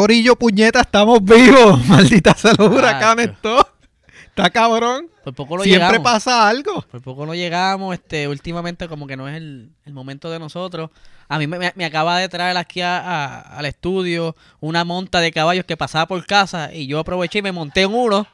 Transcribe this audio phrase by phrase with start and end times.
[0.00, 1.84] Corillo, puñeta, estamos vivos.
[1.86, 3.32] Maldita sea los huracanes.
[4.28, 5.08] Está cabrón.
[5.22, 6.02] Por poco no Siempre llegamos.
[6.10, 6.80] pasa algo.
[6.90, 10.88] Por poco no llegamos, este, últimamente como que no es el, el momento de nosotros.
[11.28, 15.66] A mí me, acaba de traer aquí a- a- al estudio una monta de caballos
[15.66, 18.26] que pasaba por casa y yo aproveché y me monté en uno.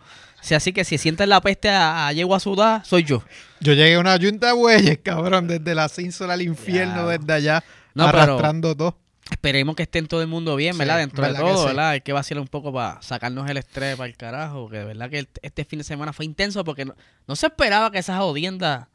[0.54, 3.24] Así que si sienten la peste a, a yegua sudada, soy yo.
[3.58, 7.18] Yo llegué a una yunta de bueyes, cabrón, desde la cínsola al infierno, Ya.
[7.18, 8.96] desde allá, No, pero- arrastrando todo.
[9.30, 10.98] Esperemos que estén todo el mundo bien, Sí, ¿verdad?
[10.98, 11.66] Dentro de verdad todo, sí.
[11.68, 11.88] ¿verdad?
[11.90, 14.68] Hay que vacilar un poco para sacarnos el estrés para el carajo.
[14.68, 16.94] Que de verdad que este fin de semana fue intenso porque no,
[17.26, 18.86] no se esperaba que esas jodiendas...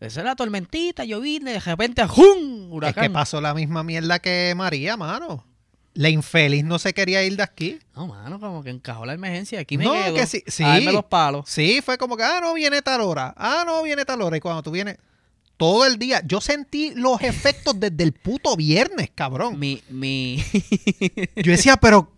[0.00, 2.64] Esa era tormentita, llovina, y de repente ¡jum!
[2.66, 3.04] Es Huracán.
[3.04, 5.46] que pasó la misma mierda que María, mano.
[5.94, 7.78] La infeliz no se quería ir de aquí.
[7.94, 9.60] No, mano, como que encajó la emergencia.
[9.60, 10.14] Aquí me No, quedo.
[10.16, 10.64] que sí- sí.
[10.64, 11.44] A darme los palos.
[11.48, 13.32] Sí, fue como que, ah, no viene tal hora.
[13.36, 14.36] Ah, no viene tal hora.
[14.36, 14.98] Y cuando tú vienes,
[15.56, 19.58] todo el día, yo sentí los efectos desde el puto viernes, cabrón.
[19.58, 20.42] Mi, mi...
[21.36, 22.10] Yo decía, pero.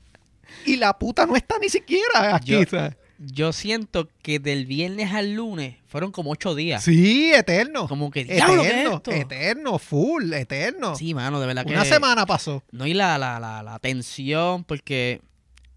[0.64, 2.52] Y la puta no está ni siquiera aquí.
[2.52, 2.96] Yo- ¿sabes?
[3.18, 6.84] Yo siento que del viernes al lunes fueron como ocho días.
[6.84, 7.88] Sí, eterno.
[7.88, 9.10] Como que, diablo, ¿qué es Eterno, esto?
[9.10, 10.96] eterno, full, eterno.
[10.96, 11.72] Sí, mano, de verdad que...
[11.72, 12.62] Una semana pasó.
[12.72, 15.22] No, y la, la, la, la tensión, porque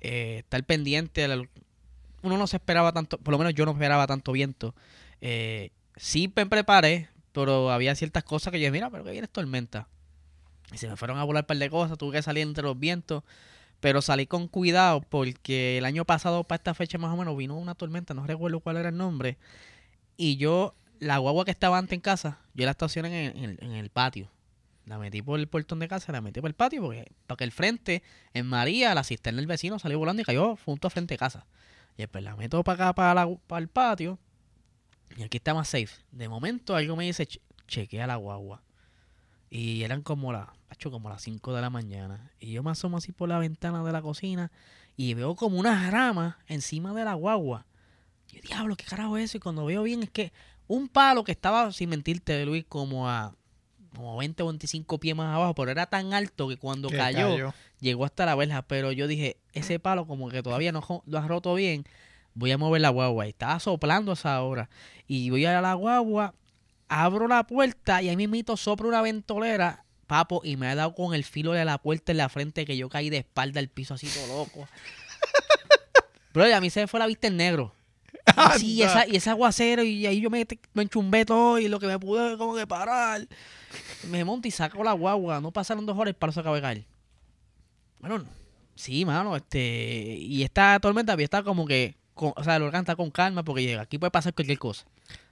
[0.02, 1.26] eh, estar pendiente,
[2.24, 4.76] uno no se esperaba tanto, por lo menos yo no esperaba tanto viento.
[5.22, 9.28] Eh, sí me preparé, pero había ciertas cosas que yo dije, mira, pero que viene
[9.28, 9.88] tormenta.
[10.72, 12.80] Y se me fueron a volar un par de cosas, tuve que salir entre los
[12.80, 13.24] vientos,
[13.80, 17.58] pero salí con cuidado porque el año pasado para esta fecha más o menos vino
[17.58, 19.38] una tormenta, no recuerdo cuál era el nombre,
[20.18, 23.72] y yo, la guagua que estaba antes en casa, yo la estacioné en en en
[23.74, 24.30] el patio.
[24.86, 27.44] La metí por el portón de casa, la metí por el patio, porque para que
[27.44, 28.02] el frente,
[28.34, 31.46] en María, la cisterna del vecino salió volando y cayó junto a frente de casa.
[31.96, 34.18] Y después la meto para acá, para, la- para el patio,
[35.18, 35.90] y aquí está más safe.
[36.12, 38.62] De momento algo me dice, "Che- chequea la guagua.
[39.50, 40.48] Y eran como las,
[40.84, 42.32] como las 5 de la mañana.
[42.40, 44.52] Y yo me asomo así por la ventana de la cocina
[44.96, 47.66] y veo como unas ramas encima de la guagua.
[48.32, 49.38] Y yo, diablo, ¿qué carajo es eso?
[49.38, 50.32] Y cuando veo bien es que
[50.68, 53.34] un palo que estaba, sin mentirte, Luis, como a
[53.96, 57.30] como 20 o 25 pies más abajo, pero era tan alto que cuando Que cayó,
[57.80, 58.62] llegó hasta la verja.
[58.62, 61.86] Pero yo dije, ese palo como que todavía no lo has roto bien,
[62.34, 63.26] voy a mover la guagua.
[63.26, 64.70] Y estaba soplando a esa hora.
[65.08, 66.34] Y voy a la guagua,
[66.88, 71.14] abro la puerta y ahí mismito soplo una ventolera, papo, y me ha dado con
[71.14, 73.94] el filo de la puerta en la frente que yo caí de espalda al piso
[73.94, 74.68] así todo loco.
[76.34, 77.74] Bro, y a mí se me fue la vista en negro.
[78.56, 81.68] Y, sí, y esa, y ese aguacero, y ahí yo me, me enchumbé todo y
[81.68, 83.28] lo que me pude como que parar.
[84.10, 85.42] Me monto y saco la guagua.
[85.42, 86.86] No pasaron dos horas acaba de caer.
[88.00, 88.24] Bueno,
[88.76, 90.16] sí, mano, este...
[90.20, 91.96] Y esta tormenta había estado como que...
[92.20, 93.82] con- o sea, el huracán está con calma porque llega.
[93.84, 94.86] Aquí puede pasar cualquier cosa.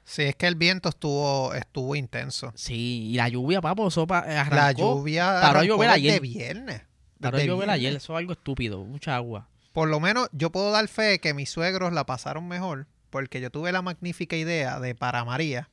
[0.05, 2.53] Sí, es que el viento estuvo, estuvo intenso.
[2.55, 4.95] Sí, y la lluvia, papo, sopa, eh, La arrancó.
[4.95, 6.21] lluvia paró a llover ayer.
[6.21, 6.81] viernes.
[7.19, 9.49] Paró a llover ayer, eso es algo estúpido, mucha agua.
[9.73, 13.49] Por lo menos yo puedo dar fe que mis suegros la pasaron mejor porque yo
[13.51, 15.69] tuve la magnífica idea de para María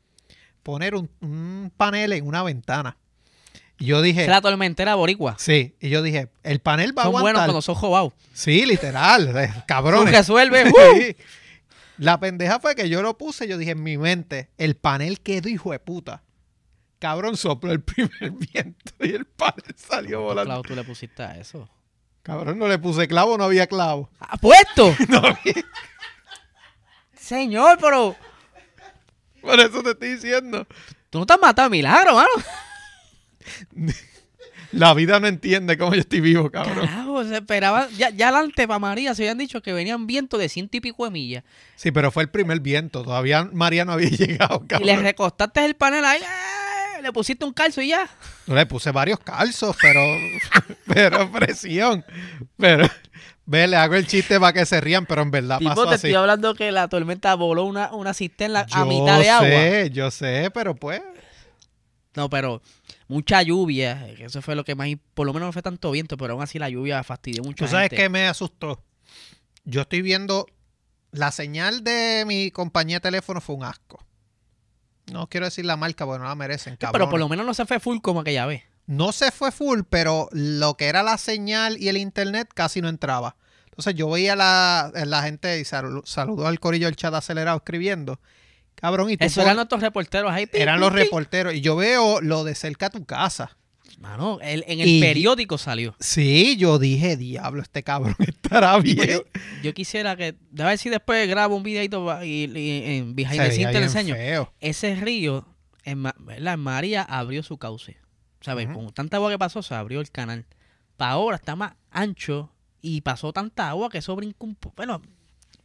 [0.64, 2.96] poner un, un panel en una ventana.
[3.78, 5.36] Y yo dije, Es la tormentera boricua.
[5.38, 7.46] sí, y yo dije, el panel va a Son buenos aguantar.
[7.46, 8.12] cuando son jobados.
[8.32, 10.14] Sí, literal, eh, Son cabrones.
[10.14, 10.70] resuelve.
[10.98, 11.16] Sí.
[11.98, 15.48] La pendeja fue que yo lo puse, yo dije en mi mente, el panel quedó
[15.48, 16.22] hijo de puta.
[16.98, 20.48] Cabrón sopló el primer viento y el panel salió volando.
[20.54, 21.68] Claro, tú le pusiste a eso.
[22.22, 24.08] Cabrón, no le puse clavo, no había clavo.
[24.18, 24.94] ¡Apuesto!
[25.08, 25.62] No había.
[27.16, 28.16] Señor, pero...
[29.40, 30.66] Por eso te estoy diciendo.
[31.10, 32.28] Tú no te has matado a milagro, mano.
[34.72, 36.86] La vida no entiende cómo yo estoy vivo, cabrón.
[36.86, 37.86] Carajo, se esperaba.
[37.96, 41.04] Ya, ya adelante para María se habían dicho que venían vientos de ciento y pico
[41.04, 41.44] de millas.
[41.76, 43.04] Sí, pero fue el primer viento.
[43.04, 45.02] Todavía María no había llegado, Y le cabrón.
[45.04, 46.20] recostaste el panel ahí.
[46.20, 47.02] ¡eh!
[47.02, 48.08] Le pusiste un calzo y ya.
[48.48, 50.00] No le puse varios calzos, pero.
[50.92, 52.04] pero presión.
[52.56, 52.88] Pero.
[53.46, 55.94] Ve, le hago el chiste para que se rían, pero en verdad Tipo, pasó te
[55.96, 56.08] así.
[56.08, 59.46] estoy hablando que la tormenta voló una, una cisterna a Yo mitad de agua.
[59.48, 61.00] sé, yo sé, pero pues.
[62.16, 62.62] No, pero
[63.14, 64.08] mucha lluvia.
[64.18, 64.88] Eso fue lo que más.
[65.14, 67.64] Por lo menos no fue tanto viento, pero aún así la lluvia fastidió mucho.
[67.64, 68.82] ¿Tú sabes qué me asustó?
[69.64, 70.46] Yo estoy viendo.
[71.12, 74.04] La señal de mi compañía de teléfono fue un asco.
[75.12, 76.92] No quiero decir la marca porque no la merecen, cabrón.
[76.92, 78.62] Pero por lo menos no se fue full como aquella vez.
[78.86, 82.88] No se fue full, pero lo que era la señal y el internet casi no
[82.88, 83.36] entraba.
[83.66, 88.20] Entonces yo veía la, la gente y sal- saludó al corillo del chat acelerado escribiendo.
[88.76, 90.48] Cabrón, y tú Eso eran nuestros reporteros ahí.
[90.52, 91.54] eran los reporteros.
[91.54, 93.56] Y yo veo lo de cerca a tu casa.
[93.98, 95.94] Mano, el- en el Y- periódico salió.
[96.00, 99.08] Sí, yo dije, diablo, este cabrón estará bien.
[99.08, 99.22] Yo,
[99.62, 100.34] yo quisiera que.
[100.58, 103.78] A ver si después grabo un videito y, y en Behind the Scene veía te
[103.78, 104.14] lo enseño.
[104.14, 104.52] feo.
[104.60, 105.46] Ese río,
[105.84, 106.04] en.
[106.28, 107.96] En María abrió su cauce.
[108.40, 108.66] ¿Sabes?
[108.66, 108.74] Ujú.
[108.74, 110.44] Con tanta agua que pasó, se abrió el canal.
[110.98, 114.58] Para ahora está más ancho y pasó tanta agua que eso brincó un.
[114.76, 115.00] Bueno,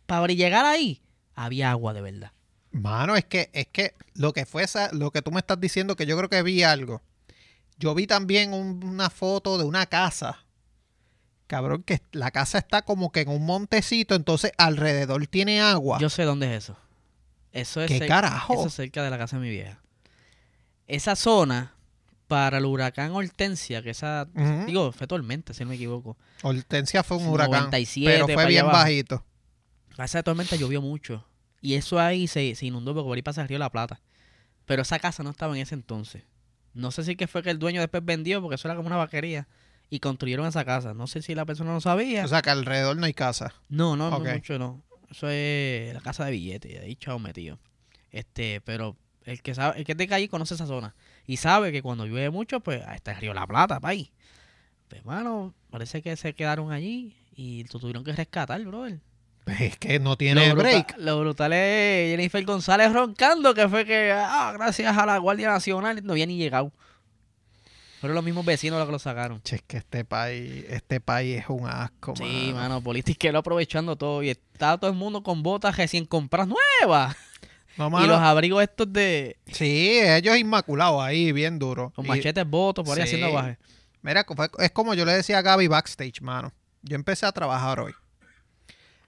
[0.06, 1.02] para llegar ahí,
[1.36, 2.32] había agua de verdad.
[2.72, 5.96] Mano, es que, es que lo que fue esa, lo que tú me estás diciendo,
[5.96, 7.02] que yo creo que vi algo.
[7.78, 10.46] Yo vi también un- una foto de una casa.
[11.48, 15.98] Cabrón, que la casa está como que en un montecito, entonces alrededor tiene agua.
[16.00, 16.78] Yo sé dónde es eso.
[17.52, 18.54] Eso es, ¿Qué cer- carajo?
[18.54, 19.82] eso es cerca de la casa de mi vieja.
[20.86, 21.74] Esa zona,
[22.28, 24.28] para el huracán Hortensia, que esa,
[24.68, 26.16] digo, fue tormenta, si no me equivoco.
[26.44, 29.26] Hortensia fue un huracán, 97 pero fue bien bajito.
[29.98, 31.26] Esa tormenta llovió mucho.
[31.62, 34.02] Y eso ahí se, se inundó porque por ahí pasa el río La Plata.
[34.66, 36.24] Pero esa casa no estaba en ese entonces.
[36.74, 38.98] No sé si que fue que el dueño después vendió, porque eso era como una
[38.98, 39.48] vaquería.
[39.90, 40.94] Y construyeron esa casa.
[40.94, 42.24] No sé si la persona no sabía.
[42.24, 43.54] O sea, que alrededor no hay casa.
[43.70, 44.84] no, no, mucho no.
[45.10, 46.82] Eso es la casa de billetes.
[46.82, 47.58] Ahí chao metido.
[48.12, 48.96] Este, pero
[49.26, 50.96] el que sabe, el que es de calle conoce esa zona.
[51.26, 54.12] Y sabe que cuando llueve mucho, pues ahí está el río La Plata, pa' ahí.
[54.88, 59.00] Pues, hermano, parece que se quedaron allí y lo tuvieron que rescatar, brother.
[59.60, 60.96] Es que no tiene lo, brutal, break.
[60.98, 66.00] lo brutal es Jennifer González roncando, que fue que, ah, gracias a la Guardia Nacional,
[66.04, 66.72] no había ni llegado.
[68.00, 69.42] Fueron los mismos vecinos los que lo sacaron.
[69.44, 72.56] Che, es que este país, este país es un asco, Sí, mano.
[72.56, 74.24] mano, politiquero aprovechando todo.
[74.24, 77.16] Y está todo el mundo con botas recién compradas nuevas.
[77.76, 78.08] No, Y mano.
[78.08, 79.38] los abrigos estos de.
[79.48, 81.92] Sí, ellos inmaculados ahí, bien duro.
[81.94, 83.10] con Y- machetes votos por ahí Sí.
[83.16, 83.58] haciendo aguaje.
[84.02, 84.26] Mira,
[84.60, 86.54] es como yo le decía a Gaby backstage, mano.
[86.82, 87.92] Yo empecé a trabajar hoy.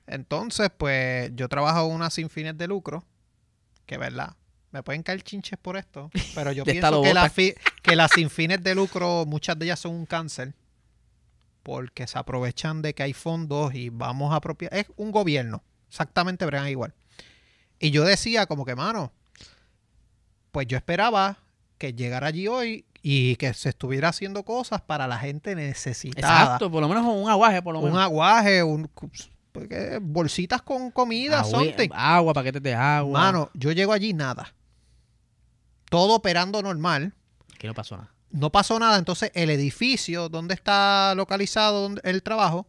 [0.08, 3.04] Entonces, pues, yo trabajo en unas sin fines de lucro.
[3.86, 4.36] Que verdad,
[4.72, 6.10] me pueden caer chinches por esto.
[6.36, 9.94] Pero yo pienso que, fi- que las sin fines de lucro, muchas de ellas son
[9.96, 10.54] un cáncer.
[11.64, 14.74] Porque se aprovechan de que hay fondos y vamos a apropiar.
[14.74, 15.62] Es un gobierno.
[15.90, 16.94] Exactamente, bregan igual.
[17.80, 19.12] Y yo decía, como que, mano,
[20.52, 21.38] pues yo esperaba
[21.78, 26.44] que llegara allí hoy y que se estuviera haciendo cosas para la gente necesitada.
[26.44, 28.02] Exacto, por lo menos un aguaje, por lo Un menos.
[28.02, 28.90] aguaje, un,
[29.52, 31.62] porque bolsitas con comida, Agua,
[31.94, 33.20] agua, paquetes de agua.
[33.20, 34.54] Mano, yo llego allí nada.
[35.90, 37.14] Todo operando normal.
[37.58, 38.14] Que no pasó nada.
[38.32, 38.98] No pasó nada.
[38.98, 42.66] Entonces, el edificio donde está localizado donde- el trabajo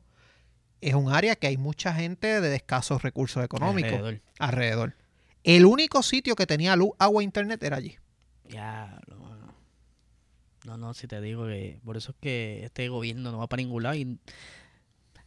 [0.81, 4.21] es un área que hay mucha gente de escasos recursos económicos Alrededor.
[4.41, 4.97] alrededor.
[5.45, 7.97] El único sitio que tenía luz, agua e internet era allí.
[8.49, 9.01] Ya.
[10.65, 13.63] No, no, si te digo que por eso es que este gobierno no va para
[13.63, 13.97] ningún lado.
[13.97, 14.19] Y,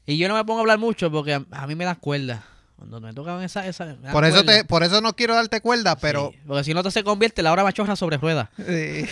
[0.05, 2.43] y yo no me pongo a hablar mucho porque a, a mí me das cuerda.
[2.75, 3.65] Cuando me tocan esa...
[3.67, 4.57] esa me Por eso, cuerda.
[4.61, 6.31] te, por eso no quiero darte cuerda, pero...
[6.33, 8.49] Sí, porque si no te se convierte la hora machorra sobre ruedas.
[8.59, 9.07] eh,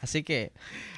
[0.00, 0.52] Así que...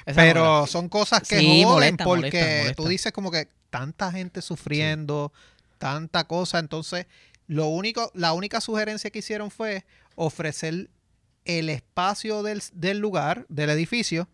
[0.07, 2.75] no pero son cosas que Sí, joden molesta, porque molesta, molesta.
[2.75, 5.33] tú dices como que tanta gente sufriendo,
[5.77, 7.05] tanta cosa, entonces
[7.47, 9.85] lo único, la única sugerencia que hicieron fue
[10.15, 10.89] ofrecer
[11.43, 14.27] el espacio del, del lugar, del edificio,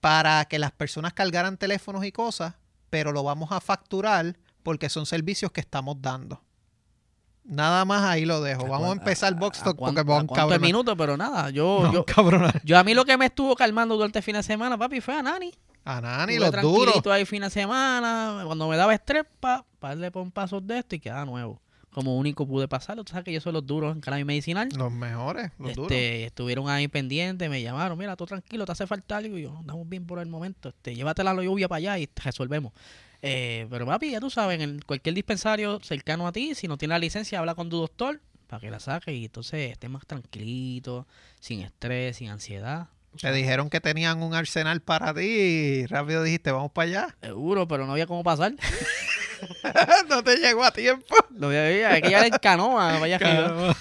[0.00, 2.54] para que las personas cargaran teléfonos y cosas,
[2.94, 6.40] pero lo vamos a facturar porque son servicios que estamos dando.
[7.42, 8.68] Nada más ahí lo dejo.
[8.68, 10.94] Vamos a empezar Box Talk porque van ¿Cuántos minutos?
[10.96, 12.60] Pero nada, yo, yo, cabronar.
[12.62, 15.12] yo a mí lo que me estuvo calmando durante el fin de semana, papi, fue
[15.12, 15.52] a Nani.
[15.84, 17.04] A Nani, los duros.
[17.08, 20.94] ahí fin de semana, cuando me daba estrés, pa, darle por un paso de esto
[20.94, 21.60] y quedaba nuevo.
[21.94, 24.68] Como único pude pasarlo, tú sabes que yo soy los duros en cannabis medicinal.
[24.76, 25.92] Los mejores, los duros.
[25.92, 29.56] Este, estuvieron ahí pendientes, me llamaron, mira, tú tranquilo, te hace falta algo, y yo,
[29.56, 32.72] andamos bien por el momento, este, llévatela la lluvia para allá y resolvemos.
[33.22, 36.76] Eh, pero papi, ya tú sabes, en el- cualquier dispensario cercano a ti, si no
[36.76, 40.04] tiene la licencia, habla con tu doctor para que la saque y entonces estés más
[40.06, 41.06] tranquilito,
[41.40, 42.88] sin estrés, sin ansiedad.
[43.20, 47.16] Te dijeron que tenían un arsenal para ti y rápido dijiste, vamos para allá.
[47.22, 48.52] Seguro, pero no había cómo pasar.
[50.08, 51.14] no te llegó a tiempo.
[51.30, 53.18] Lo hay que llegar en canoa, vaya.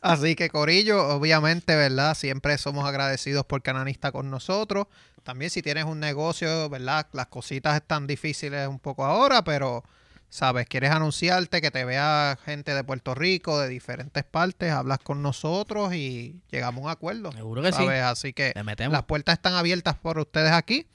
[0.00, 2.14] Así que Corillo, obviamente, ¿verdad?
[2.14, 4.86] Siempre somos agradecidos por Cananista con nosotros.
[5.22, 7.06] También si tienes un negocio, ¿verdad?
[7.12, 9.82] Las cositas están difíciles un poco ahora, pero,
[10.28, 10.66] ¿sabes?
[10.68, 15.94] Quieres anunciarte, que te vea gente de Puerto Rico, de diferentes partes, hablas con nosotros
[15.94, 17.32] y llegamos a un acuerdo.
[17.32, 17.78] Seguro que sí.
[17.78, 18.02] ¿sabes?
[18.02, 18.92] Así que Le metemos.
[18.92, 20.86] las puertas están abiertas por ustedes aquí.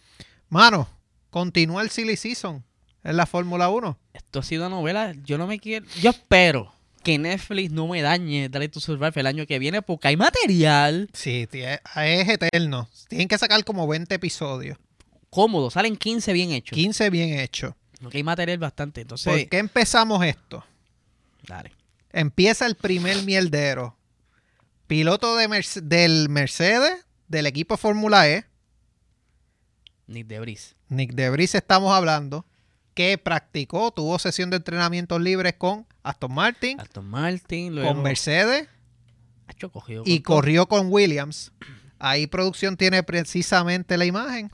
[0.49, 0.87] Mano,
[1.31, 2.63] continúa el Silly Season
[3.03, 3.97] en la Fórmula 1.
[4.13, 5.13] Esto ha sido novela.
[5.23, 5.85] Yo no me quiero.
[6.01, 10.09] Yo espero que Netflix no me dañe Drive to Survive el año que viene porque
[10.09, 12.89] hay material Sí, es eterno.
[13.07, 14.77] Tienen que sacar como 20 episodios.
[15.29, 15.69] cómodo.
[15.71, 16.75] Salen 15 bien hechos.
[16.75, 17.73] 15 bien hechos.
[18.01, 19.01] Porque hay material bastante.
[19.01, 20.63] Entonces, ¿Por qué empezamos esto?
[21.47, 21.71] dale.
[22.11, 23.95] Empieza el primer mierdero.
[24.87, 28.45] Piloto de Merce- del Mercedes, del equipo Fórmula E,
[30.07, 30.75] Nick Debris.
[30.87, 32.45] Nick Debris estamos hablando,
[32.99, 37.73] que practicó, tuvo sesión de entrenamientos libres con Aston Martin, Aston Martin.
[37.73, 38.67] Luego, con Mercedes
[40.03, 40.35] y todo.
[40.35, 41.53] corrió con Williams.
[41.97, 44.51] Ahí producción tiene precisamente la imagen.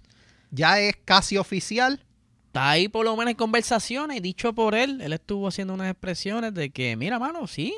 [0.52, 2.06] Ya es casi oficial.
[2.46, 6.54] está ahí por lo menos en conversaciones, dicho por él, él estuvo haciendo unas expresiones
[6.54, 7.74] de que, mira, mano, sí,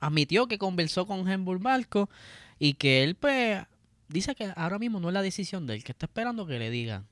[0.00, 2.10] admitió que conversó con Hemburg Barco
[2.58, 3.62] y que él, pues,
[4.08, 6.68] dice que ahora mismo no es la decisión de él, que está esperando que le
[6.68, 7.06] digan.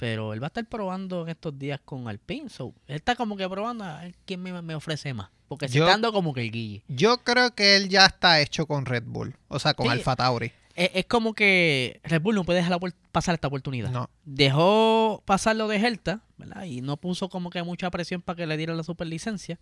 [0.00, 2.48] Pero él va a estar probando en estos días con Alpine.
[2.48, 5.28] So, él está como que probando a ver quién me, me ofrece más.
[5.46, 6.82] Porque se Yo- está dando como que el guille.
[6.88, 9.36] Yo creo que él ya está hecho con Red Bull.
[9.48, 9.92] O sea, con Sí.
[9.92, 10.52] Alfa Tauri.
[10.74, 12.78] Es, es como que Red Bull no puede dejar
[13.12, 13.90] pasar esta oportunidad.
[13.90, 14.08] No.
[14.24, 16.64] Dejó pasar lo de Helta, ¿verdad?
[16.64, 19.58] Y no puso como que mucha presión para que le dieran la superlicencia.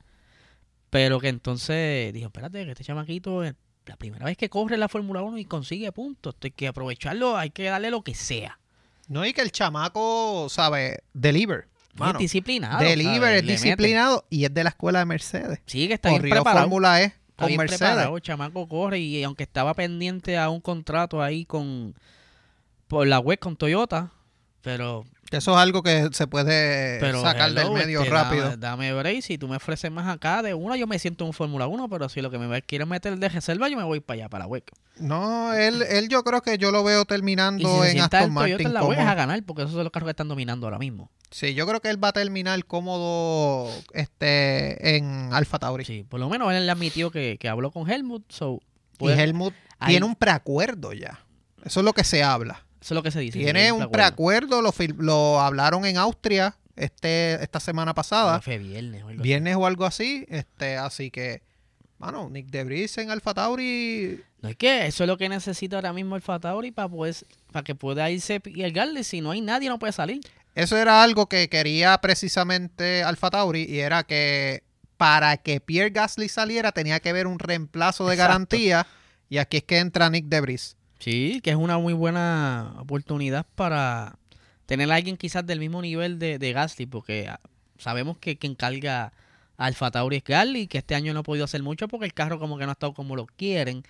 [0.90, 3.54] Pero que entonces dijo, espérate, que este chamaquito es
[3.86, 6.36] la primera vez que corre la Fórmula 1 y consigue puntos.
[6.42, 8.60] Hay que aprovecharlo, hay que darle lo que sea.
[9.08, 11.02] No, y que el chamaco, ¿sabe?
[11.14, 11.66] Deliver.
[11.94, 12.78] Mano, es disciplinado.
[12.78, 13.38] deliver, ¿sabes?
[13.40, 15.60] es Le disciplinado y es de la escuela de Mercedes.
[15.66, 16.66] Sí, que está bien Corrió preparado.
[16.66, 17.80] Fórmula E con bien Mercedes.
[17.80, 21.94] preparado, chamaco corre y aunque estaba pendiente a un contrato ahí con
[22.86, 24.12] por la web con Toyota,
[24.62, 28.44] pero Eso es algo que se puede pero sacar del hello, medio este, rápido.
[28.56, 31.34] Dame, dame break, si tú me ofreces más acá de una, yo me siento en
[31.34, 34.14] Fórmula 1, pero si lo que me quieres meter de reserva, yo me voy para
[34.20, 34.64] allá, para la web.
[34.98, 38.30] No, él, él yo creo que yo lo veo Y terminando si en Aston Toyota
[38.32, 38.66] Martin.
[38.66, 40.66] en la como- web es a ganar, porque esos son los carros que están dominando
[40.66, 41.10] ahora mismo.
[41.30, 45.84] Sí, yo creo que él va a terminar cómodo este, en Alfa Tauri.
[45.84, 48.60] Sí, por lo menos él le admitió que, que habló con Helmut, so,
[48.98, 49.52] Y Helmut
[49.86, 51.20] tiene un preacuerdo ya.
[51.64, 52.64] Eso es lo que se habla.
[52.80, 53.38] Eso es lo que se dice.
[53.38, 59.08] Tiene un preacuerdo, lo, lo hablaron en Austria este, esta semana pasada, Fue viernes o
[59.08, 59.22] algo así.
[59.22, 60.26] viernes o algo así.
[60.28, 61.42] Este, así que,
[61.98, 64.20] bueno, Nick Debris en Alfa Tauri.
[64.40, 67.16] No es que eso es lo que necesita ahora mismo el Fatauri para poder,
[67.50, 69.02] para que pueda irse y el Garly.
[69.02, 70.20] Si no hay nadie, no puede salir.
[70.54, 74.62] Eso era algo que quería precisamente Alfa Tauri y era que
[74.96, 78.28] para que Pierre Gasly saliera tenía que haber un reemplazo de Exacto.
[78.32, 78.86] garantía
[79.28, 80.76] y aquí es que entra Nick Debris.
[80.98, 84.18] Sí, que es una muy buena oportunidad para
[84.66, 87.40] tener a alguien quizás del mismo nivel de, de Gasly, porque ah,
[87.78, 89.12] sabemos que quien carga
[89.56, 92.38] al Fatauri es Gasly, que este año no ha podido hacer mucho porque el carro
[92.38, 93.82] como que no ha estado como lo quieren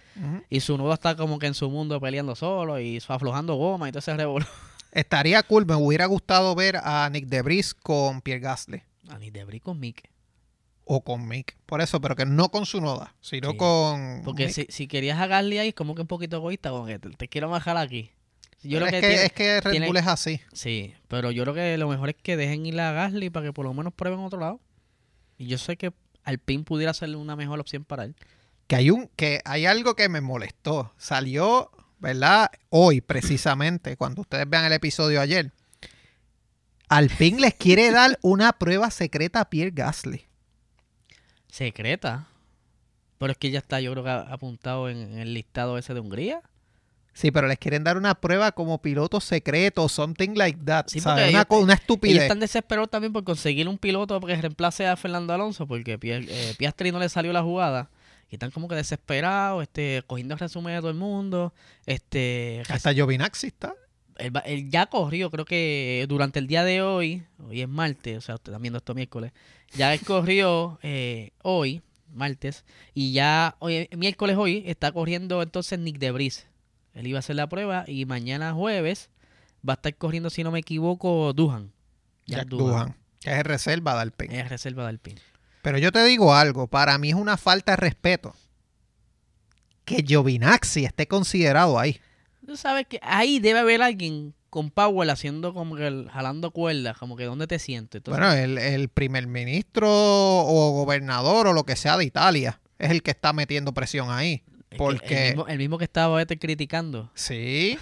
[0.48, 3.92] y su nudo está como que en su mundo peleando solo y aflojando goma y
[3.92, 4.46] todo ese revolú.
[4.92, 9.44] Estaría cool, me hubiera gustado ver a Nick Debris con Pierre Gasly A ni de
[9.44, 10.08] Brie con Mick.
[10.88, 11.56] O con Mick.
[11.66, 14.54] Por eso, pero que no con su noda, sino Sí, con Porque Mick.
[14.54, 17.10] si, si querías a Gasly ahí, es como que un poquito egoísta, como que te,
[17.10, 18.10] te quiero bajar aquí.
[18.62, 20.40] Yo Pero creo es, que, que, tiene- es que Red tiene- Bull es así.
[20.52, 23.52] Sí, pero yo creo que lo mejor es que dejen ir a Gasly para que
[23.52, 24.60] por lo menos prueben otro lado.
[25.36, 25.92] Y yo sé que
[26.24, 28.16] Alpine pudiera ser una mejor opción para él.
[28.66, 30.92] Que hay un, que hay algo que me molestó.
[30.98, 32.50] Salió, ¿verdad?
[32.70, 35.52] Hoy, precisamente, cuando ustedes vean el episodio ayer.
[36.88, 40.24] Alpine les quiere dar una prueba secreta a Pierre Gasly.
[41.50, 42.26] Secreta.
[43.18, 45.92] Pero es que ya está, yo creo que ha- apuntado en, en el listado ese
[45.94, 46.40] de Hungría.
[47.14, 50.86] Sí, pero les quieren dar una prueba como piloto secreto, something like that.
[50.86, 51.30] Sí, ¿sabes?
[51.30, 52.22] Una, ellos- una estupidez.
[52.22, 56.92] están desesperados también por conseguir un piloto que reemplace a Fernando Alonso, porque eh, Piastri
[56.92, 57.90] no le salió la jugada.
[58.30, 61.52] Y están como que desesperados, este, cogiendo resumen de todo el mundo.
[61.86, 63.74] Este, Hasta Giovinazzi está.
[64.18, 68.34] Él, ya corrió, creo que durante el día de hoy, hoy es martes, o sea,
[68.34, 69.32] están viendo esto miércoles,
[69.74, 71.82] ya él corrió eh, hoy,
[72.12, 76.46] martes, y ya hoy, miércoles hoy está corriendo entonces Nick Debris.
[76.94, 79.10] Él iba a hacer la prueba y mañana jueves
[79.66, 81.72] va a estar corriendo, si no me equivoco, Duhan.
[82.26, 84.40] Jack Doohan, que es reserva de Alpine.
[84.40, 85.20] Es reserva de Alpine.
[85.62, 88.34] Pero yo te digo algo, para mí es una falta de respeto
[89.84, 92.00] que Giovinazzi esté considerado ahí.
[92.48, 96.96] Tú sabes que ahí debe haber alguien con Powell haciendo como que el- jalando cuerdas,
[96.96, 97.98] como que dónde te sientes.
[97.98, 102.90] Entonces, Bueno, el, el primer ministro o gobernador o lo que sea de Italia es
[102.90, 104.42] el que está metiendo presión ahí.
[104.78, 107.10] porque- el, mismo, el mismo que estaba este criticando.
[107.14, 107.78] Sí.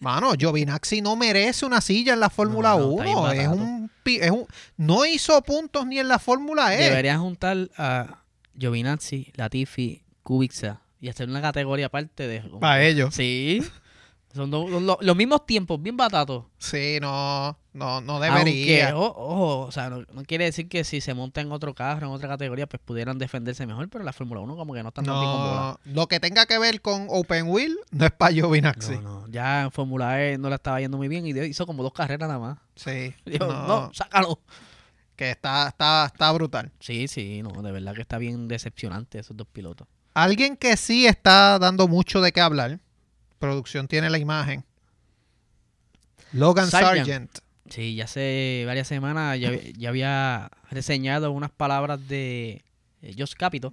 [0.00, 3.52] Mano, Giovinazzi no merece una silla en la Fórmula No, no, está bien 1.
[3.52, 3.90] es, un,
[4.22, 4.46] es un-
[4.78, 6.78] No hizo puntos ni en la Fórmula E.
[6.88, 8.22] Deberían juntar a
[8.58, 12.40] Giovinazzi, Latifi, Kubica y hacer una categoría aparte de...
[12.60, 13.14] Para ellos.
[13.14, 13.62] Sí.
[14.36, 16.44] Son do- lo- los mismos tiempos, bien batatos.
[16.58, 18.96] Sí, no, no, no Aunque, debería.
[18.96, 22.06] o- ojo, o sea, no, no quiere decir que si se monta en otro carro,
[22.06, 25.04] en otra categoría, pues pudieran defenderse mejor, pero la Fórmula 1 como que no están
[25.06, 25.78] tan bola.
[25.84, 28.96] No, lo que tenga que ver con Open Wheel no es para Giovinazzi.
[28.98, 31.82] No, no, ya en Fórmula E no la estaba yendo muy bien y hizo como
[31.82, 32.58] dos carreras nada más.
[32.76, 33.14] Sí.
[33.40, 34.38] No, no, sácalo.
[35.16, 36.70] Que está, está, está brutal.
[36.78, 39.88] Sí, sí, no, de verdad que está bien decepcionante esos dos pilotos.
[40.12, 42.80] Alguien que sí está dando mucho de qué hablar.
[43.38, 44.64] Producción tiene la imagen.
[46.32, 47.06] Logan Sargent.
[47.06, 47.38] Sargent.
[47.70, 52.64] Sí, ya hace varias semanas ya, ya había reseñado unas palabras de
[53.02, 53.72] eh, Josh Capito,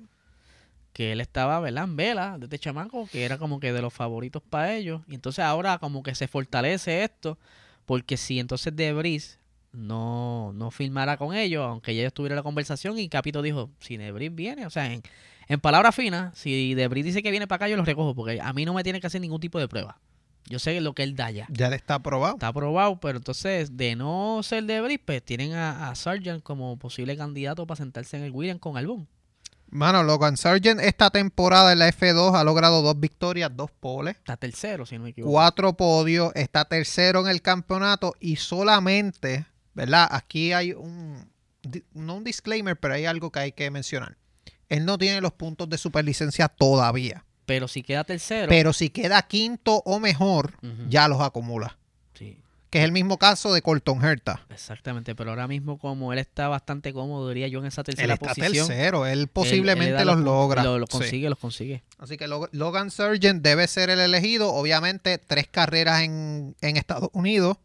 [0.94, 1.84] que él estaba, ¿verdad?
[1.84, 5.02] En vela de este chamaco, que era como que de los favoritos para ellos.
[5.08, 7.38] Y entonces ahora como que se fortalece esto,
[7.86, 9.40] porque si entonces Debris
[9.72, 13.98] no, no firmara con ellos, aunque ya ellos tuvieran la conversación y Capito dijo, si
[13.98, 15.04] Debris viene, o sea, en,
[15.48, 18.54] en palabras finas, si Debris dice que viene para acá, yo lo recojo, porque a
[18.54, 20.00] mí no me tiene que hacer ningún tipo de prueba.
[20.46, 21.48] Yo sé lo que él da ya.
[21.50, 22.34] Ya le está aprobado.
[22.34, 27.16] Está aprobado, pero entonces, de no ser Debris, pues tienen a, a Sargent como posible
[27.16, 29.08] candidato para sentarse en el William con Albón.
[29.70, 34.38] Mano, Logan Sargent esta temporada en la F2 ha logrado dos victorias, dos poles, Está
[34.38, 35.32] tercero, si no me equivoco.
[35.32, 40.08] cuatro podios, está tercero en el campeonato y solamente, ¿verdad?
[40.12, 41.28] Aquí hay un,
[41.94, 44.16] no un disclaimer, pero hay algo que hay que mencionar.
[44.74, 49.22] Él no tiene los puntos de superlicencia todavía, Pero si queda tercero, pero si queda
[49.24, 50.54] quinto o mejor,
[50.90, 51.78] ya los acumula.
[52.14, 52.38] sí,
[52.70, 54.46] Que es el mismo caso de Colton Herta.
[54.50, 55.14] exactamente.
[55.14, 58.28] Pero ahora mismo, como él está bastante cómodo, diría yo, en esa Él tercera está
[58.30, 58.68] posición.
[58.68, 60.64] tercero, él él- él le posiblemente los logra.
[60.64, 60.92] Lo, lo Sí.
[60.98, 61.84] consigue, los consigue.
[62.00, 64.52] Así que Log- Logan Sargent debe ser el elegido.
[64.54, 67.58] Obviamente, tres carreras en, en Estados Unidos.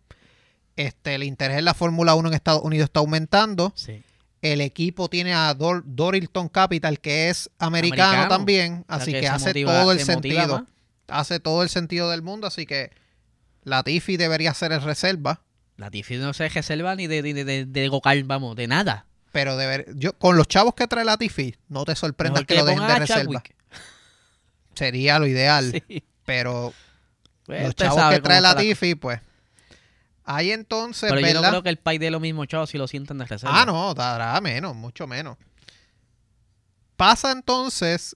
[0.77, 3.73] Este, el interés en la Fórmula 1 en Estados Unidos está aumentando.
[3.75, 4.03] Sí.
[4.43, 8.29] El equipo tiene a Dor- Dorilton Capital, que es americano, Americano.
[8.29, 8.85] también.
[8.89, 10.67] O sea, Así que que, hace motiva- todo el se sentido.
[11.09, 12.47] Hace todo el sentido del mundo.
[12.47, 12.91] Así que
[13.65, 15.43] Latifi debería ser el reserva.
[15.77, 19.07] La Tiffy no se reserva ni de, de, de, de, Gokal, vamos, de nada.
[19.33, 22.67] Pero deber, yo, con los chavos que trae Latifi, no te sorprendas que, le lo
[22.67, 23.23] dejen de reserva.
[23.43, 23.55] Chadwick.
[24.75, 25.83] Sería lo ideal.
[25.89, 26.03] Sí.
[26.25, 26.75] Pero
[27.47, 29.21] Pues, los chavos que trae Latifi, pues.
[30.31, 32.87] Ahí entonces, Pero yo no creo que el país de los mismos chavos si lo
[32.87, 33.63] sientan de reserva.
[33.63, 35.39] Ah, no, dará menos, mucho menos.
[36.97, 38.15] Pasa entonces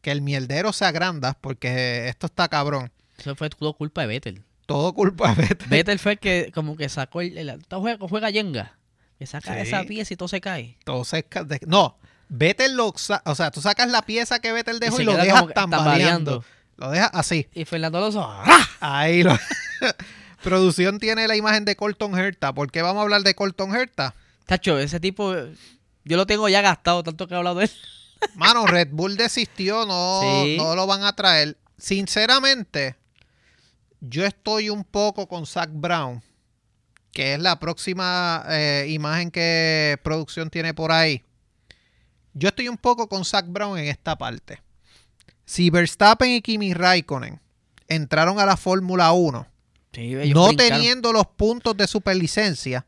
[0.00, 2.90] que el mierdero se agranda porque esto está cabrón.
[3.18, 4.42] Eso fue todo culpa de Vettel.
[4.64, 5.68] Todo culpa de Vettel.
[5.68, 7.36] Vettel fue el que como que sacó el...
[7.36, 8.78] el juega, juega Jenga.
[9.18, 9.60] Que saca Sí.
[9.60, 10.78] esa pieza y todo se cae.
[10.84, 11.98] Todo se ca- de- no,
[12.30, 12.94] Vettel lo...
[13.26, 16.42] O sea, tú sacas la pieza que Vettel dejó y, lo dejas que tambaleando.
[16.78, 17.46] Lo dejas así.
[17.52, 18.26] Y Fernando Alonso...
[18.26, 18.66] ¡ah!
[18.80, 19.38] Ahí lo...
[20.42, 22.52] Producción tiene la imagen de Colton Herta.
[22.52, 24.14] ¿Por qué vamos a hablar de Colton Herta?
[24.46, 25.34] Tacho, ese tipo...
[26.04, 27.70] Yo lo tengo ya gastado, tanto que he hablado de él.
[28.34, 30.56] Mano, Red Bull desistió, no, Sí.
[30.58, 31.56] no lo van a traer.
[31.78, 32.96] Sinceramente,
[34.00, 36.22] yo estoy un poco con Zach Brown,
[37.12, 41.22] que es la próxima eh, imagen que producción tiene por ahí.
[42.34, 44.60] Yo estoy un poco con Zach Brown en esta parte.
[45.44, 47.40] Si Verstappen y Kimi Raikkonen
[47.88, 49.46] entraron a la Fórmula 1
[49.92, 50.56] Sí, no brincaron.
[50.56, 52.86] teniendo los puntos de superlicencia,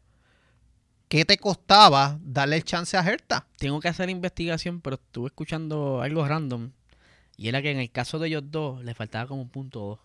[1.08, 3.46] ¿qué te costaba darle el chance a Herta?
[3.58, 6.70] Tengo que hacer investigación, pero estuve escuchando algo random.
[7.36, 9.98] Y era que en el caso de ellos dos, le faltaba como un punto dos.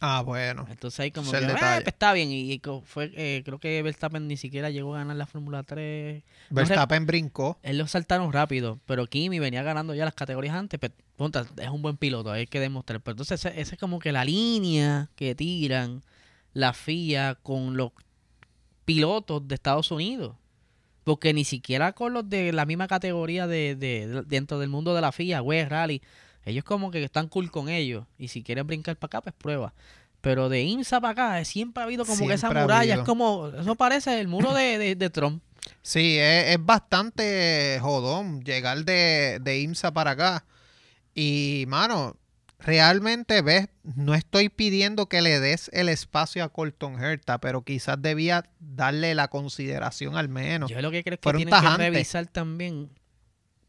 [0.00, 0.66] Ah, bueno.
[0.70, 1.80] Entonces ahí como es que, "Eh, detalle".
[1.82, 2.30] pues está bien.
[2.30, 6.22] Y, fue, eh, creo que Verstappen ni siquiera llegó a ganar la Fórmula 3.
[6.50, 7.58] Verstappen brincó.
[7.62, 10.78] Él lo saltaron rápido, pero Kimi venía ganando ya las categorías antes.
[10.78, 13.00] Pero, punta, es un buen piloto, hay que demostrar.
[13.00, 16.02] Pero entonces esa es como que la línea que tiran
[16.56, 17.92] la FIA con los
[18.84, 20.36] pilotos de Estados Unidos.
[21.04, 24.94] Porque ni siquiera con los de la misma categoría de, de- de- dentro del mundo
[24.94, 26.02] de la FIA, West Rally,
[26.44, 28.06] ellos como que están cool con ellos.
[28.18, 29.74] Y si quieren brincar para acá, pues prueba.
[30.20, 32.94] Pero de IMSA para acá, eh, siempre ha habido como que esa muralla.
[32.94, 35.42] Es como, eso parece el muro de, de, de Trump.
[35.82, 40.44] Sí, es, es bastante jodón llegar de, de IMSA para acá.
[41.14, 42.16] Y, mano,
[42.58, 48.00] realmente, ves, no estoy pidiendo que le des el espacio a Colton Herta, pero quizás
[48.00, 50.70] debía darle la consideración al menos.
[50.70, 51.78] Yo lo que creo es que tienen que tajantes.
[51.92, 52.90] revisar también,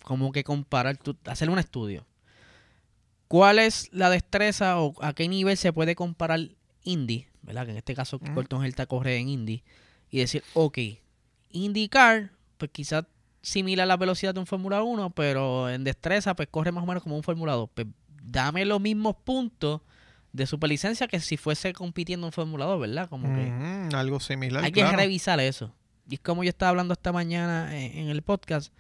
[0.04, 2.06] como que comparar, tú- hacer un estudio.
[3.28, 6.40] ¿Cuál es la destreza o a qué nivel se puede comparar
[6.84, 7.28] Indy?
[7.42, 7.66] ¿Verdad?
[7.66, 8.34] Que en este caso Ujú.
[8.34, 9.64] Colton Herta corre en Indy.
[10.10, 10.78] Y decir, ok,
[11.50, 13.04] IndyCar, pues quizás
[13.42, 16.88] similar a la velocidad de un Fórmula 1, pero en destreza, pues corre más o
[16.88, 17.70] menos como un Fórmula 2.
[17.74, 17.88] Pues
[18.30, 19.82] dame los mismos puntos
[20.34, 23.10] de superlicencia que si fuese compitiendo en Fórmula 2, ¿verdad?
[23.10, 24.64] Como que Ujú, algo similar.
[24.64, 25.74] hay que revisar eso.
[26.10, 28.72] Y es como yo estaba hablando esta mañana en, en el podcast.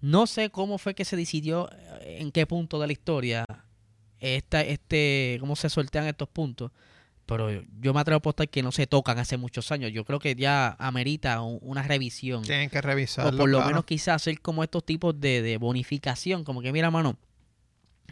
[0.00, 3.44] No sé cómo fue que se decidió, eh, en qué punto de la historia,
[4.18, 6.70] esta, este, cómo se sortean estos puntos.
[7.26, 7.48] Pero
[7.80, 9.92] yo me atrevo a apostar que no se tocan hace muchos años.
[9.92, 12.42] Yo creo que ya amerita un- una revisión.
[12.42, 13.38] Tienen que o revisarlo.
[13.38, 13.68] por lo claro.
[13.70, 16.42] menos quizás hacer como estos tipos de, de bonificación.
[16.42, 17.16] Como que, mira, mano,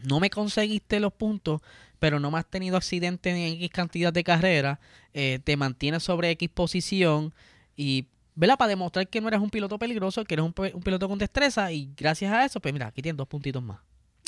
[0.05, 1.61] no me conseguiste los puntos,
[1.99, 4.79] pero no me has tenido accidente en X cantidad de carreras,
[5.15, 7.33] eh, te mantienes sobre X posición
[7.77, 8.57] y, ¿verdad?
[8.59, 11.73] Para demostrar que no eres un piloto peligroso, que eres un, un piloto con destreza
[11.73, 13.79] y gracias a eso, pues mira, aquí tienes dos puntitos más.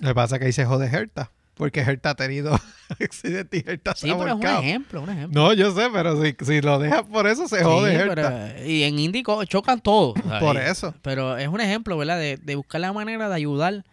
[0.01, 1.31] Lo que pasa es que ahí se jode Herta.
[1.55, 2.59] Porque Herta ha tenido
[3.01, 5.43] accidentes y Herta se Sí, ha pero es un ejemplo, un ejemplo.
[5.43, 8.15] No, yo sé, pero si, si lo dejas por eso se jode Sí, Herta.
[8.55, 10.15] pero- y en Indy chocan todos.
[10.41, 10.95] Por eso.
[11.03, 12.19] Pero es un ejemplo, ¿verdad?
[12.19, 13.85] De, de buscar la manera de ayudar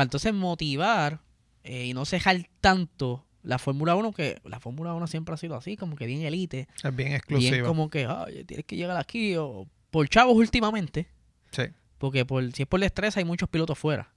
[0.00, 1.20] para entonces motivar
[1.62, 5.56] eh, y no cejar tanto la Fórmula 1, que la Fórmula 1 siempre ha sido
[5.56, 7.66] así, como que bien elite, Es bien bien exclusivo.
[7.66, 11.06] como que, ay, tienes que llegar aquí o por chavos últimamente,
[11.50, 11.64] Sí.
[11.98, 14.10] porque por, si es por el estrés hay muchos pilotos fuera.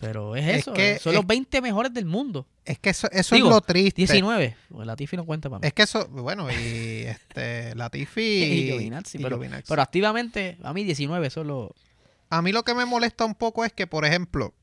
[0.00, 2.46] Pero es Es eso, que- eh, son es- los 20 mejores del mundo.
[2.66, 4.02] Es que eso, eso Digo, es lo triste.
[4.02, 4.56] 19.
[4.68, 5.66] Pues Latifi no cuenta para mí.
[5.66, 9.64] Es que eso, bueno, y este, Latifi Y Giovinazzi, y pero, Giovinazzi.
[9.68, 11.74] pero activamente, a mí 19, eso es lo...
[12.30, 14.54] A mí lo que me molesta un poco es que, por ejemplo,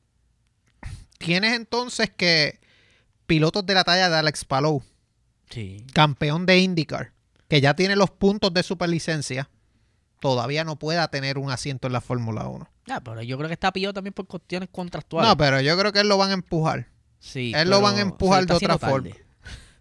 [1.18, 2.60] tienes entonces que
[3.26, 4.82] pilotos de la talla de Alex Palou,
[5.50, 5.84] Sí.
[5.92, 7.12] campeón de IndyCar,
[7.48, 9.48] que ya tiene los puntos de superlicencia,
[10.20, 12.68] todavía no pueda tener un asiento en la Fórmula 1.
[12.90, 15.28] Ah, pero yo creo que está pillado también por cuestiones contractuales.
[15.28, 16.88] No, pero yo creo que él lo van a empujar.
[17.18, 19.08] sí, él lo van a empujar de otra forma.
[19.10, 19.24] tarde.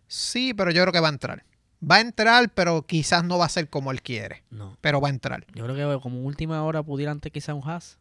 [0.08, 1.44] Sí, pero yo creo que va a entrar.
[1.90, 4.78] Va a entrar, pero quizás no va a ser como él quiere, No.
[4.82, 5.46] pero va a entrar.
[5.54, 7.98] Yo creo que como última hora pudiera antes quizá un Haas.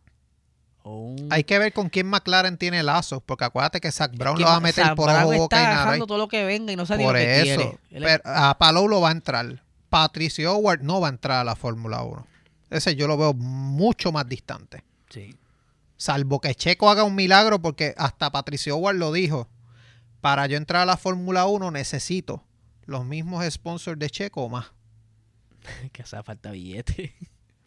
[0.84, 1.28] O un...
[1.30, 4.48] Hay que ver con quién McLaren tiene lazos, porque acuérdate que Zach Brown que lo
[4.48, 5.98] va a meter Zach por ojo, boca y está nada.
[5.98, 7.78] todo lo que venga y no sabe Por lo que eso.
[7.88, 8.04] quiere.
[8.06, 9.62] Pero a Palou lo va a entrar.
[9.88, 12.26] Patricio Howard no va a entrar a la Fórmula 1.
[12.70, 14.82] Ese yo lo veo mucho más distante.
[15.10, 15.36] Sí.
[15.96, 19.48] Salvo que Checo haga un milagro, porque hasta Patricio Howard lo dijo.
[20.20, 22.42] Para yo entrar a la Fórmula 1 necesito
[22.86, 24.66] los mismos sponsors de Checo o más.
[25.92, 27.14] que hace falta billete.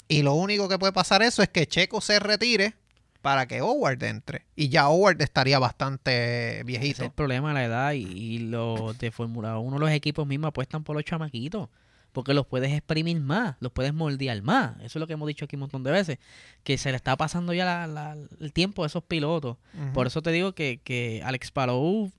[0.08, 2.76] Y lo único que puede pasar eso es que Checo se retire
[3.22, 4.46] para que Howard entre.
[4.56, 7.04] Y ya Howard estaría bastante Ese es viejito.
[7.06, 10.84] el problema de la edad y, y los de Fórmula 1, los equipos mismos apuestan
[10.84, 11.70] por los chamaquitos.
[12.12, 14.76] Porque los puedes exprimir más, los puedes moldear más.
[14.78, 16.18] Eso es lo que hemos dicho aquí un montón de veces.
[16.64, 19.58] Que se le está pasando ya la- la- el tiempo a esos pilotos.
[19.94, 22.12] Por eso te digo que, que Alex Palou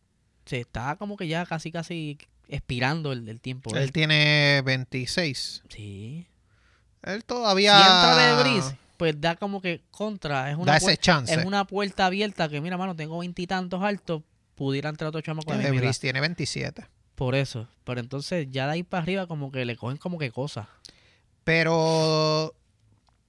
[0.45, 3.75] se está como que ya casi casi expirando el, el tiempo.
[3.75, 3.93] Él él.
[3.93, 5.65] tiene 26.
[5.69, 6.27] Sí.
[7.03, 10.51] Él Si todavía entra de Breeze, pues da como que contra.
[10.51, 11.33] Es una, da ese chance.
[11.33, 14.23] es una puerta abierta que, mira, mano, tengo veintitantos altos.
[14.55, 15.71] Pudiera entrar otro chamaco de.
[15.71, 16.87] Breeze tiene 27.
[17.15, 17.69] Por eso.
[17.85, 20.67] Pero entonces ya de ahí para arriba como que le cogen como que cosas.
[21.45, 22.55] Pero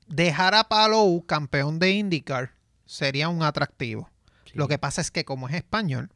[0.07, 2.51] dejar a Palou campeón de IndyCar
[2.85, 4.09] sería un atractivo.
[4.45, 4.53] Sí.
[4.55, 6.09] Lo que pasa es que como es español,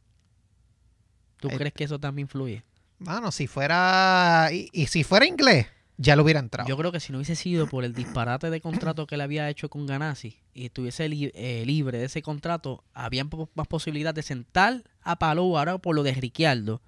[1.42, 2.62] ¿Tú eh, crees que eso también influye?
[3.02, 5.66] Mano, si fuera y, y si fuera inglés,
[5.98, 6.68] ya lo hubiera entrado.
[6.68, 9.48] Yo creo que si no hubiese sido por el disparate de contrato que él había
[9.48, 14.22] hecho con Ganassi y estuviese li- eh, libre de ese contrato, había más posibilidad de
[14.22, 16.80] sentar a Palou ahora por lo de Ricciardo.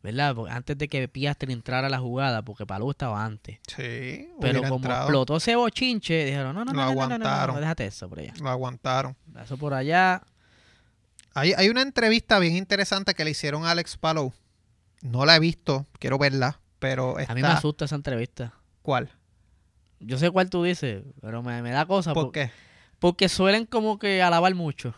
[0.00, 0.32] ¿Verdad?
[0.36, 3.58] Porque antes de que Piastri entrara a la jugada, porque Palou estaba antes.
[3.66, 5.02] sí, Pero como entrado.
[5.02, 7.54] explotó ese bochinche, dijeron, no, no, Lo no, no, no, no, no, aguantaron.
[7.56, 8.32] no, déjate eso por allá.
[8.40, 9.16] Lo aguantaron.
[9.42, 10.22] Eso por allá.
[11.34, 14.32] Hay, hay una entrevista bien interesante que le hicieron a Alex Palou.
[15.02, 17.32] No la he visto, quiero verla, pero está...
[17.32, 18.54] A mí me asusta esa entrevista.
[18.82, 19.10] ¿Cuál?
[20.00, 22.14] Yo sé cuál tú dices, pero me, me da cosa.
[22.14, 22.50] ¿Por por- qué?
[22.98, 24.94] Porque suelen como que alabar mucho.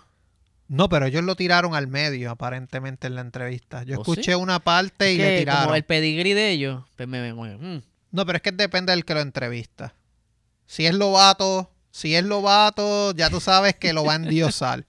[0.69, 3.83] No, pero ellos lo tiraron al medio, aparentemente, en la entrevista.
[3.83, 4.35] Yo ¿Oh, escuché sí?
[4.35, 5.65] una parte y que le tiraron.
[5.65, 7.83] como el pedigrí de ellos, pues me, me- me- mm.
[8.13, 9.95] No, pero es que depende del que lo entrevista.
[10.67, 14.87] Si es Lobato, si es Lobato, ya tú sabes que lo va a endiosar.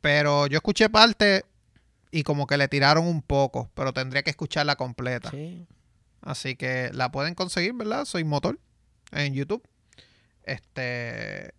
[0.00, 1.44] Pero yo escuché parte
[2.10, 5.30] y como que le tiraron un poco, pero tendría que escucharla completa.
[5.30, 5.66] Sí.
[6.22, 8.04] Así que la pueden conseguir, ¿verdad?
[8.04, 8.58] Soy Motor
[9.12, 9.62] en YouTube.
[10.44, 11.52] Este,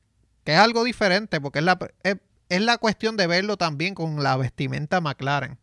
[0.43, 2.17] que es algo diferente porque es la, es,
[2.49, 5.57] es la cuestión de verlo también con la vestimenta McLaren.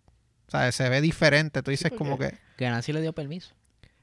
[0.47, 1.63] O sea, se ve diferente.
[1.63, 2.37] Tú dices como que...
[2.57, 3.55] Que Nancy le dio permiso.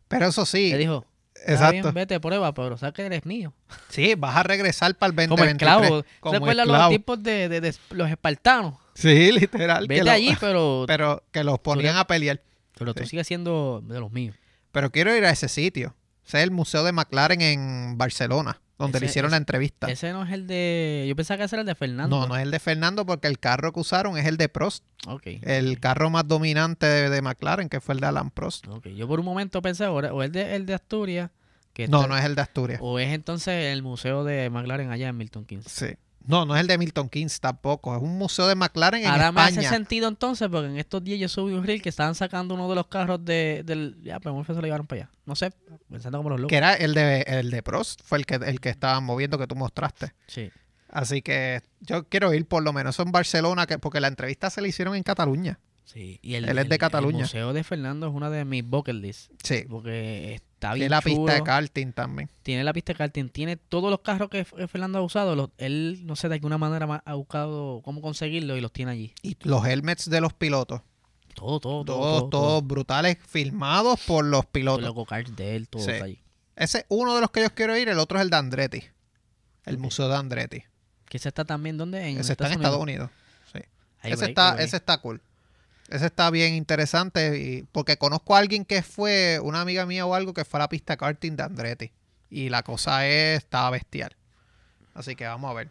[0.07, 1.71] Pero eso sí, Le dijo, "Está exacto.
[1.83, 3.53] bien, vete, prueba, pero sabes que eres mío.
[3.89, 5.71] Sí, vas a regresar para el 2023.
[5.73, 6.05] Como esclavo.
[6.19, 8.75] como ¿Se acuerdan los tipos de, de- de los espartanos?
[8.93, 9.87] Sí, literal.
[9.87, 12.41] que Vete lo- allí, pero, Pero que los ponían a pelear.
[12.77, 13.09] pero tú sí.
[13.09, 14.35] sigues siendo de los míos.
[14.71, 15.95] Pero quiero ir a ese sitio.
[16.25, 19.87] Ese es el Museo de McLaren en Barcelona, donde le Ese- hicieron la entrevista.
[19.91, 21.05] Ese no es el de...
[21.09, 22.19] Yo pensaba que ese era el de Fernando.
[22.21, 24.83] No, no es el de Fernando porque el carro que usaron es el de Prost.
[25.07, 25.23] Ok.
[25.41, 28.67] El carro más dominante de, de McLaren, que fue el de Alan Prost.
[28.67, 31.31] Ok, Yo por un momento pensé, o el de, el de Asturias,
[31.73, 32.79] que No, está- no es el de Asturias.
[32.81, 35.65] o es entonces el museo de McLaren allá en Milton Keynes.
[35.67, 35.87] Sí.
[36.25, 37.95] No, no es el de Milton Keynes tampoco.
[37.95, 39.69] Es un museo de McLaren en Ahora me hace España.
[39.69, 42.75] sentido entonces, porque en estos días yo subí un reel que estaban sacando uno de
[42.75, 43.97] los carros de, del...
[44.03, 45.11] Ya, pero se lo llevaron para allá.
[45.25, 45.51] No sé,
[45.89, 46.49] pensando como los locos.
[46.49, 48.01] Que era el de, el de Prost.
[48.03, 50.13] Fue el que, el que estaban moviendo que tú mostraste.
[50.27, 50.49] Sí.
[50.89, 54.61] Así que yo quiero ir por lo menos en Barcelona, que, porque la entrevista se
[54.61, 55.59] la hicieron en Cataluña.
[55.85, 57.17] Sí, y el, Él es de el- Cataluña.
[57.17, 59.29] El museo de Fernando es una de mis bucket lists.
[59.43, 59.65] Sí.
[59.69, 61.15] Porque está Tiene la chulo.
[61.15, 62.29] pista de karting también.
[62.43, 63.29] Tiene la pista de karting.
[63.29, 65.35] Tiene todos los carros que Fernando ha usado.
[65.35, 68.91] los- él, no sé, de alguna manera ma- ha buscado cómo conseguirlo y los tiene
[68.91, 69.13] allí.
[69.23, 70.81] Y los helmets de los pilotos.
[71.33, 71.97] Todo, todo, todo.
[71.99, 74.83] Todos, todo, todos brutales, filmados por los pilotos.
[74.83, 75.91] Los go-karts de él, todo Sí.
[75.91, 76.21] está allí.
[76.55, 78.83] Ese es uno de los que yo quiero ir, el otro es el de Andretti.
[79.65, 80.63] El museo de Andretti.
[81.05, 82.07] Que ese está también, ¿dónde?
[82.07, 83.09] En ese está en Estados Unidos.
[83.51, 83.59] Sí.
[84.03, 85.21] Ese, está, ese está cool.
[85.91, 90.33] Ese está bien interesante porque conozco a alguien que fue, una amiga mía o algo,
[90.33, 91.91] que fue a la pista karting de Andretti.
[92.29, 94.15] Y la cosa es, está bestial.
[94.93, 95.69] Así que vamos a ver.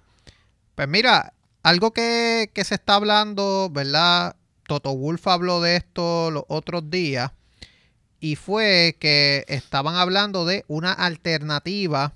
[0.74, 4.36] Pues mira, algo que, que se está hablando, ¿verdad?
[4.66, 7.32] Toto Wolf habló de esto los otros días.
[8.20, 12.12] Y fue que estaban hablando de una alternativa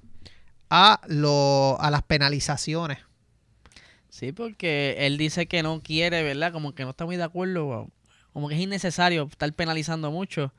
[0.68, 2.98] a, lo, a las penalizaciones.
[4.10, 6.52] Sí, porque él dice que no quiere, ¿verdad?
[6.52, 7.88] Como que no está muy de acuerdo.
[8.34, 10.52] Como que es innecesario estar penalizando mucho.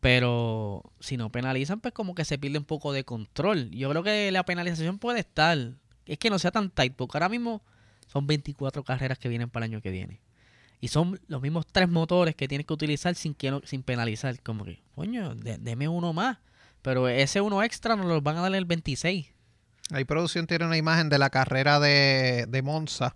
[0.00, 3.70] Pero si no penalizan, pues como que se pierde un poco de control.
[3.70, 5.58] Yo creo que la penalización puede estar.
[6.06, 7.62] Es que no sea tan tight, porque ahora mismo
[8.06, 10.20] son 24 carreras que vienen para el año que viene.
[10.80, 14.40] Y son los mismos tres motores que tienes que utilizar sin, que, sin penalizar.
[14.42, 16.38] Como que, coño, deme uno más.
[16.82, 19.26] Pero ese uno extra nos lo van a dar el 26.
[19.90, 23.14] Ahí producción tiene una imagen de la carrera de, de Monza.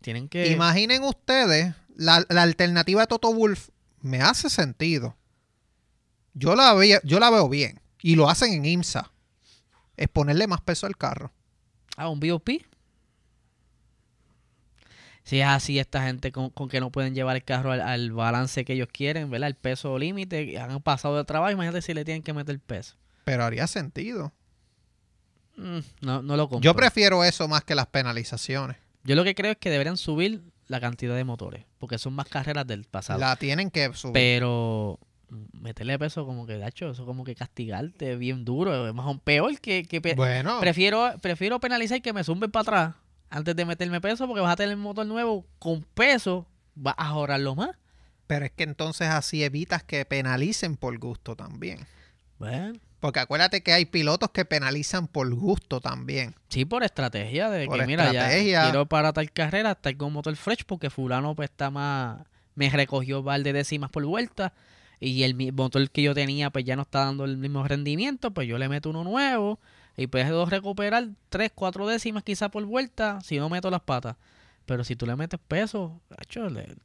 [0.00, 0.50] tienen que...
[0.50, 3.68] Imaginen ustedes, la, la alternativa de Toto Wolf
[4.00, 5.16] me hace sentido.
[6.34, 6.74] Yo la,
[7.04, 7.80] yo la veo bien.
[8.02, 9.12] Y lo hacen en IMSA.
[9.96, 11.32] Es ponerle más peso al carro.
[11.96, 12.48] Ah, un BOP.
[15.24, 18.72] Si es así, esta gente con, que no pueden llevar el carro al, balance que
[18.72, 19.48] ellos quieren, ¿verdad?
[19.48, 22.96] El peso límite, han pasado de trabajo, imagínate si le tienen que meter peso.
[23.24, 24.32] Pero haría sentido.
[25.56, 26.64] Mm, no, no lo compro.
[26.64, 28.78] Yo prefiero eso más que las penalizaciones.
[29.04, 32.26] Yo lo que creo es que deberían subir la cantidad de motores, porque son más
[32.26, 33.20] carreras del pasado.
[33.20, 34.14] La tienen que subir.
[34.14, 34.98] Pero
[35.52, 39.60] meterle peso como que, dacho, eso como que castigarte bien duro, es más un peor
[39.60, 40.60] que, que bueno.
[40.60, 42.94] prefiero prefiero penalizar y que me zumben para atrás
[43.30, 47.08] antes de meterme peso porque vas a tener el motor nuevo con peso, vas a
[47.08, 47.70] ahorrarlo más.
[48.26, 51.86] Pero es que entonces así evitas que penalicen por gusto también.
[52.38, 52.78] Bueno.
[53.02, 56.36] Porque acuérdate que hay pilotos que penalizan por gusto también.
[56.48, 60.62] Sí, por estrategia de que mira, ya quiero para tal carrera estar con motor fresh
[60.64, 62.20] porque fulano pues está más
[62.54, 64.52] me recogió val de décimas por vuelta
[65.00, 68.46] y el motor que yo tenía pues ya no está dando el mismo rendimiento, pues
[68.46, 69.58] yo le meto uno nuevo
[69.96, 74.14] y puedes recuperar 3, 4 décimas quizá por vuelta si no meto las patas.
[74.64, 76.00] Pero si tú le metes peso,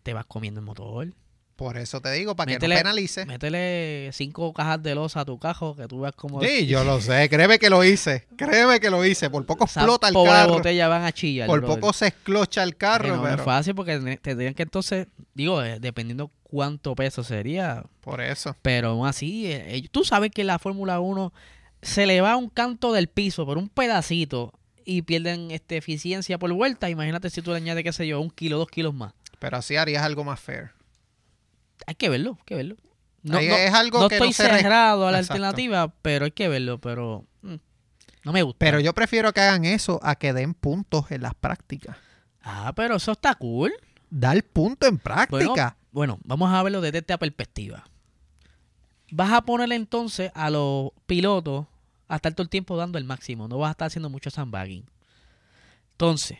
[0.01, 1.13] te vas comiendo el motor.
[1.57, 3.25] Por eso te digo, para que no penalice.
[3.25, 6.39] Métele cinco cajas de losa a tu cajo, que tú veas como...
[6.39, 7.27] Sí, yo lo sé.
[7.29, 8.27] Créeme que lo hice.
[8.37, 9.31] Créeme que lo hice.
[9.31, 10.53] Por poco explota el carro.
[10.53, 11.47] botella van a chillar.
[11.47, 13.17] Por poco se esclocha el carro.
[13.17, 15.07] No, es fácil porque tendrían que entonces...
[15.33, 17.83] Digo, eh, dependiendo cuánto peso sería.
[18.01, 18.55] Por eso.
[18.61, 21.33] Pero aún así, eh, tú sabes que la Fórmula 1
[21.81, 24.53] se le va un canto del piso por un pedacito
[24.85, 26.87] y pierden este, eficiencia por vuelta.
[26.87, 29.13] Imagínate si tú le añades, qué sé yo, un kilo, dos kilos más.
[29.39, 30.76] Pero así harías algo más fair.
[31.85, 32.75] Hay que verlo, hay que verlo.
[33.23, 37.55] No, es algo no estoy cerrado a la alternativa, pero hay que verlo, pero mm,
[38.23, 38.57] no me gusta.
[38.59, 41.97] Pero yo prefiero que hagan eso a que den puntos en las prácticas.
[42.41, 43.73] Ah, pero eso está cool.
[44.09, 45.75] Dar punto en práctica.
[45.91, 47.83] Bueno, vamos a verlo desde esta perspectiva.
[49.11, 51.65] Vas a ponerle entonces a los pilotos
[52.07, 53.47] a estar todo el tiempo dando el máximo.
[53.47, 54.85] No vas a estar haciendo mucho sandbagging.
[55.91, 56.37] Entonces,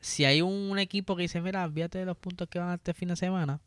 [0.00, 2.94] si hay un, equipo que dice, mira, fíjate de los puntos que van a este
[2.94, 3.60] fin de semana,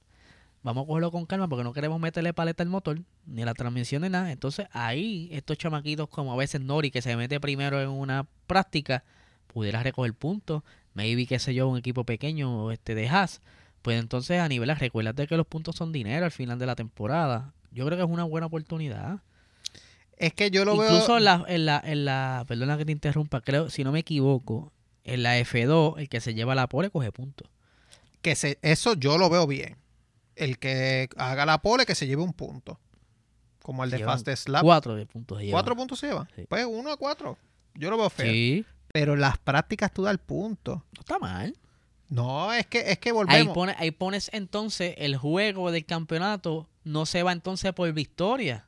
[0.64, 4.02] vamos a cogerlo con calma porque no queremos meterle paleta al motor, ni la transmisión
[4.02, 4.32] ni nada.
[4.32, 9.04] Entonces ahí estos chamaquitos como a veces Nori que se mete primero en una práctica,
[9.48, 10.64] pudiera recoger puntos.
[10.94, 13.42] Maybe, qué sé yo, un equipo pequeño este de Haas.
[13.82, 17.54] Pues entonces a nivel, recuérdate que los puntos son dinero al final de la temporada.
[17.72, 19.20] Yo creo que es una buena oportunidad.
[20.18, 20.90] Es que yo lo veo...
[20.90, 22.46] Incluso en la, en, la, en la...
[22.48, 23.42] Perdona que te interrumpa.
[23.42, 24.72] Creo, si no me equivoco,
[25.04, 27.50] en la F2, el que se lleva la pole coge puntos.
[28.22, 29.83] Que se, eso yo lo veo bien
[30.36, 32.80] el que haga la pole que se lleve un punto.
[33.62, 34.62] Como el de Fast Slap.
[34.62, 36.28] Cuatro de puntos se ¿Cuatro puntos se lleva?
[36.50, 37.38] Pues uno a cuatro.
[37.76, 38.32] Yo lo veo feo.
[38.32, 38.66] Sí.
[38.92, 40.86] Pero las prácticas tú das el punto.
[40.94, 41.58] No está mal.
[42.10, 43.58] No, es que, es que volvemos.
[43.70, 48.68] Ahí, ahí pones entonces el juego del campeonato, no se va entonces por victoria.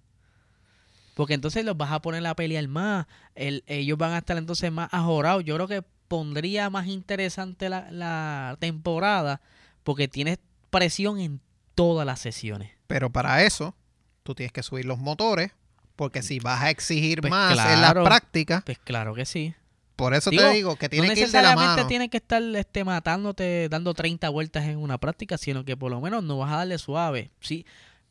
[1.14, 3.06] Porque entonces los vas a poner a pelear más.
[3.36, 5.44] ellos van a estar entonces más ajorados.
[5.44, 9.42] Yo creo que pondría más interesante la, la temporada
[9.84, 11.40] porque tienes presión en
[11.76, 12.72] todas las sesiones.
[12.88, 13.76] Pero para eso,
[14.24, 15.52] tú tienes que subir los motores,
[15.96, 18.64] porque si vas a exigir pues más en la práctica.
[18.66, 19.54] Pues claro que sí.
[19.96, 21.88] Por eso te digo que tiene que ir de la mano.
[21.88, 26.02] tiene que estar este, matándote, dando 30 vueltas en una práctica, sino que por lo
[26.02, 27.32] menos no vas a darle suave.
[27.40, 27.66] Sí,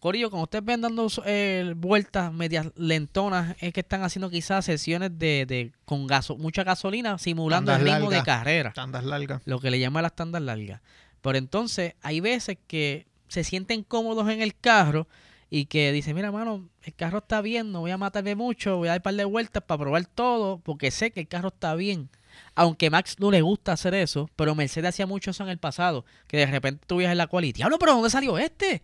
[0.04, 5.18] Corillo, cuando ustedes ven dando eh, vueltas medias lentonas, es que están haciendo quizás sesiones
[5.18, 8.72] de, de con gaso, mucha gasolina, simulando el ritmo de carrera.
[8.74, 9.42] Tandas largas.
[9.46, 10.80] Lo que le llama las tandas largas.
[11.22, 15.08] Pero entonces hay veces que se sienten cómodos en el carro
[15.50, 18.88] y que dicen, mira, mano, el carro está bien, no voy a matarme mucho, voy
[18.88, 21.74] a dar un par de vueltas para probar todo, porque sé que el carro está
[21.74, 22.10] bien.
[22.54, 26.04] Aunque Max no le gusta hacer eso, pero Mercedes hacía mucho eso en el pasado,
[26.28, 28.82] que de repente tú en la cual y, diablo, pero ¿dónde salió este?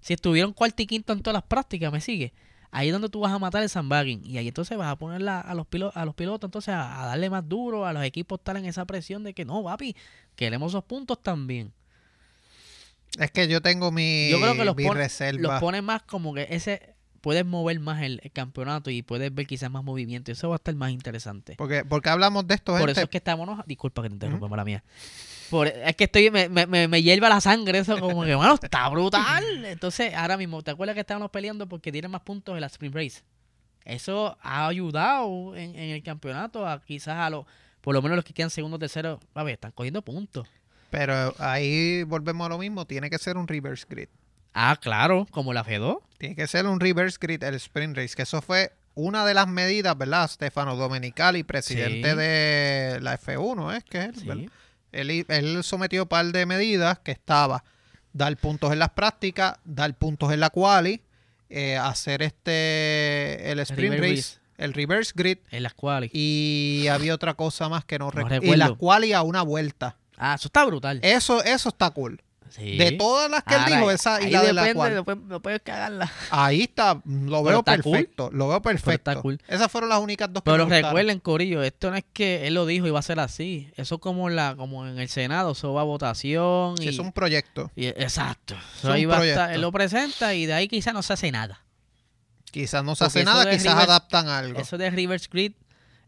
[0.00, 2.32] Si estuvieron cuarto y quinto en todas las prácticas, me sigue.
[2.72, 4.22] ahí es donde tú vas a matar el sandbagging.
[4.24, 7.30] Y ahí entonces vas a poner a, los pilotos, a los pilotos entonces a, darle
[7.30, 9.94] más duro, a los equipos estar en esa presión de que no, papi,
[10.34, 11.72] queremos esos puntos también.
[13.18, 15.40] Es que yo tengo mi, yo creo que los, reserva.
[15.40, 19.70] los pone más como que ese puedes mover más el, campeonato y puedes ver quizás
[19.70, 20.30] más movimiento.
[20.30, 21.54] Eso va a estar más interesante.
[21.56, 23.64] Porque, porque hablamos de esto, Por eso es que estamos...
[23.66, 24.82] Disculpa que te interrumpa, mala mía.
[25.84, 29.64] es que estoy me, me, me, hierva la sangre eso como que, bueno, está brutal.
[29.64, 32.94] Entonces, ahora mismo, ¿te acuerdas que estábamos peleando porque tienen más puntos en la Sprint
[32.94, 33.22] Race?
[33.84, 37.46] Eso ha ayudado en, el campeonato a quizás a los,
[37.80, 40.48] por lo menos los que quedan segundos, terceros, a ver, están cogiendo puntos.
[40.92, 44.08] Pero ahí volvemos a lo mismo, tiene que ser un reverse grid.
[44.52, 46.00] Ah, claro, como la F2.
[46.18, 49.48] Tiene que ser un reverse grid el sprint race, que eso fue una de las
[49.48, 50.30] medidas, ¿verdad?
[50.30, 54.50] Stefano Domenicali, presidente de la F1, ¿es que él,
[54.92, 57.64] él, él, sometió un par de medidas que estaba
[58.12, 61.00] dar puntos en las prácticas, dar puntos en la quali,
[61.48, 65.38] eh, hacer este el sprint race, el reverse grid.
[65.50, 66.10] En las quali.
[66.12, 68.46] Y había otra cosa más que no, recuerdo.
[68.46, 69.96] Y las quali a una vuelta.
[70.16, 71.00] Ah, eso está brutal.
[71.02, 72.22] Eso, eso está cool.
[72.58, 75.04] De todas las que él dijo, esa y la de la cual.
[75.26, 76.10] No puedes, cagarla.
[76.30, 78.30] Ahí está, lo veo perfecto.
[78.32, 79.22] Lo veo perfecto.
[79.48, 82.66] Esas fueron las únicas dos que Pero recuerden, Corillo, esto no es que él lo
[82.66, 83.70] dijo y va a ser así.
[83.76, 86.74] Eso como la, como en el Senado, eso va a votación.
[86.80, 87.70] es un proyecto.
[87.76, 88.56] exacto.
[88.84, 91.64] ahí va a estar, él lo presenta y de ahí quizás no se hace nada.
[92.50, 94.60] Quizás no se hace nada, quizás adaptan algo.
[94.60, 95.56] Eso de Rivers Creek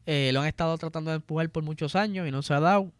[0.05, 2.93] eh, lo han estado tratando de empujar por muchos años y no se ha dado.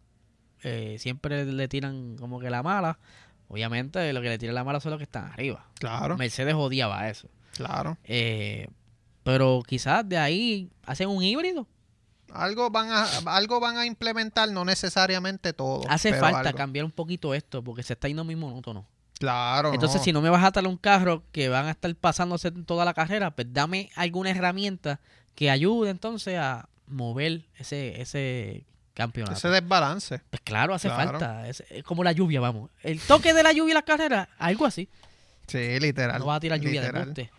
[0.63, 2.99] Eh, siempre le tiran como que la mala.
[3.47, 5.67] Obviamente, lo que le tira la mala son los que están arriba.
[5.79, 6.17] Claro.
[6.17, 7.29] Mercedes odiaba eso.
[7.55, 7.97] Claro.
[8.03, 8.67] Eh,
[9.23, 11.67] pero quizás de ahí hacen un híbrido.
[12.33, 15.83] Algo van a, algo van a implementar, no necesariamente todo.
[15.89, 18.85] Hace falta cambiar un poquito esto, porque se está yendo muy monótono.
[19.19, 19.73] Claro.
[19.73, 22.83] Entonces, si no me vas a atar un carro que van a estar pasándose toda
[22.83, 24.99] la carrera, pues dame alguna herramienta
[25.35, 29.37] que ayude entonces a mover ese, ese campeonato.
[29.37, 30.21] Ese desbalance.
[30.31, 31.47] Pues claro, hace falta.
[31.47, 32.71] Es, como la lluvia, vamos.
[32.81, 34.89] El toque de la lluvia y la carrera, algo así.
[35.45, 36.17] Sí, literal.
[36.17, 37.31] No va a tirar lluvia de monte.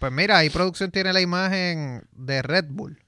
[0.00, 2.98] Pues mira, ahí producción tiene la imagen de Red Bull.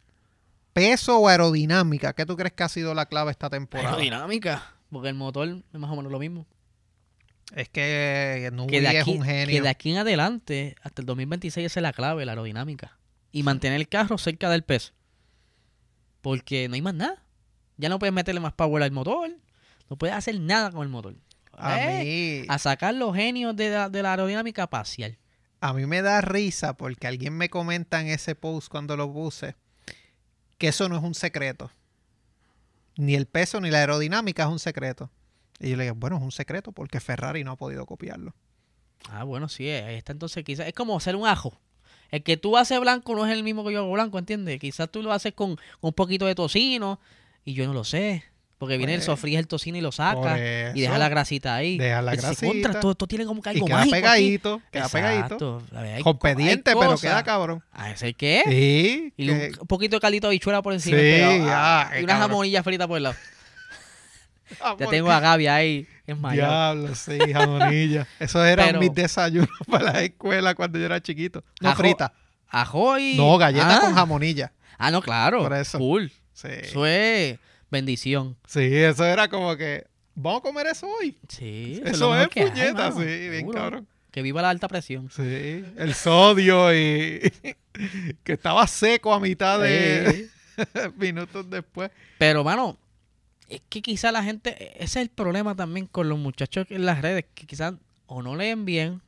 [0.73, 3.89] Peso o aerodinámica, ¿qué tú crees que ha sido la clave esta temporada?
[3.89, 6.47] Aerodinámica, porque el motor es más o menos lo mismo.
[7.55, 9.47] Es que no es un genio.
[9.47, 12.99] Que de aquí en adelante, hasta el 2026, esa es la clave, la aerodinámica.
[13.33, 14.93] Y mantener el carro cerca del peso.
[16.21, 17.26] Porque no hay más nada.
[17.77, 19.31] Ya no puedes meterle más power al motor.
[19.89, 21.15] No puedes hacer nada con el motor.
[21.53, 25.17] A eh, A sacar los genios de la, de la aerodinámica parcial.
[25.61, 29.57] A mí me da risa porque alguien me comenta en ese post cuando lo puse
[30.59, 31.71] que eso no es un secreto.
[32.97, 35.11] Ni el peso ni la aerodinámica es un secreto.
[35.61, 38.35] Y yo le digo, bueno, es un secreto porque Ferrari no ha podido copiarlo.
[39.11, 40.67] Ah, bueno, sí, ahí está entonces quizás.
[40.67, 41.59] Es como hacer un ajo.
[42.11, 44.61] El que tú haces blanco no es el mismo que yo hago blanco, ¿entiendes?
[44.61, 47.01] Quizás tú lo haces con un poquito de tocino
[47.47, 48.25] y yo no lo sé.
[48.59, 50.39] Porque viene el pues, sofrí el tocino y lo saca
[50.75, 51.77] y deja la grasita ahí.
[51.77, 52.47] Deja la grasita.
[52.47, 55.63] Contra, todo, esto tiene como que algo y queda pegadito, queda pegadito.
[56.03, 57.63] Con pendiente, pero queda cabrón.
[57.73, 58.43] ¿A ese qué?
[58.47, 59.13] Sí.
[59.17, 60.99] Y un poquito de calito de bichuela por encima.
[60.99, 63.17] Sí, ah, y una jamonilla frita por el lado.
[64.79, 65.87] ya tengo a Gaby ahí.
[66.07, 66.47] Es mayor.
[66.47, 68.07] Diablo, sí, jamonilla.
[68.19, 71.45] Eso eran mis desayunos para la escuela cuando yo era chiquito.
[71.61, 72.13] No frita.
[72.49, 73.17] Ajoy.
[73.17, 73.97] No, galletas con ah.
[73.97, 74.53] jamonilla.
[74.79, 75.43] Ah, no, claro.
[75.43, 75.79] Por eso.
[75.79, 76.11] Cool.
[76.37, 76.49] Sí.
[76.51, 77.39] Eso es
[77.71, 78.37] bendición.
[78.47, 81.17] Sí, eso era como que, vamos a comer eso hoy.
[81.29, 83.89] Sí, eso, es, puñeta, sí, bien cabrón.
[84.11, 85.11] Que viva la alta presión.
[85.11, 87.33] Sí, el sodio y
[88.23, 90.29] que estaba seco a mitad de
[90.97, 91.91] minutos después.
[92.19, 92.77] Pero, mano,
[93.49, 97.01] es que quizá la gente, ese es el problema también con los muchachos en las
[97.01, 97.73] redes, que quizás
[98.07, 99.01] o no leen bien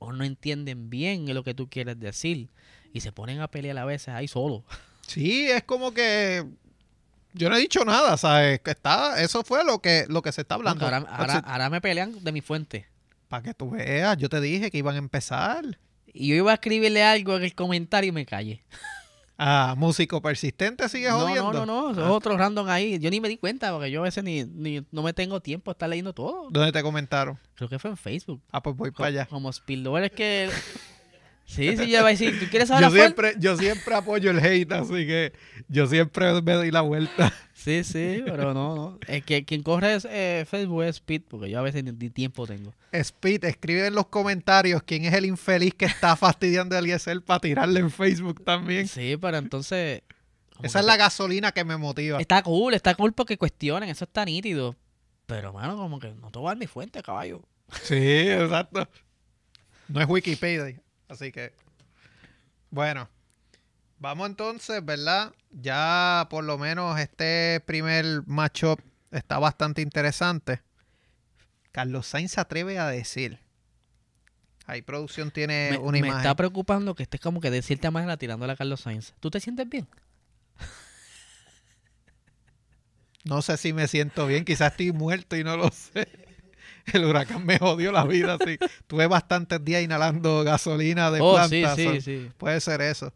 [0.00, 2.50] o no entienden bien lo que tú quieres decir
[2.92, 4.64] y se ponen a pelear a veces ahí solo.
[5.08, 6.44] Sí, es como que
[7.32, 8.60] yo no he dicho nada, ¿sabes?
[8.60, 10.86] Que está, eso fue lo que, lo que se está hablando.
[10.86, 12.86] Ahora, me pelean de mi fuente.
[13.28, 15.64] Para que tú veas, yo te dije que iban a empezar.
[16.06, 18.62] Y yo iba a escribirle algo en el comentario y me callé.
[19.40, 21.52] Ah, músico persistente sigue jodiendo.
[21.52, 22.04] No, no, no.
[22.06, 22.10] Ah.
[22.10, 22.98] otro random ahí.
[22.98, 25.70] Yo ni me di cuenta porque yo a veces ni, ni no me tengo tiempo
[25.70, 26.48] de estar leyendo todo.
[26.50, 27.38] ¿Dónde te comentaron?
[27.54, 28.42] Creo que fue en Facebook.
[28.50, 29.26] Ah, pues voy para allá.
[29.26, 30.50] Como Spillover es que
[31.48, 34.38] Sí, sí, ya va a decir, ¿tú quieres saber yo siempre, yo siempre apoyo el
[34.38, 35.32] hate, así que
[35.68, 37.32] yo siempre me doy la vuelta.
[37.54, 38.98] Sí, sí, pero no, no.
[39.08, 42.46] Es que quien corre es eh, Facebook es Speed, porque yo a veces ni, tiempo
[42.46, 42.72] tengo.
[42.92, 47.40] Speed, escribe en los comentarios quién es el infeliz que está fastidiando a Eliezer para
[47.40, 48.86] tirarle en Facebook también.
[48.86, 50.02] Sí, pero entonces...
[50.62, 52.20] Esa es la gasolina que me motiva.
[52.20, 54.76] Está cool, está cool porque cuestionen, eso está nítido.
[55.26, 57.42] Pero, mano, como que no te voy a dar mi fuente, caballo.
[57.82, 58.88] Sí, exacto.
[59.88, 60.80] No es Wikipedia.
[61.08, 61.54] Así que.
[62.70, 63.08] Bueno,
[63.98, 65.32] vamos entonces, ¿verdad?
[65.50, 68.80] Ya por lo menos este primer matchup
[69.10, 70.62] está bastante interesante.
[71.72, 73.38] Carlos Sainz se atreve a decir.
[74.66, 76.18] Ahí producción tiene Me, una me imagen.
[76.18, 79.14] está preocupando que estés como que de cierta manera tirándole a Carlos Sainz.
[79.20, 79.88] ¿Tú te sientes bien?
[83.24, 86.08] No sé si me siento bien, quizás estoy muerto y no lo sé.
[86.94, 88.58] El huracán me jodió la vida, sí.
[88.86, 91.76] Tuve bastantes días inhalando gasolina de oh, planta.
[91.76, 92.30] sí, sí, sí.
[92.36, 93.12] Puede ser eso.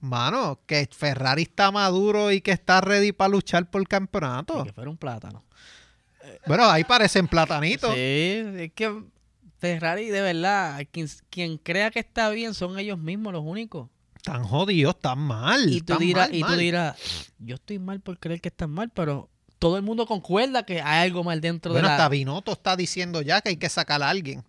[0.00, 4.64] Mano, que Ferrari está maduro y que está ready para luchar por el campeonato.
[4.64, 5.44] que fuera un plátano.
[6.46, 7.94] Bueno, ahí parecen platanitos.
[7.94, 9.02] Sí, es que
[9.58, 13.88] Ferrari, de verdad, quien, quien crea que está bien son ellos mismos los únicos.
[14.14, 15.72] Están jodidos, están mal.
[15.72, 16.14] Y tú, y
[16.58, 16.96] dirás,
[17.38, 21.06] yo estoy mal por creer que están mal, pero todo el mundo concuerda que hay
[21.06, 22.08] algo mal dentro Bueno, de hasta la...
[22.10, 24.44] Binotto está diciendo ya que hay que sacar a alguien.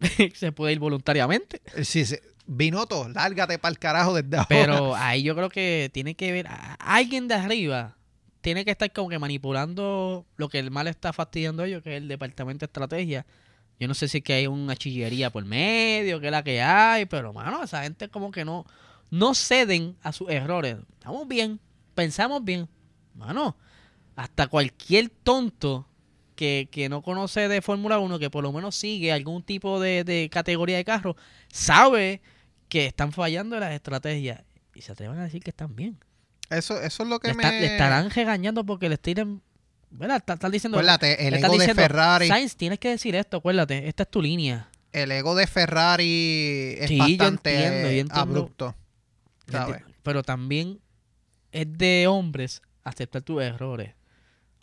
[0.34, 1.60] Se puede ir voluntariamente.
[1.76, 2.16] Eh, Sí, sí.
[2.44, 4.48] Binotto, lárgate para el carajo desde ahora.
[4.48, 7.96] Pero ahí yo creo que tiene que ver, a- alguien de arriba
[8.40, 11.96] tiene que estar como que manipulando lo que el mal está fastidiando a ellos, que
[11.96, 13.24] es el departamento de estrategia.
[13.78, 16.60] Yo no sé si es que hay una chillería por medio, que es la que
[16.60, 18.66] hay, pero mano, esa gente como que no,
[19.10, 20.76] no ceden a sus errores.
[20.94, 21.60] Estamos bien,
[21.94, 22.68] pensamos bien.
[23.14, 23.56] Mano,
[24.16, 25.86] hasta cualquier tonto
[26.36, 30.04] que, que no conoce de Fórmula 1, que por lo menos sigue algún tipo de,
[30.04, 31.16] de categoría de carro,
[31.48, 32.20] sabe
[32.68, 34.42] que están fallando en las estrategias
[34.74, 35.98] y se atreven a decir que están bien.
[36.50, 37.44] Eso, eso es lo que Le, me...
[37.60, 39.40] le estarán regañando porque les tiren.
[39.90, 40.16] ¿Verdad?
[40.18, 40.78] Está- Están diciendo.
[40.78, 42.28] Acuérdate, el ego de Ferrari...
[42.28, 43.88] Sainz, tienes que decir esto, acuérdate.
[43.88, 44.68] Esta es tu línea.
[44.92, 48.14] el ego de Ferrari es Sí, yo bastante entiendo, yo entiendo.
[48.14, 48.74] abrupto.
[50.02, 50.80] Pero también
[51.52, 53.94] es de hombres aceptar tus errores.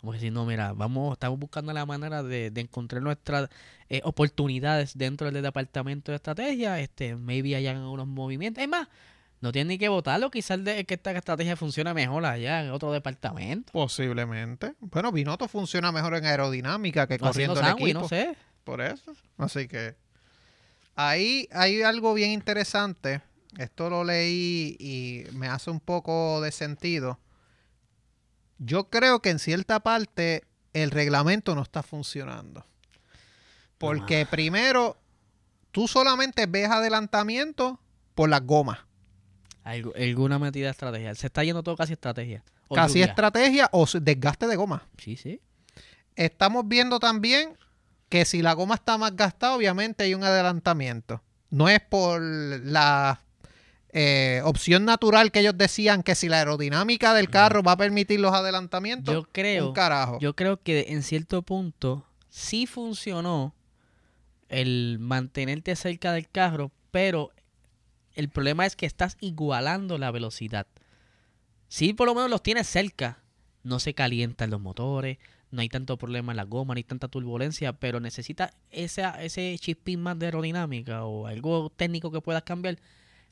[0.00, 3.50] Como que decir, no, mira, vamos, estamos buscando la manera de, de encontrar nuestras
[3.90, 6.80] eh, oportunidades dentro del departamento de estrategia.
[6.80, 8.62] Este, maybe hayan unos movimientos.
[8.62, 8.88] Es más,
[9.40, 10.30] no tienen ni que votarlo.
[10.30, 13.72] Quizás de, que esta estrategia funcione mejor allá en otro departamento.
[13.72, 14.74] Posiblemente.
[14.80, 18.00] Bueno, Binotto funciona mejor en aerodinámica que corriendo sándwich, equipo.
[18.00, 18.36] no sé.
[18.64, 19.12] Por eso.
[19.36, 19.96] Así que
[20.94, 23.22] ahí hay algo bien interesante.
[23.58, 27.18] Esto lo leí y me hace un poco de sentido.
[28.62, 30.44] Yo creo que en cierta parte
[30.74, 32.64] el reglamento no está funcionando.
[33.78, 34.98] Porque primero,
[35.72, 37.80] tú solamente ves adelantamiento
[38.14, 38.78] por las gomas.
[39.64, 41.14] Alguna metida de estrategia.
[41.14, 42.44] Se está yendo todo casi estrategia.
[42.68, 43.06] O Casi lluvia.
[43.06, 44.86] estrategia o desgaste de goma.
[44.98, 45.40] Sí, sí.
[46.14, 47.56] Estamos viendo también
[48.10, 51.22] que si la goma está más gastada, obviamente hay un adelantamiento.
[51.48, 53.22] No es por la
[53.92, 58.20] eh, opción natural que ellos decían que si la aerodinámica del carro va a permitir
[58.20, 59.14] los adelantamientos.
[59.14, 60.18] Yo creo, un carajo.
[60.20, 63.54] yo creo que en cierto punto sí funcionó
[64.48, 67.30] el mantenerte cerca del carro, pero
[68.14, 70.66] el problema es que estás igualando la velocidad.
[71.68, 73.18] Sí, por lo menos los tienes cerca.
[73.62, 75.18] No se calientan los motores,
[75.50, 79.56] no hay tanto problema en la goma, no hay tanta turbulencia, pero necesita esa, ese
[79.58, 82.78] chispín más de aerodinámica o algo técnico que puedas cambiar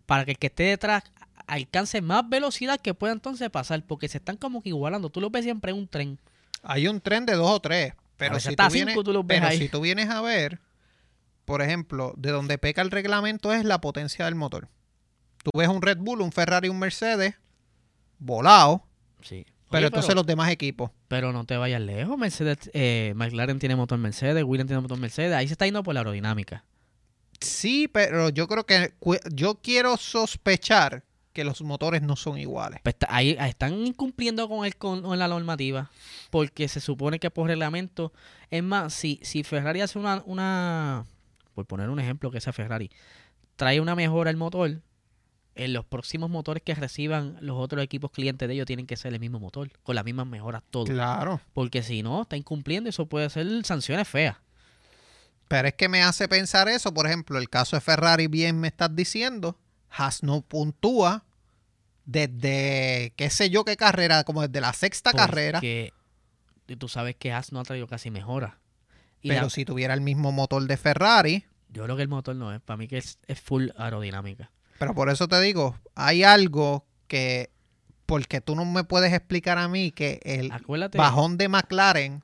[0.09, 1.03] para que el que esté detrás
[1.47, 5.11] alcance más velocidad que pueda entonces pasar, porque se están como que igualando.
[5.11, 6.19] Tú lo ves siempre en un tren.
[6.63, 7.93] Hay un tren de dos o tres.
[8.17, 10.61] Pero, si tú, vienes, tú pero si tú vienes a ver,
[11.45, 14.69] por ejemplo, de donde peca el reglamento es la potencia del motor.
[15.45, 17.35] Tú ves un Red Bull, un Ferrari, un Mercedes,
[18.19, 18.83] volado,
[19.21, 19.45] Sí.
[19.71, 20.91] pero Oye, entonces los demás equipos.
[21.07, 22.17] pero no te vayas lejos.
[22.17, 25.35] Mercedes, eh, McLaren tiene motor Mercedes, Williams tiene motor Mercedes.
[25.35, 26.65] Ahí se está yendo por la aerodinámica.
[27.41, 28.95] Sí, pero yo creo que
[29.33, 31.05] yo quiero sospechar
[31.39, 32.81] que los motores no son iguales.
[32.83, 35.89] Pues ahí están incumpliendo con, el, con, con la normativa.
[36.31, 38.13] Porque se supone que por reglamento.
[38.51, 41.05] Es más, si, si Ferrari hace una, una.
[41.55, 42.91] Por poner un ejemplo que sea Ferrari.
[43.55, 44.83] Trae una mejora al motor.
[45.55, 49.13] En los próximos motores que reciban los otros equipos clientes de ellos tienen que ser
[49.15, 49.71] el mismo motor.
[49.85, 50.87] Con las mismas mejoras todo.
[50.87, 51.41] Claro.
[51.53, 52.91] Porque si no, está incumpliendo.
[52.91, 54.37] Eso puede ser sanciones feas.
[55.49, 56.93] Pero es que me hace pensar eso.
[56.93, 59.59] Por ejemplo, el caso de Ferrari, bien me estás diciendo,
[59.91, 61.25] Haas no puntúa
[62.05, 65.59] desde qué sé yo qué carrera, como desde la sexta carrera.
[65.61, 65.93] Porque
[66.79, 68.59] tú sabes que Haas no ha traído casi mejora.
[69.21, 72.37] Y Pero la- si tuviera el mismo motor de Ferrari, yo creo que el motor
[72.37, 72.61] no es.
[72.61, 74.51] Para mí que es, es full aerodinámica.
[74.79, 77.51] pero por eso te digo, hay algo que,
[78.07, 80.97] porque tú no me puedes explicar a mí que el Acuérdate.
[80.99, 82.23] bajón de McLaren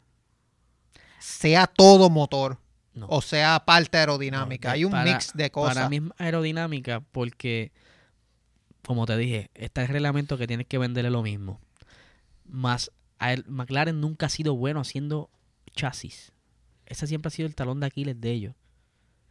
[1.19, 2.59] sea todo motor
[2.95, 3.07] No.
[3.09, 4.69] o sea parte aerodinámica.
[4.69, 5.75] No, hay un para- mix de cosas.
[5.75, 7.73] Para mí es aerodinámica porque,
[8.87, 11.61] como te dije, está el reglamento que tienes que venderle lo mismo.
[12.47, 15.31] Más, a él- McLaren nunca ha sido bueno haciendo
[15.75, 16.33] chasis.
[16.87, 18.55] Ese siempre ha sido el talón de Aquiles de ellos.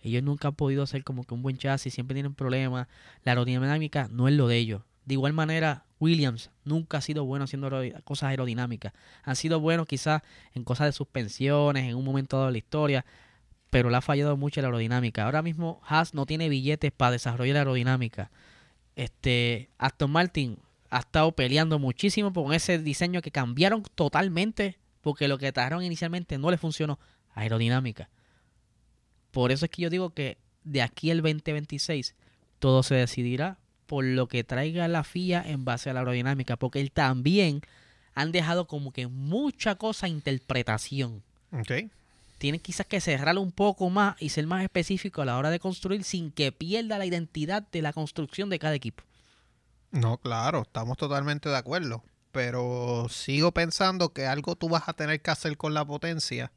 [0.02, 2.88] Ellos nunca han podido hacer como que un buen chasis, siempre tienen problemas.
[3.24, 4.82] La aerodinámica no es lo de ellos.
[5.06, 7.70] De igual manera, Williams nunca ha sido bueno haciendo
[8.04, 8.92] cosas aerodinámicas.
[9.24, 10.22] Han sido buenos quizás
[10.54, 13.06] en cosas de suspensiones, en un momento dado de la historia,
[13.74, 15.26] pero le ha fallado mucho la aerodinámica.
[15.26, 18.30] Ahora mismo Haas no tiene billetes para desarrollar la aerodinámica.
[18.96, 20.60] Este, Aston Martin
[20.92, 26.38] ha estado peleando muchísimo con ese diseño que cambiaron totalmente porque lo que trajeron inicialmente
[26.38, 27.00] no le funcionó.
[27.34, 28.12] Aerodinámica.
[29.32, 32.14] Por eso es que yo digo que de aquí al 2026
[32.60, 33.58] todo se decidirá
[33.88, 37.62] por lo que traiga la FIA en base a la aerodinámica, porque él también
[38.14, 41.24] han dejado como que mucha cosa interpretación.
[41.52, 41.90] Ok.
[42.38, 45.60] Tienen quizás que cerrarlo un poco más y ser más específico a la hora de
[45.60, 49.04] construir sin que pierda la identidad de la construcción de cada equipo.
[49.92, 52.04] No, claro, estamos totalmente de acuerdo.
[52.32, 56.52] Pero sigo pensando que algo tú vas a tener que hacer con la potencia.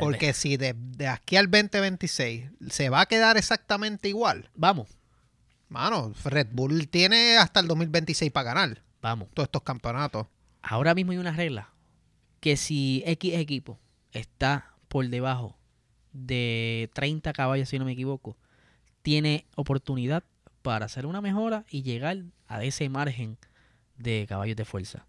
[0.00, 4.88] Porque si de, de aquí al 2026 se va a quedar exactamente igual, Vamos,
[5.68, 9.28] mano, Red Bull tiene hasta el 2026 para ganar vamos.
[9.34, 10.26] todos estos campeonatos.
[10.62, 11.70] Ahora mismo hay una regla
[12.40, 13.78] que si X equipo
[14.12, 15.58] está por debajo
[16.12, 18.36] de 30 caballos, si no me equivoco,
[19.02, 20.22] tiene oportunidad
[20.62, 23.36] para hacer una mejora y llegar a ese margen
[23.98, 25.04] de caballos de fuerza.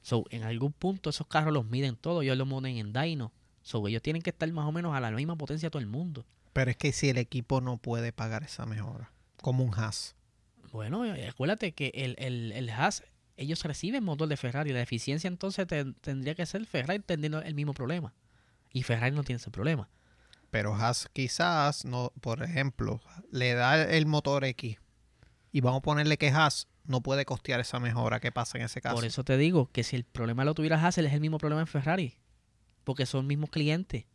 [0.00, 3.32] So, en algún punto esos carros los miden todos, ellos los miden en dyno.
[3.60, 5.86] So, ellos tienen que estar más o menos a la misma potencia de todo el
[5.86, 6.24] mundo.
[6.54, 9.12] Pero es que si el equipo no puede pagar esa mejora,
[9.42, 10.16] como un Haas.
[10.72, 13.04] Bueno, acuérdate que el, el, el Haas,
[13.36, 14.72] ellos reciben motor de Ferrari.
[14.72, 18.14] La eficiencia entonces te- tendría que ser Ferrari teniendo el mismo problema.
[18.72, 19.88] Y Ferrari no tiene ese problema.
[20.50, 23.00] Pero Haas quizás, no, por ejemplo,
[23.30, 24.78] le da el motor X
[25.52, 28.20] y vamos a ponerle que Haas no puede costear esa mejora.
[28.20, 28.96] ¿Qué pasa en ese caso?
[28.96, 31.60] Por eso te digo que si el problema lo tuviera Haas, es el mismo problema
[31.60, 32.16] en Ferrari.
[32.84, 34.06] Porque son mismos clientes.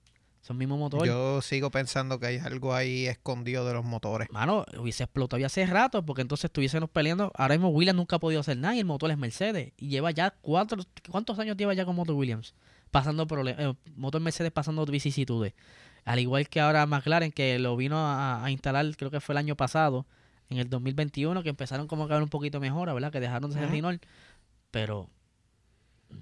[0.41, 1.08] Son mismos motores.
[1.08, 4.30] Yo sigo pensando que hay algo ahí escondido de los motores.
[4.30, 7.32] Mano, hubiese explotado ya hace rato, porque entonces estuviésemos peleando.
[7.36, 9.74] Ahora mismo Williams nunca ha podido hacer nada y el motor es Mercedes.
[9.78, 10.84] Y lleva ya cuatro.
[11.10, 12.53] ¿Cuántos años lleva ya con motor Williams?
[12.95, 13.75] Pasando problemas.
[13.97, 15.53] motor Mercedes pasando vicisitudes.
[16.05, 19.37] Al igual que ahora McLaren, que lo vino a, a instalar, creo que fue el
[19.37, 20.05] año pasado,
[20.49, 23.11] en el 2021, que empezaron como a caer un poquito mejor, ¿verdad?
[23.11, 23.69] Que dejaron de ser.
[23.69, 24.01] Renault.
[24.71, 25.09] Pero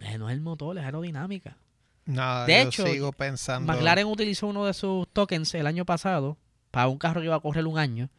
[0.02, 1.58] eh, no es el motor, es aerodinámica.
[2.06, 3.72] Nada, De yo hecho, sigo pensando.
[3.72, 6.38] McLaren utilizó uno de sus tokens el año pasado
[6.72, 8.10] para un carro que iba a correr un año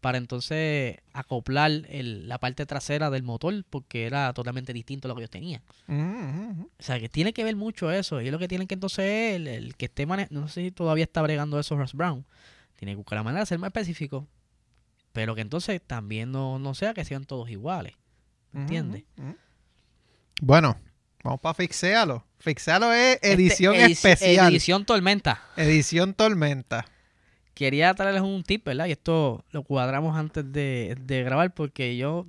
[0.00, 5.14] para entonces acoplar el- la parte trasera del motor porque era totalmente distinto a lo
[5.14, 5.62] que ellos tenían.
[5.88, 6.70] Ujú.
[6.78, 8.20] O sea, que tiene que ver mucho eso.
[8.20, 10.70] Y lo que tienen que entonces es el, el que esté manejando, no sé si
[10.70, 12.24] todavía está bregando eso Ross Brown.
[12.76, 14.26] Tiene que buscar la manera de ser más específico,
[15.12, 17.94] pero que entonces también no, no sea que sean todos iguales.
[18.52, 19.04] ¿Me entiendes?
[20.40, 20.76] Bueno,
[21.22, 22.24] vamos para fixealo.
[22.38, 24.50] Fixealo es Este, edición edici- especial.
[24.50, 25.42] Edición Tormenta.
[25.56, 26.86] Edición Tormenta.
[27.60, 28.86] Quería traerles un tip, ¿verdad?
[28.86, 32.26] Y esto lo cuadramos antes de, grabar porque yo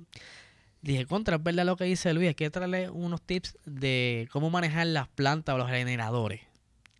[0.82, 4.50] dije, contra, es verdad lo que dice Luis, hay que traerle unos tips de cómo
[4.50, 6.42] manejar las plantas o los generadores.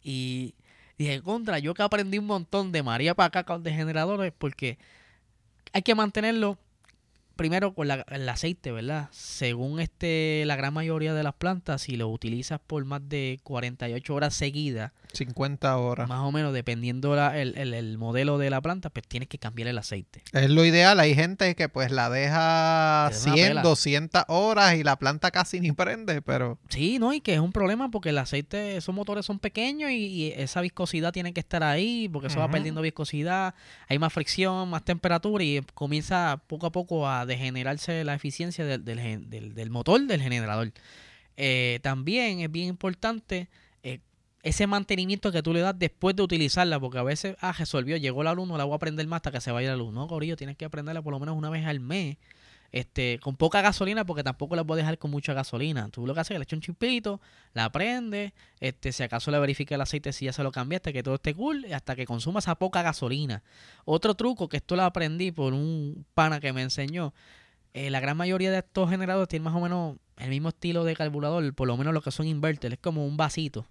[0.02, 0.54] Y
[0.96, 4.78] dije, contra, yo que aprendí un montón de María para acá con de generadores porque
[5.74, 6.56] hay que mantenerlo
[7.36, 9.08] primero con la- el aceite, ¿verdad?
[9.12, 14.14] Según este la gran mayoría de las plantas, si lo utilizas por más de 48
[14.14, 16.08] horas seguidas, 50 horas.
[16.08, 19.38] más o menos dependiendo la- el, el- el modelo de la planta, pues tienes que
[19.38, 20.22] cambiar el aceite.
[20.32, 20.98] Es lo ideal.
[21.00, 23.62] Hay gente que pues la deja Te da una 100, pela.
[23.62, 27.52] 200 horas y la planta casi ni prende, pero Sí, no, y que es un
[27.52, 31.62] problema porque el aceite, esos motores son pequeños y, y esa viscosidad tiene que estar
[31.62, 33.54] ahí porque eso va perdiendo viscosidad,
[33.88, 38.84] hay más fricción, más temperatura y comienza poco a poco a degenerarse la eficiencia del,
[38.84, 40.72] del del- del motor del generador.
[41.36, 43.48] Eh, también es bien importante
[43.82, 44.00] eh,
[44.42, 48.22] ese mantenimiento que tú le das después de utilizarla, porque a veces, ah, resolvió, llegó
[48.22, 49.92] la luz, no la voy a prender más hasta que se vaya la luz.
[49.94, 52.16] No, tienes que prenderla por lo menos una vez al mes.
[52.72, 55.90] Este, con poca gasolina, porque tampoco la puedes dejar con mucha gasolina.
[55.90, 57.20] Tú lo que haces es que le echas un chispito,
[57.52, 61.02] la prendes, este, si acaso le verifica el aceite si ya se lo cambiaste, que
[61.02, 63.42] todo esté cool, hasta que consuma esa poca gasolina.
[63.84, 67.12] Otro truco que esto lo aprendí por un pana que me enseñó,
[67.74, 70.96] eh, la gran mayoría de estos generadores tienen más o menos el mismo estilo de
[70.96, 73.66] carburador, por lo menos lo que son inverter, es como un vasito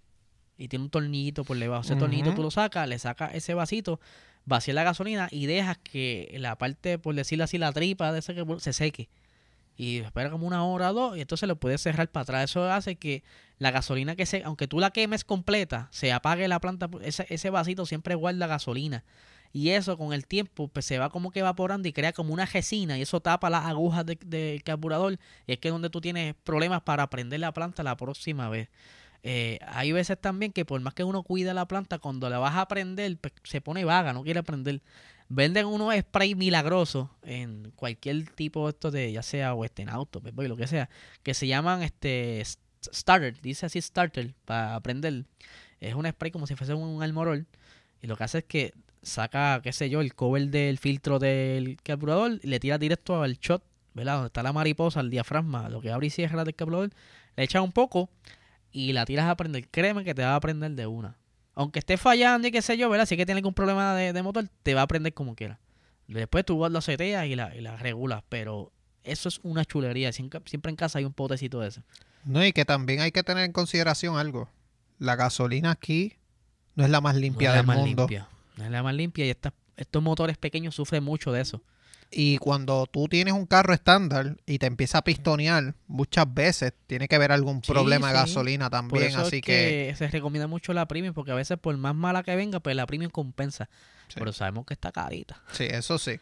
[0.58, 1.82] y tiene un tornillito por debajo.
[1.82, 2.36] Ese tornillito Ujú.
[2.36, 4.00] tú lo sacas, le sacas ese vasito,
[4.46, 8.36] vacías la gasolina y dejas que la parte, por decirlo así, la tripa de ese
[8.36, 9.10] que se seque.
[9.78, 12.52] Y espera como una hora o dos y entonces lo puedes cerrar para atrás.
[12.52, 13.24] Eso hace que
[13.58, 17.50] la gasolina que se, aunque tú la quemes completa, se apague la planta, ese, ese
[17.50, 19.04] vasito siempre guarda gasolina.
[19.54, 22.46] Y eso con el tiempo pues, se va como que evaporando y crea como una
[22.46, 26.00] resina y eso tapa las agujas de- del carburador y es que es donde tú
[26.00, 28.70] tienes problemas para prender la planta la próxima vez.
[29.24, 32.56] Eh, hay veces también que por más que uno cuida la planta, cuando la vas
[32.56, 34.82] a prender, pues, se pone vaga, no quiere prender.
[35.30, 40.48] Venden unos spray milagrosos en cualquier tipo de de, ya sea Western Auto, Pep Boy,
[40.48, 40.90] lo que sea,
[41.24, 42.44] que se llaman este
[42.84, 45.26] starter, dice así starter, para prender.
[45.80, 47.46] Es un spray como si fuese un almorol.
[48.02, 51.78] Y lo que hace es que saca, qué sé yo, el cover del filtro del
[51.84, 53.64] carburador y le tira directo al shot,
[53.94, 54.16] ¿verdad?
[54.16, 56.90] Donde está la mariposa, el diafragma, lo que abre y cierra del carburador.
[57.36, 58.10] Le echa un poco
[58.72, 59.68] y la tiras a prender.
[59.70, 61.18] Créeme que te va a prender de una.
[61.54, 63.06] Aunque esté fallando y qué sé yo, ¿verdad?
[63.06, 65.60] Si es que tiene algún problema de, de motor, te va a prender como quiera.
[66.08, 68.72] Después tú lo seteas y la, y la regulas, pero
[69.04, 70.12] eso es una chulería.
[70.12, 71.82] Siempre, siempre en casa hay un potecito de ese.
[72.26, 74.50] No, y que también hay que tener en consideración algo.
[75.00, 76.14] La gasolina aquí
[76.76, 78.02] no es la más limpia no es la del más mundo.
[78.04, 78.28] limpia.
[78.58, 81.62] No es la más limpia y estas- estos motores pequeños sufren mucho de eso.
[82.14, 87.08] Y cuando tú tienes un carro estándar y te empieza a pistonear, muchas veces tiene
[87.08, 89.04] que haber algún Sí, problema de gasolina Por también.
[89.06, 91.96] eso Así es que, que, se recomienda mucho la premium, porque a veces por más
[91.96, 93.70] mala que venga, pues la premium compensa.
[94.10, 94.16] Sí.
[94.20, 95.42] Pero sabemos que está carita.
[95.54, 96.20] sí, eso sí.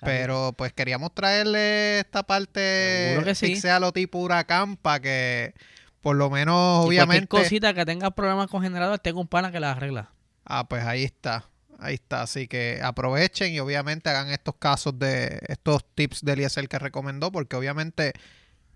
[0.00, 3.46] Pero pues queríamos traerle esta parte que sí.
[3.48, 5.52] pixealo tipo huracán para que
[6.00, 7.28] por lo menos Y cualquier obviamente...
[7.28, 10.10] cosita que tenga problemas con generador, tengo un pana que la arregla.
[10.44, 11.50] Ah, pues ahí está.
[11.84, 12.22] Ahí está.
[12.22, 17.30] Así que aprovechen y obviamente hagan estos casos de estos tips de Eliezer que recomendó,
[17.30, 18.12] porque obviamente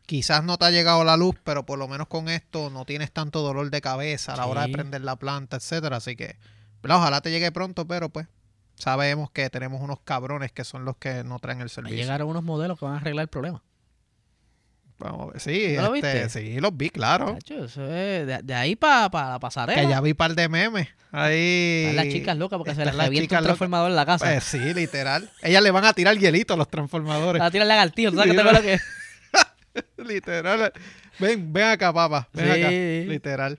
[0.06, 3.12] quizás no te ha llegado la luz, pero por lo menos con esto no tienes
[3.12, 5.96] tanto dolor de cabeza a la hora de prender la planta, etcétera.
[5.96, 6.36] Así que
[6.82, 8.26] ojalá te llegue pronto, pero pues
[8.74, 11.96] sabemos que tenemos unos cabrones que son los que no traen el servicio.
[11.96, 13.62] llegaron unos modelos que van a arreglar el problema.
[14.98, 15.40] Vamos a ver.
[15.40, 17.34] Sí, ¿No lo este, sí, los vi, claro.
[17.38, 19.80] Chacho, eso es de, de ahí para la pasarela.
[19.80, 20.88] Que ya vi par de memes.
[21.12, 21.86] Ahí.
[21.88, 24.26] Están las chicas locas porque se les las revienta un transformador en la casa.
[24.26, 25.30] Pues sí, literal.
[25.42, 27.38] Ellas le van a tirar hielito a los transformadores.
[27.38, 28.78] La a tirar lagartijo, ¿tú ¿sabes qué te acuerdas que?
[30.04, 30.72] Literal.
[31.18, 32.28] Ven, ven acá, papá.
[32.32, 32.60] Ven Sí.
[32.60, 32.70] acá.
[33.12, 33.58] Literal.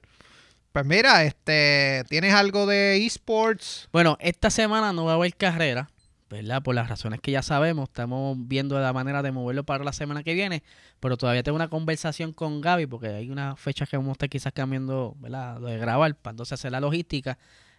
[0.72, 3.90] Pues mira, este, ¿tienes algo de esports?
[3.92, 5.90] Bueno, esta semana no va a haber carrera,
[6.30, 6.61] ¿verdad?
[6.61, 10.23] Por las razones que ya sabemos, estamos viendo la manera de moverlo para la semana
[10.23, 10.63] que viene,
[10.99, 14.30] pero todavía tengo una conversación con Gaby porque hay unas fechas que vamos a estar
[14.30, 15.59] quizás cambiando, ¿verdad?
[15.59, 17.38] Lo de grabar, para entonces hacer la logística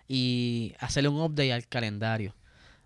[0.08, 2.34] y hacerle un update al calendario.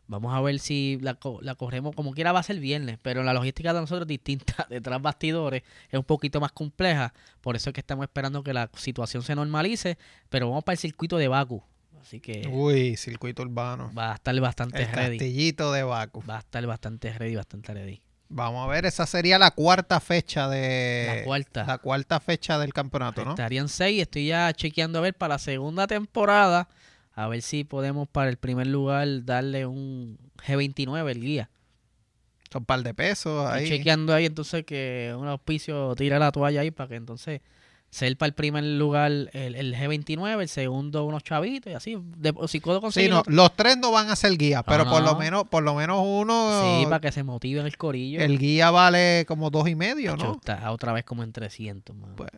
[0.06, 3.32] Vamos a ver si la, la corremos como quiera va a ser viernes, pero la
[3.32, 4.66] logística de nosotros es distinta.
[4.70, 8.70] Detrás bastidores es un poquito más compleja, por eso es que estamos esperando que la
[8.76, 9.96] situación se normalice,
[10.28, 11.62] pero vamos para el circuito de Baku.
[12.05, 13.90] Así que Uy, circuito urbano.
[13.96, 15.16] va a estar bastante El ready.
[15.18, 16.22] castillito de Baku.
[16.28, 18.00] Va a estar bastante ready, bastante ready.
[18.28, 21.14] Vamos a ver, esa sería la cuarta fecha de...
[21.18, 21.64] La cuarta.
[21.64, 23.30] La cuarta fecha del campeonato, ¿no?
[23.30, 24.02] Estarían seis.
[24.02, 26.68] Estoy ya chequeando a ver para la segunda temporada.
[27.14, 31.50] A ver si podemos para el primer lugar darle un G29 el guía.
[32.52, 33.68] Son un par de pesos Estoy ahí.
[33.68, 37.40] chequeando ahí entonces que un auspicio tira la toalla ahí para que entonces
[37.95, 41.97] ser para el primer lugar el, el G29, el segundo unos chavitos y así.
[42.16, 43.11] De, si puedo Sí, conseguir.
[43.11, 45.18] no, los tres no van a ser guías, pero No, por lo no.
[45.18, 48.20] menos, por lo menos uno, sí, para que se motiven el corillo.
[48.20, 50.32] el guía vale como dos y medio, ¿no?
[50.32, 52.16] Está otra vez como en 300, mano.
[52.16, 52.30] Pues,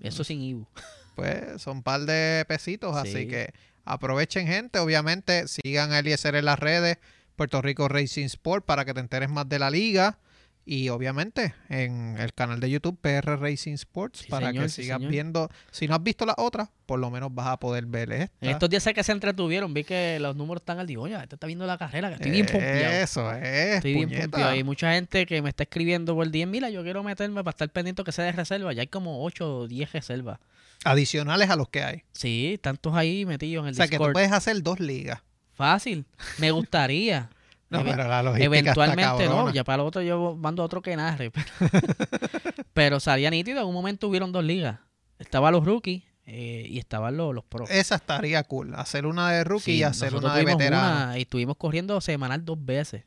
[0.00, 0.66] Eso sin Ibu.
[1.14, 3.28] Pues son un par de pesitos, así Sí.
[3.28, 3.52] que
[3.84, 6.98] aprovechen gente, obviamente sigan a Eliezer en las redes,
[7.36, 10.18] Puerto Rico Racing Sport para que te enteres más de la liga
[10.66, 14.82] y obviamente en el canal de YouTube PR Racing Sports Sí, para señor, que sí,
[14.82, 15.12] sigas señor.
[15.12, 18.34] viendo, si no has visto las otras, por lo menos vas a poder ver esta.
[18.40, 21.36] En estos días sé que se entretuvieron, vi que los números están al digo, este
[21.36, 22.92] está viendo la carrera, que estoy bien pompeado.
[23.02, 24.50] Eso es, Estoy bien pompeado.
[24.50, 27.70] Hay mucha gente que me está escribiendo por 10, mira, yo quiero meterme para estar
[27.70, 28.72] pendiente que sea de reserva.
[28.72, 30.40] Ya hay como 8 o 10 reservas.
[30.84, 32.02] Adicionales a los que hay.
[32.12, 34.12] Sí, tantos ahí metidos en el O sea que tú Discord.
[34.12, 35.20] puedes hacer dos ligas.
[35.54, 36.04] Fácil.
[36.38, 37.30] Me gustaría.
[37.68, 40.94] No, pero la logística está Eventualmente no, ya para el otro yo mando otro que
[40.96, 41.32] narre.
[42.72, 44.78] Pero salía nítido, en un momento hubieron dos ligas.
[45.18, 47.70] Estaban los rookies eh, y estaban los, los pros.
[47.70, 48.74] Esa estaría cool.
[48.74, 51.04] Hacer una de rookie Sí, y hacer una de veterano.
[51.06, 53.04] una y estuvimos corriendo semanal dos veces.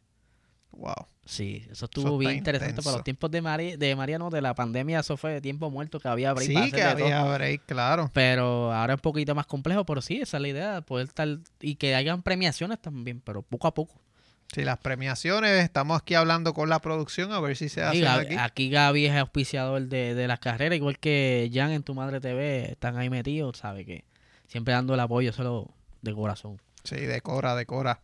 [0.71, 0.93] Wow.
[1.25, 2.71] Sí, eso Eso estuvo bien interesante.
[2.71, 2.87] intenso.
[2.89, 5.99] Para los tiempos de, Mari, de Mariano, de la pandemia, eso fue de tiempo muerto
[5.99, 6.89] que había break Sí, que todo.
[6.89, 8.09] había break, claro.
[8.13, 11.27] Pero ahora es un poquito más complejo, pero sí, esa es la idea, poder estar
[11.59, 13.93] y que hayan premiaciones también, pero poco a poco.
[14.53, 18.35] Sí, las premiaciones, estamos aquí hablando con la producción a ver si se Gaby- aquí.
[18.37, 22.71] aquí Gaby es auspiciador de, de las carreras, igual que Jan en Tu Madre TV,
[22.71, 24.05] están ahí metidos, sabe que
[24.47, 25.69] siempre dando el apoyo solo
[26.01, 26.59] de corazón.
[26.83, 27.99] Sí, decora, decora.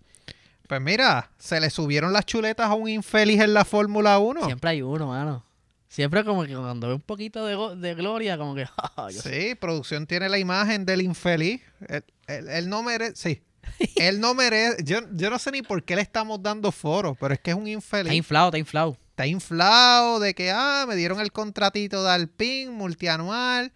[0.67, 4.45] Pues mira, se le subieron las chuletas a un infeliz en la Fórmula 1.
[4.45, 5.43] Siempre hay uno, mano.
[5.87, 8.67] Siempre como que cuando ve un poquito de, de gloria, como que...
[8.77, 9.49] "Ah, yo sé".
[9.49, 11.61] Sí, producción tiene la imagen del infeliz.
[11.87, 13.41] Él, él- él no merece, sí.
[13.97, 17.33] él no merece, yo, yo no sé ni por qué le estamos dando foro, pero
[17.33, 18.05] es que es un infeliz.
[18.07, 18.97] Está inflado, está inflado.
[19.09, 23.71] está inflado de que, ah, me dieron el contratito de Alpine multianual.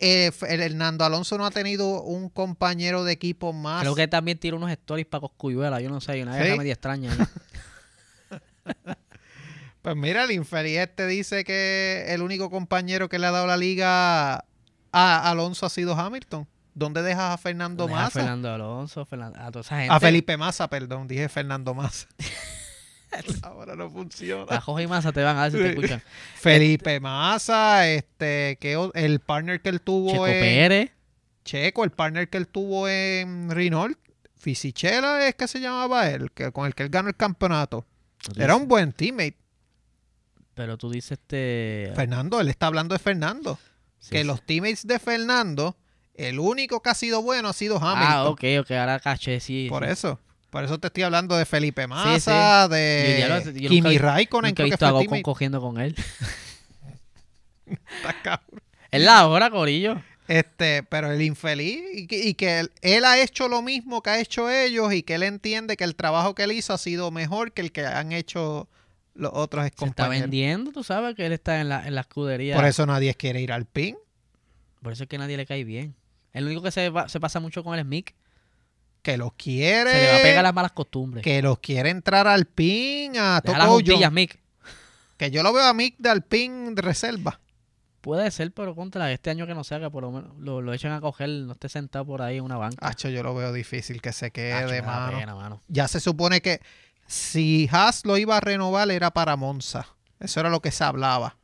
[0.00, 3.82] eh, el Hernando Alonso no ha tenido un compañero de equipo más.
[3.82, 6.58] Creo que también tira unos stories para Coscuyuela, yo no sé, hay una ¿Sí?
[6.58, 7.14] media extraña.
[7.14, 7.26] ¿no?
[9.82, 13.56] Pues mira, el infeliz este dice que el único compañero que le ha dado la
[13.56, 14.44] liga
[14.92, 16.46] a Alonso ha sido Hamilton.
[16.74, 18.20] ¿Dónde dejas a Fernando Deja a Massa?
[18.20, 19.94] Fernando Alonso, Fernan- a toda esa gente.
[19.94, 22.08] A Felipe Massa, perdón, dije Fernando Massa.
[23.42, 24.56] Ahora no funciona.
[24.56, 26.02] A Jorge y Massa te van a ver si te escuchan.
[26.36, 30.90] Felipe Massa, este, que el partner que él tuvo Checo en Pérez.
[31.44, 33.98] Checo, el partner que él tuvo en Renault,
[34.36, 37.84] Fisichella es que se llamaba él, que con el que él ganó el campeonato.
[38.36, 39.36] Era un buen teammate.
[40.54, 41.92] Pero tú dices este...
[41.94, 43.58] Fernando, él está hablando de Fernando.
[43.98, 44.24] sí, que sí.
[44.24, 45.76] los teammates de Fernando,
[46.14, 48.12] el único que ha sido bueno ha sido Hamilton.
[48.12, 49.66] Ah, ok, ok, ahora caché, sí.
[49.68, 49.90] Por sí.
[49.92, 50.20] eso.
[50.50, 51.88] Por eso te estoy hablando de Felipe sí.
[51.88, 55.60] Massa, Yo de ya lo- yo nunca Kimi vi- Raikkonen, Nunca he visto a cogiendo
[55.60, 55.96] con él.
[57.66, 58.60] Está cabrón.
[58.90, 60.00] es la hora, Corillo.
[60.28, 64.10] Este, pero el infeliz, y que, y que él, él ha hecho lo mismo que
[64.10, 67.10] ha hecho ellos y que él entiende que el trabajo que él hizo ha sido
[67.10, 68.68] mejor que el que han hecho
[69.14, 70.20] los otros Se está compañeros.
[70.22, 72.54] vendiendo, tú sabes que él está en la, en la escudería.
[72.54, 73.96] Por eso nadie quiere ir al PIN.
[74.80, 75.94] Por eso es que nadie le cae bien.
[76.32, 78.14] El único que se, va- se pasa mucho con el Mick.
[79.02, 79.90] Que los quiere.
[79.92, 81.24] Se le va a pegar las malas costumbres.
[81.24, 84.38] Que los quiere entrar al PIN, a juntillas, Mick.
[85.16, 87.40] Que yo lo veo a Mick de Alpine de reserva.
[88.00, 90.72] Puede ser, pero contra este año que no se haga, por lo menos lo, lo
[90.72, 92.84] echan a coger, no esté sentado por ahí en una banca.
[92.88, 95.18] Hacho, yo lo veo difícil que se quede, Acho, me da mano.
[95.18, 95.62] pena, mano.
[95.68, 96.60] Ya se supone que
[97.06, 99.86] si Haas lo iba a renovar era para Monza.
[100.18, 101.36] Eso era lo que se hablaba.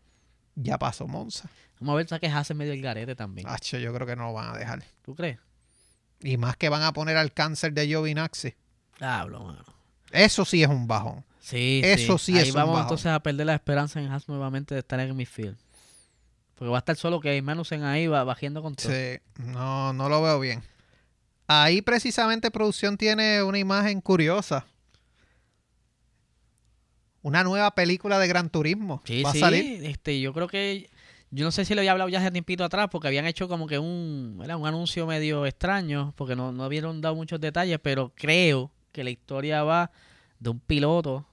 [0.56, 1.48] Ya pasó Monza.
[1.80, 3.48] Vamos a ver, saques hace medio el garete también.
[3.48, 4.84] Hacho, yo creo que no lo van a dejar.
[5.02, 5.38] ¿Tú crees?
[6.20, 8.54] Y más que van a poner al cáncer de Giovinazzi.
[9.00, 9.64] Hablo, mano.
[10.10, 11.24] Eso sí es un bajón.
[11.40, 12.82] Sí, Eso sí Ahí es un vamos bajón.
[12.86, 15.56] entonces a perder la esperanza en Haas nuevamente de estar en midfield.
[16.56, 18.90] Porque va a estar solo que Magnussen ahí va bajando con todo.
[18.92, 20.62] Sí, no, no lo veo bien.
[21.46, 24.66] Ahí precisamente producción tiene una imagen curiosa.
[27.22, 29.02] Una nueva película de Gran Turismo.
[29.04, 29.84] Sí, Va sí, a salir.
[29.84, 30.88] este, yo creo que
[31.30, 33.66] yo no sé si lo había hablado ya hace tiempito atrás porque habían hecho como
[33.66, 38.12] que un, era un anuncio medio extraño porque no, no habían dado muchos detalles, pero
[38.14, 39.90] creo que la historia va
[40.38, 41.26] de un piloto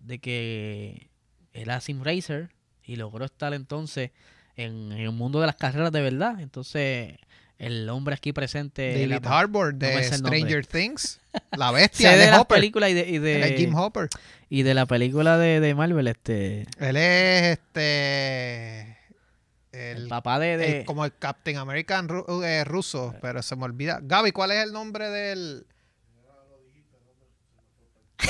[0.00, 1.10] de que
[1.52, 2.50] era sim racer
[2.84, 4.10] y logró estar entonces
[4.56, 6.40] en, en el mundo de las carreras de verdad.
[6.40, 7.16] Entonces,
[7.58, 10.02] el hombre aquí presente David Harbour de no.
[10.02, 11.20] Stranger Things.
[11.56, 12.56] La bestia de de las Hopper.
[12.56, 14.08] películas y de, y Él es de, Jim Hopper.
[14.48, 18.93] y de la película de, de Marvel, este Él es este.
[19.74, 23.56] El, El, papá de, de- el- como el Captain American ru- eh, ruso, pero se
[23.56, 23.98] me olvida.
[24.02, 25.66] Gaby, ¿cuál es el nombre del.?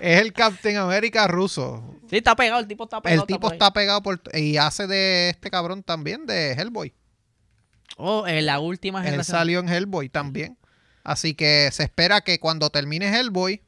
[0.00, 1.96] es el Captain America ruso.
[2.08, 3.22] Sí, está pegado, el tipo está pegado.
[3.22, 4.20] El tipo está pegado por.
[4.34, 6.92] Y hace de este cabrón también, de Hellboy.
[7.96, 9.36] Oh, en la última Él generación.
[9.38, 10.56] salió en Hellboy también.
[11.04, 13.62] Así que se espera que cuando termine Hellboy,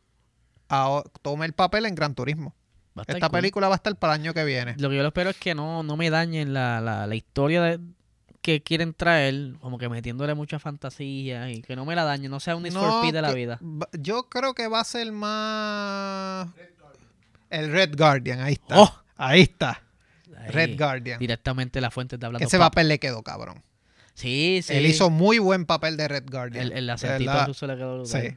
[0.69, 2.55] a- tome el papel en Gran Turismo.
[2.97, 3.39] Va a estar Esta cool.
[3.39, 4.75] película va a estar para el año que viene.
[4.79, 7.63] Lo que yo lo espero es que no, no me dañen la, la, la historia
[7.63, 7.81] de-
[8.43, 12.41] que quieren traer, como que metiéndole mucha fantasía y que no me la dañen, no
[12.41, 13.61] sea un No, de la vida.
[13.93, 16.49] Yo creo que va a ser más.
[17.51, 18.81] El Red Guardian, ahí está.
[18.81, 19.03] ¡Oh!
[19.17, 19.83] Ahí está.
[20.37, 21.19] Ahí, Red Guardian.
[21.21, 22.45] Directamente la fuente está hablando.
[22.47, 23.63] Ese pap- papel le quedó cabrón.
[24.15, 24.73] Sí, sí.
[24.75, 26.65] Él hizo muy buen papel de Red Guardian.
[26.67, 28.05] el, el acentito ruso le quedó.
[28.05, 28.19] Sí.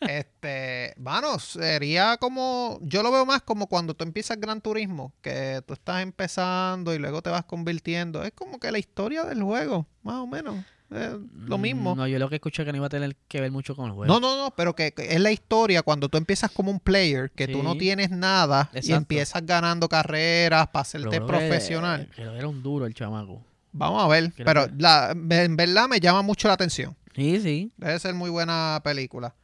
[0.00, 5.62] este, mano, sería como, yo lo veo más como cuando tú empiezas Gran Turismo, que
[5.66, 8.22] tú estás empezando y luego te vas convirtiendo.
[8.22, 10.64] Es como que la historia del juego, más o menos.
[10.90, 11.94] Es lo Mm, mismo.
[11.96, 13.92] No, yo lo que escuché que no iba a tener que ver mucho con el
[13.92, 14.06] juego.
[14.12, 17.30] No, no, no, pero que, que es la historia cuando tú empiezas como un player,
[17.30, 22.08] que tú no tienes nada y empiezas ganando carreras para Pero hacerte profesional.
[22.16, 23.42] que era un duro el chamaco.
[23.72, 26.96] Vamos a ver, Creo pero que- la, en verdad me llama mucho la atención.
[27.14, 27.70] Sí, sí.
[27.76, 29.34] Debe ser muy buena película.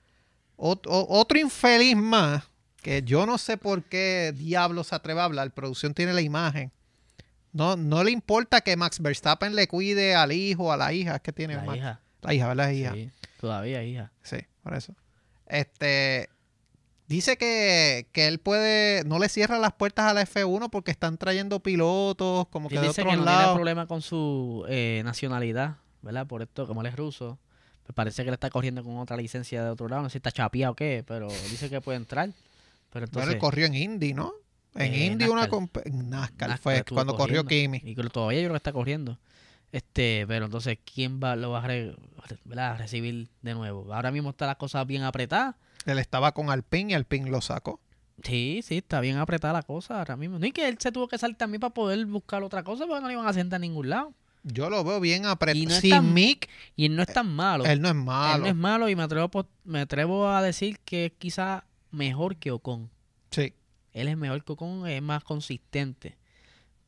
[0.57, 2.44] Ot- otro infeliz más,
[2.82, 6.70] que yo no sé por qué diablo se atreve a hablar, producción tiene la imagen.
[7.52, 11.20] No, no le importa que Max Verstappen le cuide al hijo, a la hija, es
[11.22, 12.00] que tiene La Max- hija.
[12.22, 12.70] La hija, ¿verdad?
[12.70, 12.92] Hija.
[12.94, 14.12] Sí, todavía hija.
[14.22, 14.94] Sí, por eso.
[15.46, 16.28] Este
[17.07, 21.18] dice que, que él puede, no le cierra las puertas a la F1 porque están
[21.18, 23.55] trayendo pilotos como que de otros que no tiene lados.
[23.55, 26.26] problema con su eh, nacionalidad, ¿verdad?
[26.26, 27.38] Por esto, como él es ruso,
[27.87, 30.03] me parece que le está corriendo con otra licencia de otro lado.
[30.03, 32.30] No sé si está chapeado o qué, pero dice que puede entrar.
[32.93, 34.32] Pero entonces, él corrió en Indy, ¿no?
[34.74, 35.45] En Eh, Indy una
[35.85, 37.45] en NASCAR, NASCAR fue cuando corrió.
[37.45, 37.80] Kimi.
[37.85, 39.18] Y todavía yo creo que está corriendo.
[39.72, 41.97] Este, pero entonces, ¿quién va, lo va a, re-
[42.45, 42.72] ¿verdad?
[42.72, 43.93] a recibir de nuevo?
[43.93, 45.57] Ahora mismo están las cosas bien apretadas.
[45.85, 47.80] Él estaba con Alpine y Alpine lo sacó.
[48.22, 50.39] Sí, sí, está bien apretada la cosa ahora mismo.
[50.39, 53.01] No, y que él se tuvo que salir también para poder buscar otra cosa porque
[53.03, 54.12] no le iban a sentar a ningún lado.
[54.45, 55.80] Yo lo veo bien apretado.
[55.80, 57.64] Sin tan- Mick, Y él no es tan malo.
[57.64, 58.38] él no es Él malo.
[58.45, 62.51] no es malo y me atrevo, me atrevo a decir que es quizá mejor que
[62.51, 62.90] Ocon.
[63.30, 63.55] Sí.
[63.92, 66.16] Él es mejor que Ocon, es más consistente.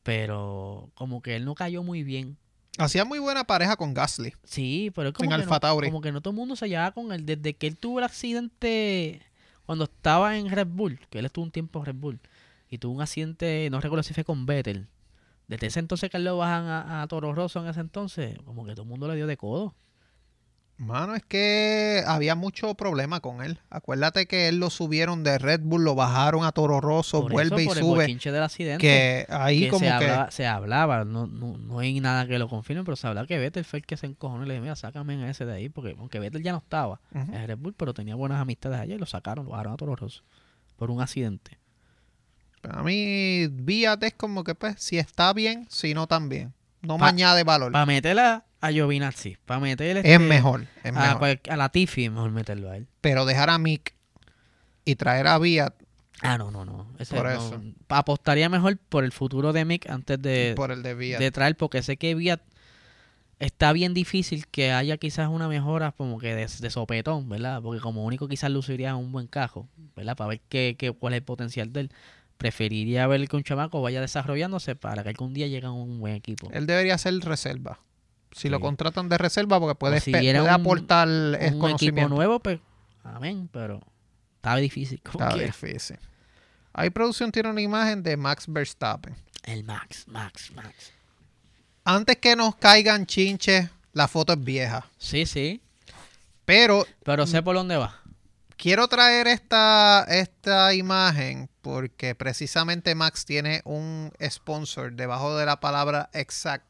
[0.03, 2.37] Pero como que él no cayó muy bien.
[2.77, 4.33] Hacía muy buena pareja con Gasly.
[4.43, 6.91] Sí, pero es como, En que, no, como que no todo el mundo se llevaba
[6.91, 7.25] con él.
[7.25, 9.21] Desde que él tuvo el accidente
[9.65, 12.19] cuando estaba en Red Bull, que él estuvo un tiempo en Red Bull,
[12.69, 14.87] y tuvo un accidente, no recuerdo si fue con Vettel.
[15.47, 18.73] Desde ese entonces que lo bajan a, a Toro Rosso en ese entonces, como que
[18.73, 19.73] todo el mundo le dio de codo.
[20.77, 23.59] Mano, es que había mucho problema con él.
[23.71, 27.55] Acuérdate que él lo subieron de Red Bull, lo bajaron a Toro Rosso, Por vuelve
[27.55, 28.03] eso, y por el sube.
[28.03, 28.81] bochinche del accidente.
[28.81, 29.91] Que ahí que como se, que...
[29.91, 33.39] hablaba, se hablaba, no, no, no hay nada que lo confirme, pero se hablaba que
[33.39, 35.69] Vettel fue el que se encojonó y le dijo, mira, sácame a ese de ahí,
[35.69, 38.99] porque aunque Vettel ya no estaba en Red Bull, pero tenía buenas amistades allá y
[38.99, 40.23] lo sacaron, lo bajaron a Toro Rosso
[40.75, 41.57] por un accidente.
[42.63, 46.53] A mí, Viat es como que, pues, si está bien, si no también.
[46.81, 47.71] No Pa- me añade valor.
[47.71, 51.17] Para meterla a Giovinazzi, para meter es este, mejor, es a, mejor.
[51.19, 52.87] cual- a la Tiffy, mejor meterlo a él.
[53.01, 53.93] Pero dejar a Mick
[54.85, 55.73] y traer a Viat
[56.21, 56.87] Ah, no, no, no.
[56.97, 57.61] Ese Por no- eso.
[57.89, 61.19] apostaría mejor por el futuro de Mick antes de, por el de Viat.
[61.19, 62.41] de traer, porque sé que Viat
[63.39, 67.61] está bien difícil que haya quizás una mejora como que de, de sopetón, ¿verdad?
[67.61, 70.15] Porque como único quizás luciría un buen cajo, ¿verdad?
[70.15, 71.91] Para ver qué, qué, cuál es el potencial de él.
[72.37, 76.13] Preferiría ver que un chamaco vaya desarrollándose para que algún día llegue a un buen
[76.15, 76.49] equipo.
[76.51, 77.79] Él debería ser reserva.
[78.31, 82.59] Si lo contratan de reserva, porque puede, si puede un- aportar un equipo nuevo, pues,
[83.03, 83.81] amén, pero
[84.35, 85.01] está difícil.
[85.01, 85.35] quiera.
[85.35, 85.97] difícil.
[86.73, 89.15] Ahí producción tiene una imagen de Max Verstappen.
[89.43, 90.91] El Max, Max, Max.
[91.85, 94.85] Antes que nos caigan chinches, la foto es vieja.
[94.99, 95.61] Sí, sí,
[96.45, 98.01] Pero pero sé por dónde va.
[98.57, 106.09] Quiero traer esta, esta imagen porque precisamente Max tiene un sponsor debajo de la palabra
[106.13, 106.65] exact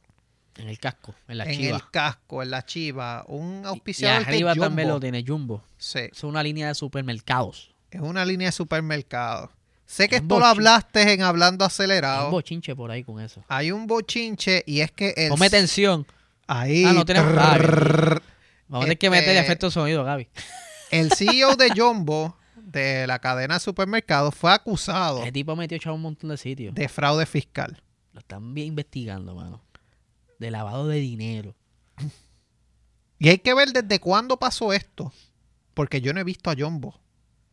[0.57, 1.77] En el casco, en la en chiva.
[1.77, 3.23] el casco, en la chiva.
[3.27, 4.95] Un Y- y auspiciador que arriba también Jumbo.
[4.95, 5.63] lo tiene Jumbo.
[5.77, 7.73] Sí, Es una línea de supermercados.
[7.91, 9.51] es una línea de supermercado.
[9.85, 12.29] Sé que esto lo hablaste en Hablando Hay un Acelerado.
[12.31, 13.41] bochinche por ahí con eso.
[13.47, 15.29] Hay un bochinche y es que el...
[15.29, 16.05] Ponme tensión.
[16.45, 16.83] Ahí...
[16.83, 18.21] Ah, no tenemos- Vamos
[18.71, 20.27] a tener que meter Este- efecto de sonido, Gaby.
[20.91, 25.95] El CEO de Jumbo, de la cadena de supermercados, fue acusado Ese tipo metió echado
[25.95, 26.73] un montón de sitios.
[26.75, 27.81] de fraude fiscal.
[28.13, 29.61] Lo están bien investigando, mano.
[30.39, 31.55] De lavado de dinero.
[33.19, 35.11] Y hay que ver desde cuándo pasó esto.
[35.73, 36.99] Porque yo no he visto a Jumbo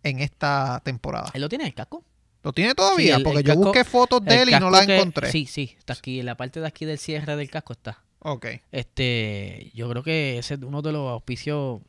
[0.02, 1.30] en esta temporada.
[1.34, 2.04] ¿Él lo tiene en el casco?
[2.42, 3.14] ¿Lo tiene todavía?
[3.14, 5.30] Sí, el- porque el yo casco- busqué fotos de El él y no las encontré.
[5.30, 6.20] Sí, sí, está aquí.
[6.20, 8.02] En la parte de aquí del cierre del casco está.
[8.20, 8.46] Ok.
[8.72, 11.80] Este, yo creo que ese es uno de los auspicios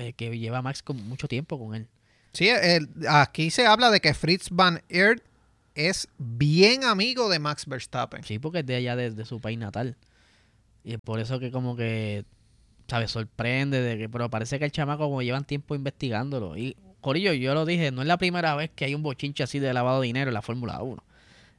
[0.00, 1.86] eh, que lleva Max con mucho tiempo con él.
[2.32, 5.22] Sí, el- aquí se habla de que Fritz Van Eert
[5.74, 8.24] es bien amigo de Max Verstappen.
[8.24, 9.96] Sí, porque es de allá de, de su país natal.
[10.84, 12.24] Y es por eso que como que,
[12.88, 13.10] ¿sabes?
[13.10, 16.56] Sorprende de que, pero parece que el chamaco como llevan tiempo investigándolo.
[16.56, 19.58] Y, Corillo, yo lo dije, no es la primera vez que hay un bochinche así
[19.58, 21.02] de lavado de dinero en la Fórmula 1.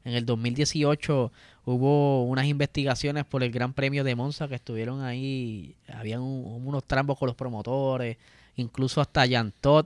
[0.04, 1.32] En el 2018
[1.66, 6.84] hubo unas investigaciones por el Gran Premio de Monza que estuvieron ahí, habían un- unos
[6.86, 8.18] trambos con los promotores,
[8.56, 9.86] incluso hasta Jan Todd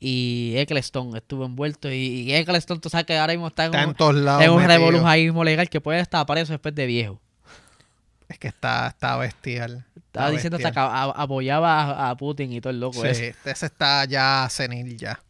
[0.00, 1.90] y Eccleston estuvo envuelto.
[1.90, 3.70] Y, y Eccleston, tú sabes que ahora mismo está en
[4.42, 4.88] en un, lados.
[5.16, 7.20] un mismo legal que puede estar preso después de viejo.
[8.28, 9.84] Es que está, está bestial.
[9.96, 13.08] Estaba Está diciendo hasta que a- apoyaba a, a Putin y todo el loco Sí,
[13.08, 13.34] ese.
[13.44, 15.20] ese está ya senil ya.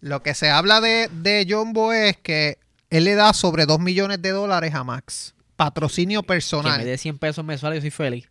[0.00, 2.58] Lo que se habla de, de Jumbo es que
[2.96, 5.34] él le da sobre 2 millones de dólares a Max.
[5.56, 6.78] Patrocinio Que personal.
[6.78, 8.28] me dé 100 pesos mensuales y soy feliz.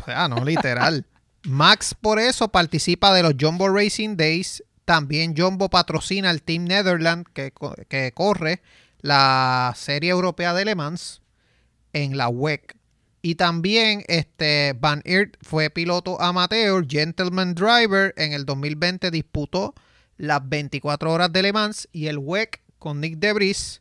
[0.00, 1.06] O sea, no, literal.
[1.44, 4.64] Max por eso participa de los Jumbo Racing Days.
[4.84, 7.52] También Jumbo patrocina el Team Netherlands que,
[7.88, 8.62] que corre
[9.00, 11.22] la Serie Europea de Le Mans
[11.92, 12.76] en la WEC.
[13.22, 18.12] Y también este, Van Eert fue piloto amateur, gentleman driver.
[18.16, 19.74] En el 2020 disputó
[20.16, 23.79] las 24 horas de Le Mans y el WEC con Nick Debris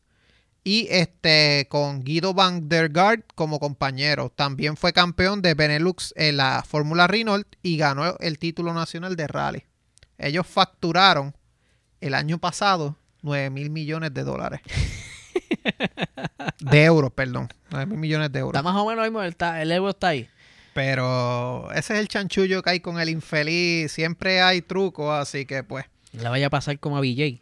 [0.70, 4.30] y este con Guido van der Gaard como compañero.
[4.30, 9.26] También fue campeón de Benelux en la Fórmula Renault y ganó el título nacional de
[9.26, 9.64] rally.
[10.20, 11.36] Ellos facturaron
[12.02, 14.62] el año pasado 9 mil millones de dólares.
[16.60, 17.50] de euros, perdón.
[17.72, 18.54] 9 mil millones de euros.
[18.54, 20.30] Está más o menos ahí, mismo, está, el euro está ahí.
[20.76, 23.92] Pero ese es el chanchullo que hay con el infeliz.
[23.92, 27.42] Siempre hay trucos, así que pues, Le vaya a pasar como a BJ,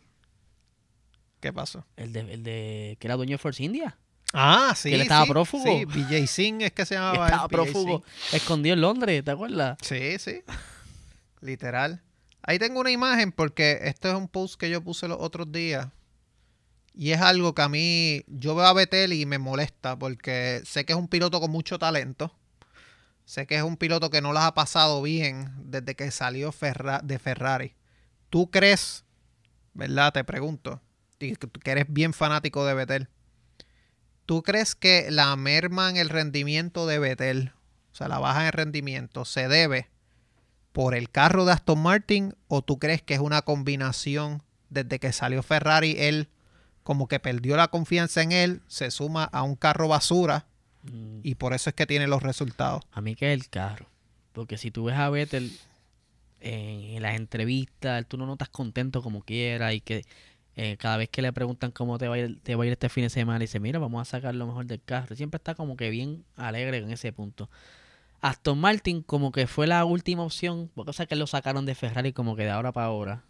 [1.47, 1.85] ¿qué pasó?
[1.95, 3.97] el de, el de que era dueño de Force India.
[4.33, 4.89] Ah, sí.
[4.89, 5.63] Que él estaba sí, prófugo.
[5.63, 7.25] Sí, BJ Singh es que se llamaba.
[7.27, 9.77] estaba prófugo, escondido en Londres, ¿te acuerdas?
[9.81, 10.41] Sí, sí.
[11.39, 12.01] Literal.
[12.41, 15.87] Ahí tengo una imagen porque esto es un post que yo puse los otros días.
[16.93, 20.83] Y es algo que a mí, yo veo a Betel y me molesta porque sé
[20.85, 22.35] que es un piloto con mucho talento.
[23.23, 27.01] Sé que es un piloto que no las ha pasado bien desde que salió Ferra-
[27.03, 27.75] de Ferrari.
[28.29, 29.05] ¿Tú crees,
[29.73, 30.11] verdad?
[30.11, 30.81] Te pregunto,
[31.19, 33.07] y que eres bien fanático de Vettel.
[34.25, 37.53] ¿Tú crees que la merma en el rendimiento de Vettel,
[37.91, 39.89] o sea, la baja en rendimiento, se debe
[40.73, 45.13] por el carro de Aston Martin o tú crees que es una combinación desde que
[45.13, 46.29] salió Ferrari, él
[46.83, 50.45] como que perdió la confianza en él, se suma a un carro basura
[50.91, 52.83] Mm, y por eso es que tiene los resultados?
[52.91, 53.87] A mí que es el carro.
[54.33, 55.51] Porque si tú ves a Vettel
[56.39, 60.05] en, en las entrevistas, tú no notas contento como quiera y que
[60.59, 62.73] eh, cada vez que le preguntan cómo te va, a ir, te va a ir
[62.73, 65.15] este fin de semana, dice, mira, vamos a sacar lo mejor del carro.
[65.15, 67.47] Siempre está como que bien alegre en ese punto.
[68.21, 71.75] Aston Martin como que fue la última opción, porque o sea que lo sacaron de
[71.75, 73.23] Ferrari como que de ahora para ahora,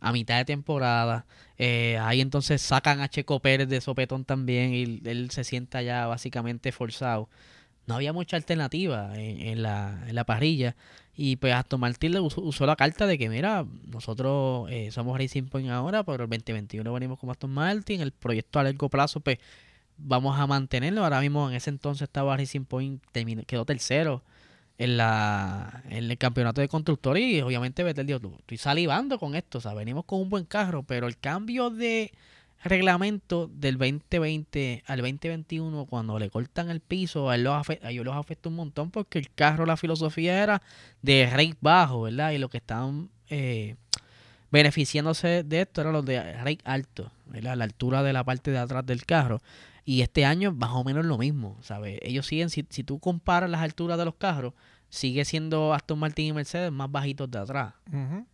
[0.00, 1.26] a mitad de temporada.
[1.58, 6.08] Eh, ahí entonces sacan a Checo Pérez de sopetón también y él se sienta ya
[6.08, 7.28] básicamente forzado.
[7.86, 10.74] No había mucha alternativa en, en la, en la parrilla.
[11.16, 15.18] Y pues Aston Martin le usó, usó la carta de que, mira, nosotros eh, somos
[15.18, 18.00] Racing Point ahora, pero el 2021 venimos como Aston Martin.
[18.00, 19.38] El proyecto a largo plazo, pues
[19.96, 21.04] vamos a mantenerlo.
[21.04, 24.22] Ahora mismo en ese entonces estaba Racing Point, terminó- quedó tercero
[24.76, 29.36] en la en el campeonato de constructores y obviamente Vettel dijo, "Tú, estoy salivando con
[29.36, 32.12] esto, o sea, venimos con un buen carro, pero el cambio de
[32.64, 37.90] reglamento del 2020 al 2021 cuando le cortan el piso, a, él los afe- a
[37.90, 40.62] ellos los afecta un montón porque el carro, la filosofía era
[41.02, 42.32] de rake bajo, ¿verdad?
[42.32, 43.76] Y lo que estaban eh,
[44.50, 47.56] beneficiándose de esto eran los de rake alto, ¿verdad?
[47.56, 49.40] La altura de la parte de atrás del carro.
[49.84, 51.98] Y este año más o menos lo mismo, ¿sabes?
[52.02, 54.54] Ellos siguen, si, si tú comparas las alturas de los carros,
[54.88, 57.74] sigue siendo Aston Martin y Mercedes más bajitos de atrás.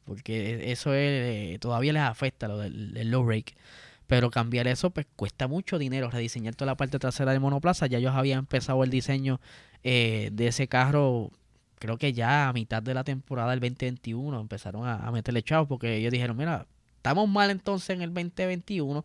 [0.04, 3.54] Porque eso es, eh, todavía les afecta lo del, del low rake.
[4.10, 6.10] Pero cambiar eso pues cuesta mucho dinero.
[6.10, 7.86] Rediseñar toda la parte trasera del monoplaza.
[7.86, 9.40] Ya ellos habían empezado el diseño
[9.84, 11.30] eh, de ese carro.
[11.78, 15.68] Creo que ya a mitad de la temporada del 2021 empezaron a, a meterle chavos.
[15.68, 19.04] Porque ellos dijeron, mira, estamos mal entonces en el 2021.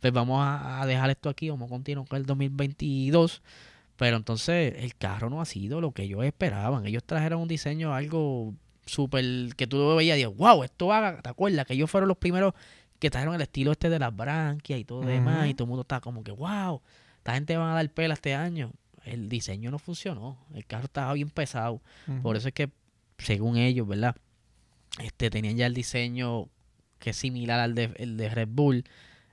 [0.00, 1.50] Pues vamos a, dejar esto aquí.
[1.50, 3.42] Vamos a continuar con el 2022.
[3.98, 6.86] Pero entonces el carro no ha sido lo que ellos esperaban.
[6.86, 8.54] Ellos trajeron un diseño algo
[8.86, 11.66] súper que tú lo veías y dices, wow, esto haga, ¿te acuerdas?
[11.66, 12.54] Que ellos fueron los primeros
[12.98, 15.68] que trajeron el estilo este de las branquias y todo lo demás, y todo el
[15.68, 16.80] mundo está como que, wow,
[17.18, 18.72] esta gente van a dar pela este año.
[19.04, 21.80] El diseño no funcionó, el carro estaba bien pesado.
[22.22, 22.70] Por eso es que,
[23.18, 24.16] según ellos, ¿verdad?
[25.00, 26.48] Este, tenían ya el diseño
[26.98, 28.84] que es similar al de, el de Red Bull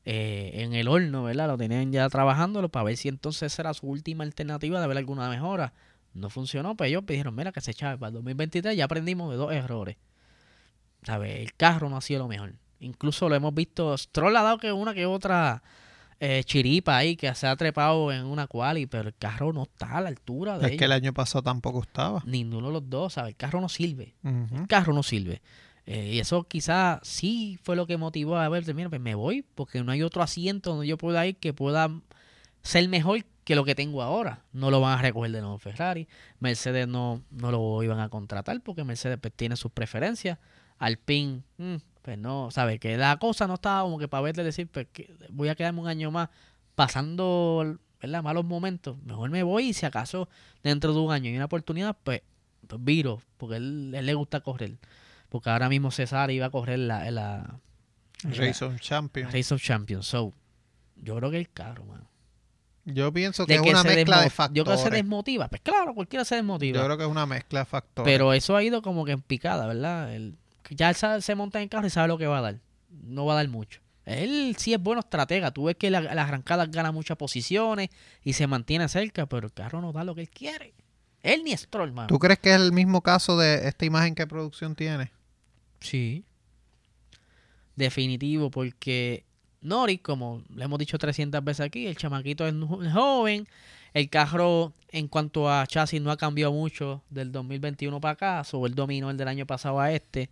[0.05, 1.47] eh, en el horno, ¿verdad?
[1.47, 5.29] Lo tenían ya trabajándolo para ver si entonces era su última alternativa de ver alguna
[5.29, 5.73] mejora.
[6.13, 9.37] No funcionó, pues ellos pidieron, mira, que se echaba para el 2023, ya aprendimos de
[9.37, 9.97] dos errores.
[11.03, 11.39] ¿Sabes?
[11.39, 12.53] El carro no ha sido lo mejor.
[12.83, 15.63] Incluso lo hemos visto, Stroll ha dado que una que otra
[16.19, 19.97] eh, chiripa ahí, que se ha trepado en una quali, pero el carro no está
[19.97, 22.23] a la altura de Es que el año pasado tampoco estaba.
[22.25, 23.31] Ninguno de los dos, ¿sabes?
[23.31, 24.15] El carro no sirve.
[24.23, 25.41] El carro no sirve.
[25.85, 29.45] Eh, y eso quizás sí fue lo que motivó a ver, mira, pues me voy,
[29.55, 31.89] porque no hay otro asiento donde yo pueda ir que pueda
[32.61, 34.43] ser mejor que lo que tengo ahora.
[34.53, 36.07] No lo van a recoger de nuevo Ferrari.
[36.39, 40.39] Mercedes no, no lo iban a contratar porque Mercedes pues, tiene sus preferencias.
[40.79, 42.79] Alpine, mm, pues no, ¿sabes?
[42.79, 45.79] Que la cosa no estaba como que para verle decir, pues que voy a quedarme
[45.81, 46.29] un año más
[46.75, 48.21] pasando ¿verdad?
[48.23, 48.97] malos momentos.
[49.05, 50.29] Mejor me voy y si acaso
[50.63, 52.21] dentro de un año hay una oportunidad, pues,
[52.67, 54.77] pues viro, porque él, él le gusta correr.
[55.29, 57.59] Porque ahora mismo César iba a correr la, la,
[58.23, 59.31] la Jason Champion.
[59.31, 60.05] Race of Champions.
[60.05, 60.33] So,
[60.97, 62.09] yo creo que el carro, mano.
[62.85, 64.91] Yo pienso que De es que una mezcla de desmo- Yo creo que se factores.
[65.03, 65.47] desmotiva.
[65.47, 66.77] Pues claro, cualquiera se desmotiva.
[66.79, 68.11] Yo creo que es una mezcla de factores.
[68.13, 70.13] Pero eso ha ido como que en picada, ¿verdad?
[70.13, 70.35] El-
[70.69, 72.59] ya sabe- se monta en el carro y sabe lo que va a dar.
[72.89, 73.79] No va a dar mucho.
[74.05, 75.51] Él sí es bueno estratega.
[75.51, 77.89] Tú ves que la- las arrancadas gana muchas posiciones
[78.23, 80.73] y se mantiene cerca, pero el carro no da lo que él quiere.
[81.21, 81.53] Él ni
[81.93, 82.07] mano.
[82.07, 85.11] ¿Tú crees que es el mismo caso de esta imagen que producción tiene?
[85.79, 86.25] Sí.
[87.75, 89.23] Definitivo, porque
[89.61, 92.53] Norris, como le hemos dicho 300 veces aquí, el chamaquito es
[92.93, 93.47] joven.
[93.93, 98.43] El carro, en cuanto a chasis, no ha cambiado mucho del 2021 para acá.
[98.43, 100.29] Sobre el dominó el del año pasado a este.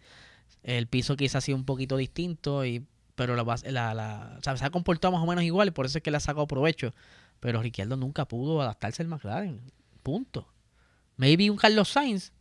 [0.64, 2.86] El piso quizás ha sido un poquito distinto, y,
[3.16, 6.04] pero la, la, la- se ha comportado más o menos igual y por eso es
[6.04, 6.94] que le ha sacado provecho.
[7.40, 9.60] Pero Ricciardo nunca pudo adaptarse al McLaren.
[10.04, 10.48] Punto.
[11.18, 12.32] Maybe un Carlos Sainz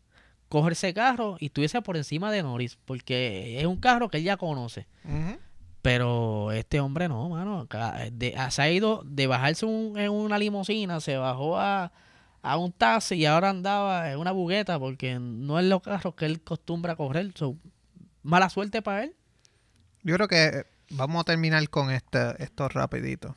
[0.48, 4.24] coger ese carro y estuviese por encima de Norris, porque es un carro que él
[4.24, 4.86] ya conoce.
[5.82, 7.66] Pero este hombre no, mano.
[8.12, 11.92] De- ah, se ha ido de bajarse un- en una limusina, se bajó a,
[12.42, 16.26] a un taxi y ahora andaba en una bugueta porque no es los carros que
[16.26, 17.32] él acostumbra a correr.
[17.34, 17.56] So,
[18.22, 19.14] mala suerte para él.
[20.02, 23.36] Yo creo que eh, vamos a terminar con este, esto rapidito.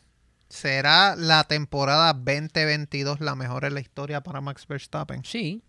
[0.50, 5.24] ¿Será la temporada 2022 la mejor en la historia para Max Verstappen?
[5.24, 5.62] Sí,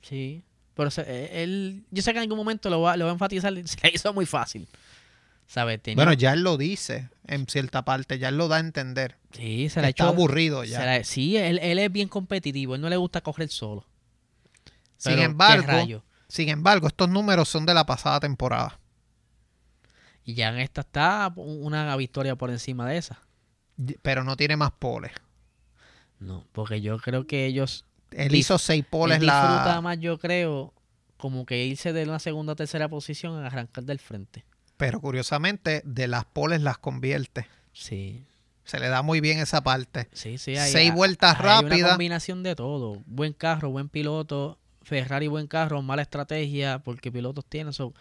[0.00, 0.44] Sí.
[0.74, 3.14] Pero se- eh, él, yo sé que en algún momento lo va, lo va a
[3.14, 4.66] enfatizar, se le hizo muy fácil.
[5.46, 5.80] ¿Sabes?
[5.82, 9.16] Tenía- Bueno, ya él lo dice en cierta parte, ya él lo da a entender.
[9.32, 10.08] sí, se le ha Está hecho.
[10.12, 10.84] aburrido ya.
[10.84, 13.86] la- sí, él, él es bien competitivo, él no le gusta correr solo.
[14.96, 18.78] Sin Pero, ¿qué embargo, sin embargo, estos números son de la pasada temporada.
[20.24, 23.20] Y ya en esta está una victoria por encima de esa.
[24.02, 25.12] Pero no tiene más poles.
[26.18, 29.80] No, porque yo creo que ellos Él hizo seis poles él disfruta la...
[29.82, 30.72] más, yo creo,
[31.18, 34.44] como que irse de una segunda o tercera posición a arrancar del frente.
[34.84, 37.46] Pero curiosamente, de las poles las convierte.
[37.72, 38.22] Sí,
[38.64, 40.08] Se le da muy bien esa parte.
[40.12, 40.56] sí, sí.
[40.58, 41.90] hay- Seis vueltas hay Una rápidas.
[41.92, 43.02] combinación de todo.
[43.06, 44.58] Buen carro, buen piloto.
[44.82, 47.72] Ferrari, buen carro, mala estrategia, porque pilotos tienen.
[47.72, 47.94] So,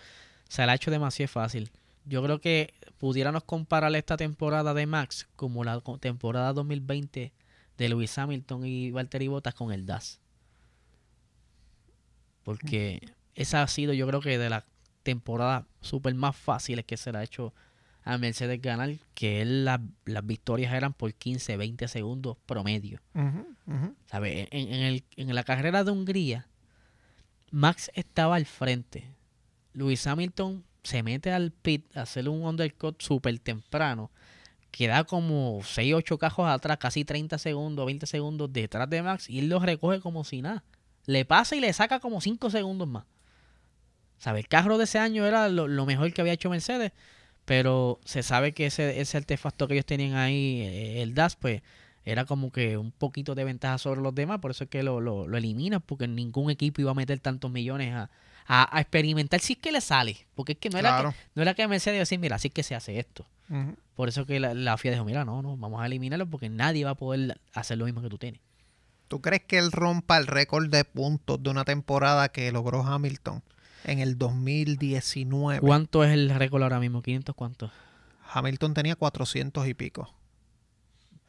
[0.49, 1.71] se la ha hecho demasiado fácil.
[2.03, 7.31] Yo creo que pudiéramos comparar esta temporada de Max como la temporada 2020
[7.77, 10.19] de Lewis Hamilton y Valtteri Bottas con el DAS.
[12.43, 12.99] Porque
[13.36, 14.63] esa ha sido, yo creo que de las
[15.04, 17.54] temporadas súper más fáciles que se le ha hecho
[18.06, 22.99] a Mercedes ganar, que él la- las victorias eran por 15, 20 segundos promedio.
[24.08, 24.47] ¿Sabe?
[24.51, 26.47] En, en el- en la carrera de Hungría,
[27.51, 29.06] Max estaba al frente.
[29.74, 34.12] Lewis Hamilton se mete al pit a hacer un undercut súper temprano.
[34.72, 39.39] Queda como 6, 8 cajos atrás, casi 30 segundos, 20 segundos detrás de Max y
[39.39, 40.64] él lo recoge como si nada.
[41.06, 43.06] Le pasa y le saca como 5 segundos más.
[44.24, 44.39] ¿Sabe?
[44.39, 46.93] El carro de ese año era lo, lo mejor que había hecho Mercedes,
[47.43, 51.61] pero se sabe que ese, ese artefacto que ellos tenían ahí, eh, el DAS, pues
[52.05, 55.01] era como que un poquito de ventaja sobre los demás, por eso es que lo,
[55.01, 58.09] lo, lo eliminan, porque ningún equipo iba a meter tantos millones a,
[58.47, 61.11] a, a experimentar si es que le sale, porque es que no era, Claro.
[61.11, 63.26] que, no era que Mercedes iba a decir, mira, así es que se hace esto.
[63.95, 66.86] Por eso que la, la FIA dijo, mira, no, no, vamos a eliminarlo porque nadie
[66.86, 68.39] va a poder hacer lo mismo que tú tienes.
[69.09, 73.43] ¿Tú crees que él rompa el récord de puntos de una temporada que logró Hamilton
[73.86, 75.59] en el 2019?
[75.59, 77.01] ¿Cuánto es el récord ahora mismo?
[77.01, 77.71] ¿500 cuánto?
[78.34, 80.13] Hamilton tenía 400 y pico.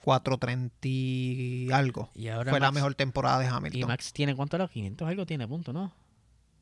[0.04, 2.10] 430 y algo.
[2.14, 3.88] Y ahora Fue la Max-10 temporada de Y Hamilton.
[3.88, 4.68] Max tiene cuánto era?
[4.68, 5.92] 500 algo tiene punto, ¿no?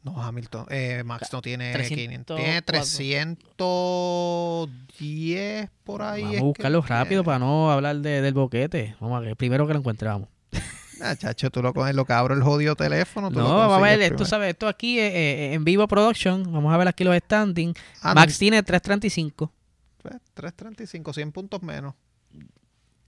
[0.05, 0.67] No, Hamilton.
[0.71, 2.37] eh, Max no tiene 300, 500.
[2.37, 4.69] Tiene 400.
[4.97, 6.23] 310 por ahí.
[6.23, 8.97] Vamos a que buscarlo rápido para no hablar de- del boquete.
[9.01, 10.29] Vamos a ver, primero que lo encontramos.
[11.03, 13.31] Ah, chacho, tú lo coges, lo que abro el jodido teléfono.
[13.31, 14.25] tú No, lo vamos a ver, primero.
[14.25, 17.79] sabes, esto aquí eh, en vivo production, vamos a ver aquí los standings.
[18.03, 19.53] Ah, Max tiene 335
[20.03, 21.95] pues, 335, 100 puntos menos.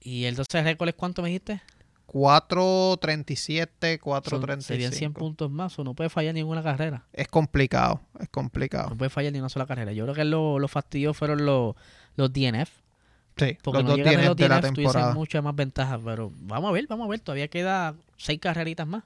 [0.01, 1.61] y el 12 récord es cuánto me dijiste?
[2.07, 4.63] 437, Son- 435.
[4.67, 7.05] serían 100 puntos más, o no puede fallar ninguna carrera.
[7.13, 8.91] Es complicado, es complicado.
[8.91, 9.93] No puede fallar ni una sola carrera.
[9.93, 11.75] Yo creo que lo, lo fastidió fueron los,
[12.17, 12.71] los DNF.
[13.37, 15.13] Sí, Porque los no dos llegan los de la temporada.
[15.15, 16.01] muchas más ventajas.
[16.05, 17.21] Pero vamos a ver, vamos a ver.
[17.21, 19.03] Todavía queda seis carreritas más.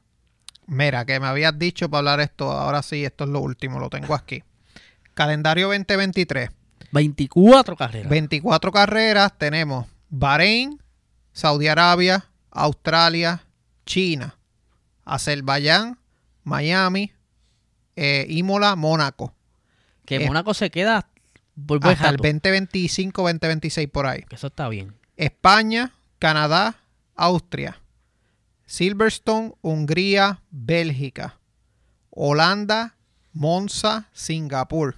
[0.66, 3.88] Mira, que me habías dicho para hablar esto, ahora sí, esto es lo último, lo
[3.88, 4.42] tengo aquí.
[5.14, 6.50] Calendario 2023.
[6.92, 8.10] 24 carreras.
[8.10, 10.78] 24 carreras, tenemos Bahrein,
[11.32, 13.42] Saudi Arabia, Australia,
[13.86, 14.36] China,
[15.04, 15.98] Azerbaiyán,
[16.44, 17.12] Miami,
[17.96, 19.34] eh, Imola, Mónaco.
[20.04, 21.08] que eh, Mónaco se queda
[21.66, 24.24] Hasta el rato, 2025, 2026 por ahí.
[24.30, 24.94] eso está bien.
[25.16, 26.76] España, Canadá,
[27.16, 27.80] Austria,
[28.66, 31.38] Silverstone, Hungría, Bélgica,
[32.10, 32.94] Holanda,
[33.32, 34.96] Monza, Singapur,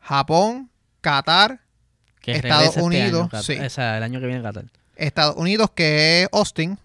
[0.00, 0.70] Japón,
[1.00, 1.60] Qatar,
[2.20, 3.58] Que Estados este Unidos, año, sí.
[3.58, 4.64] O sea, el año que viene Qatar.
[4.96, 6.78] Estados Unidos, que es Austin,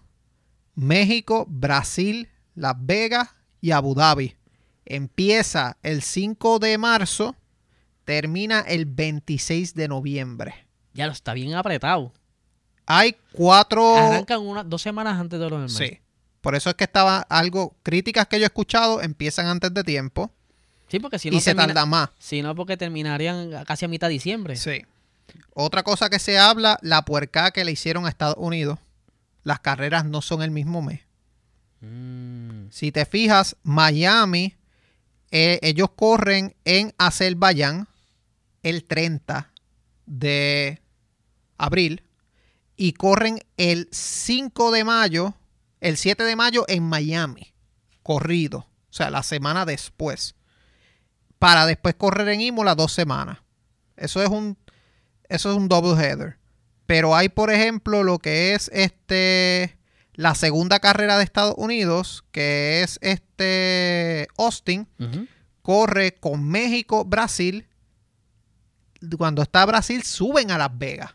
[0.74, 3.28] México, Brasil, Las Vegas
[3.60, 4.36] y Abu Dhabi.
[4.84, 7.34] Empieza el 5 de marzo,
[8.06, 10.54] termina el 26 de noviembre.
[10.94, 12.14] Ya lo está bien apretado.
[12.86, 13.96] Hay cuatro...
[13.98, 15.68] Arrancan una, dos semanas antes de lo normal.
[15.68, 16.00] Sí.
[16.40, 17.74] Por eso es que estaba algo...
[17.82, 20.30] Críticas que yo he escuchado empiezan antes de tiempo
[20.88, 22.10] Sí, porque si no, y se tarda más.
[22.18, 24.54] si no, porque terminarían casi a mitad de diciembre.
[24.54, 24.84] Sí.
[25.52, 28.78] Otra cosa que se habla, la puerca que le hicieron a Estados Unidos.
[29.42, 31.00] Las carreras no son el mismo mes.
[31.80, 34.54] Mm, Si te fijas, Miami,
[35.32, 37.88] eh, ellos corren en Azerbaiyán
[38.68, 39.52] el 30
[40.06, 40.82] de
[41.56, 42.02] abril
[42.76, 45.34] y corren el 5 de mayo,
[45.80, 47.54] el 7 de mayo en Miami,
[48.02, 50.34] corrido, o sea, la semana después,
[51.38, 53.38] para después correr en Imola dos semanas.
[53.96, 54.58] Eso es un,
[55.28, 56.36] eso es un double header.
[56.86, 59.78] Pero hay, por ejemplo, lo que es este
[60.14, 64.88] la segunda carrera de Estados Unidos, que es este Austin,
[65.62, 67.68] corre con México, Brasil.
[69.16, 71.14] Cuando está Brasil, suben a Las Vegas.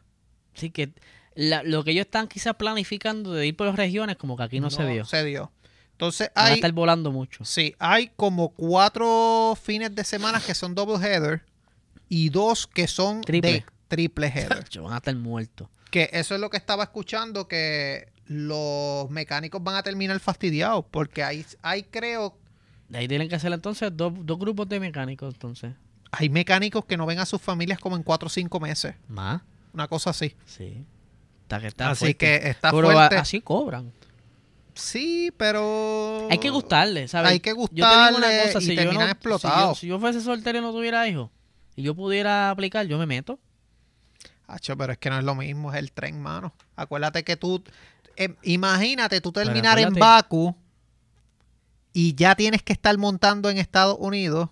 [0.56, 0.94] Así que
[1.36, 4.60] la- lo que ellos están quizás planificando de ir por las regiones, como que aquí
[4.60, 5.06] no, se dio.
[5.06, 5.52] Se dio.
[5.94, 7.46] Entonces Van a hay, estar volando mucho.
[7.46, 11.44] sí, hay como cuatro fines de semana que son double header
[12.10, 13.52] y dos que son Triple.
[13.52, 14.66] de triple header.
[14.82, 15.68] Van a estar muertos.
[15.92, 21.22] que eso es lo que estaba escuchando, que los mecánicos van a terminar fastidiados, porque
[21.24, 22.38] hay, hay creo,
[22.90, 25.74] De ahí tienen que hacer entonces dos, dos grupos de mecánicos, entonces.
[26.12, 29.42] Hay mecánicos que no ven a sus familias como en cuatro o cinco meses, Más.
[29.74, 30.36] una cosa así.
[30.46, 30.86] Sí.
[31.44, 32.18] Está que está así fuerte.
[32.18, 33.16] que está Pero fuerte.
[33.18, 33.92] así cobran.
[34.74, 36.28] Sí, pero...
[36.32, 37.32] Hay que gustarle, ¿sabes?
[37.32, 39.78] Hay que Yo te digo una gustarle cosa, y si yo terminan no- explotados.
[39.80, 41.30] Si yo, si yo fuese soltero y no tuviera hijos,
[41.76, 43.38] y yo pudiera aplicar, yo me meto.
[44.48, 46.54] Acho, pero es que no es lo mismo, es el tren, mano.
[46.76, 47.64] Acuérdate que tú,
[48.18, 50.56] eh, imagínate tú terminar en Baku
[51.94, 54.50] y ya tienes que estar montando en Estados Unidos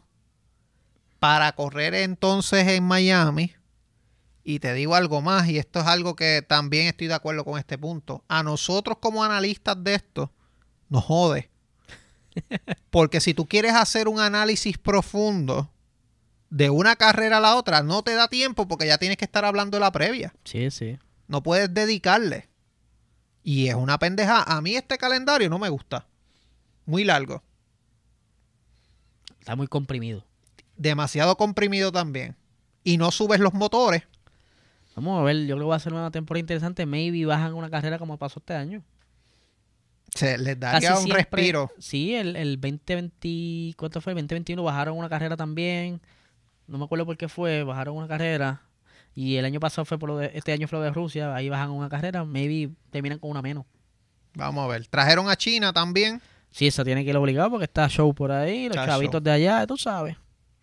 [1.20, 3.54] para correr entonces en Miami.
[4.44, 7.60] Y te digo algo más, y esto es algo que también estoy de acuerdo con
[7.60, 8.24] este punto.
[8.28, 10.32] A nosotros como analistas de esto,
[10.88, 11.52] nos jode.
[12.90, 15.72] Porque si tú quieres hacer un análisis profundo
[16.50, 19.46] de una carrera a la otra, no te da tiempo porque ya tienes que estar
[19.46, 20.34] hablando de la previa.
[20.46, 20.98] Sí, sí.
[21.28, 22.50] No puedes dedicarle.
[23.44, 24.42] Y es una pendeja.
[24.42, 26.08] A mí este calendario no me gusta.
[26.88, 27.44] Muy largo.
[29.40, 30.26] Está muy comprimido.
[30.80, 32.36] Demasiado comprimido también.
[32.84, 34.04] Y no subes los motores.
[34.96, 36.86] Vamos a ver, yo creo que va a ser una temporada interesante.
[36.86, 38.82] Maybe bajan una carrera como pasó este año.
[40.16, 41.70] Se les daría un siempre- respiro.
[41.78, 44.14] Sí, el, el 2020, ¿cuánto fue?
[44.14, 46.02] El 2021 bajaron una carrera también.
[46.68, 48.62] No me acuerdo por qué fue, bajaron una carrera.
[49.16, 51.50] Y el año pasado fue por lo de, este año fue lo de Rusia, ahí
[51.50, 53.66] bajan una carrera, maybe terminan con una menos.
[54.36, 54.88] Vamos a ver.
[54.88, 56.22] Trajeron a China también.
[56.52, 59.22] Sí, eso tiene que ir obligado porque está show por ahí, los Está chavitos show.
[59.22, 60.16] de allá, tú sabes.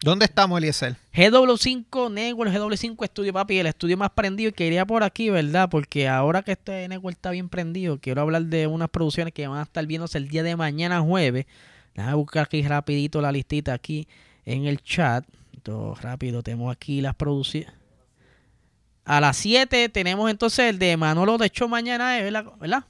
[0.03, 0.97] ¿Dónde estamos, Eliezer?
[1.15, 4.51] GW5 Network, GW5 Estudio, papi, el estudio más prendido.
[4.51, 5.69] Y quería por aquí, ¿verdad?
[5.71, 9.59] Porque ahora que este Network está bien prendido, quiero hablar de unas producciones que van
[9.59, 11.47] a estar viéndose el día de mañana jueves.
[11.95, 14.07] Déjame buscar aquí rapidito la listita aquí
[14.45, 15.25] en el chat.
[15.63, 17.73] Todo rápido, tenemos aquí las producciones.
[19.07, 22.25] A las 7 tenemos entonces el de Manolo de Hecho mañana, ¿eh?
[22.25, 22.45] ¿verdad?
[22.61, 22.85] ¿verdad?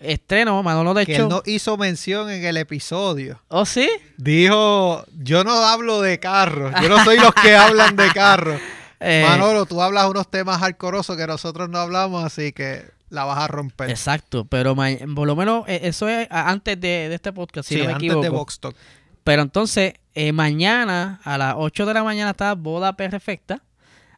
[0.00, 3.40] Estreno, Manolo de Que él no hizo mención en el episodio.
[3.48, 3.88] ¿Oh, sí?
[4.16, 6.72] Dijo, yo no hablo de carros.
[6.82, 8.60] Yo no soy los que hablan de carros.
[9.02, 13.38] Eh, Manolo, tú hablas unos temas hardcorosos que nosotros no hablamos, así que la vas
[13.38, 13.88] a romper.
[13.88, 17.80] Exacto, pero por lo menos eh, eso es antes de, de este podcast, si sí,
[17.80, 18.52] no me antes equivoco.
[18.52, 18.76] de Talk.
[19.24, 23.62] Pero entonces, eh, mañana a las 8 de la mañana está Boda Perfecta.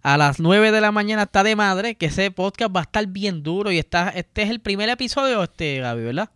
[0.03, 3.07] A las 9 de la mañana está de madre, que ese podcast va a estar
[3.07, 3.71] bien duro.
[3.71, 6.31] Y está, este es el primer episodio, este, Gaby, ¿verdad?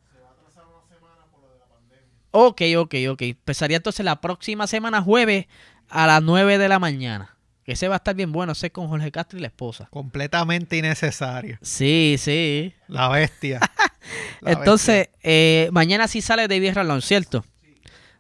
[2.30, 3.22] Ok, ok, ok.
[3.22, 5.46] Empezaría entonces la próxima semana, jueves,
[5.88, 7.36] a las 9 de la mañana.
[7.64, 9.88] Que ese va a estar bien bueno, ese es con Jorge Castro y la esposa.
[9.90, 11.58] Completamente innecesario.
[11.62, 12.72] Sí, sí.
[12.86, 13.60] La bestia.
[14.40, 17.44] La Entonces, eh, mañana sí sale de Vierra Lounge, ¿cierto?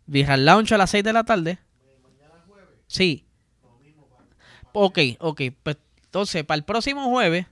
[0.06, 1.58] Vierra Lounge a las 6 de la tarde.
[2.88, 3.25] Sí.
[4.78, 5.42] Ok, ok.
[5.62, 7.46] Pues, entonces, para el próximo jueves,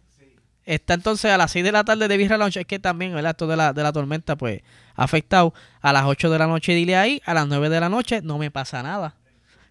[0.65, 2.61] está entonces a las 6 de la tarde de Vierra Lounge.
[2.61, 3.31] Es que también, ¿verdad?
[3.31, 4.63] Esto de la, de la tormenta, pues,
[4.95, 5.55] ha afectado.
[5.81, 7.23] A las 8 de la noche, dile ahí.
[7.25, 9.15] A las 9 de la noche, no me pasa nada.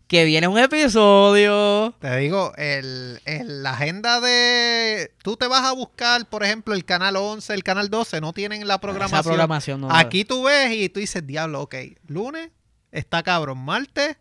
[0.08, 1.94] Que viene un episodio.
[2.00, 5.12] Te digo, el, el- la agenda de...
[5.24, 8.68] Tú te vas a buscar, por ejemplo, el canal 11, el canal 12, no tienen
[8.68, 9.20] la programación.
[9.22, 11.76] Esa programación no Aquí tú ves y tú dices, diablo, ok,
[12.08, 12.50] lunes
[12.92, 14.18] está cabrón, martes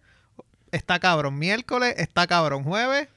[0.70, 3.08] está cabrón, miércoles está cabrón, jueves,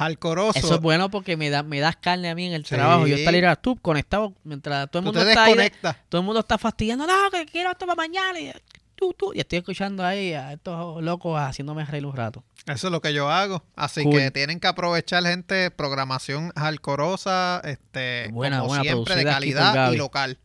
[0.00, 0.58] jalcoroso.
[0.58, 2.74] Eso es bueno porque me, da, me das carne a mí en el Sí.
[2.74, 3.06] trabajo.
[3.06, 5.70] Yo estar a tú conectado mientras todo el mundo está ahí
[6.08, 8.40] todo el mundo está fastidiando, no, que quiero esto para mañana.
[8.40, 8.50] Y,
[8.94, 12.42] tú, tú, y estoy escuchando ahí a estos locos haciéndome reír un rato.
[12.66, 13.62] Eso es lo que yo hago.
[13.76, 14.12] Así Cool.
[14.16, 19.96] que tienen que aprovechar, gente, programación jalcorosa, este, Buena, como buena, siempre, de calidad y
[19.96, 20.38] local.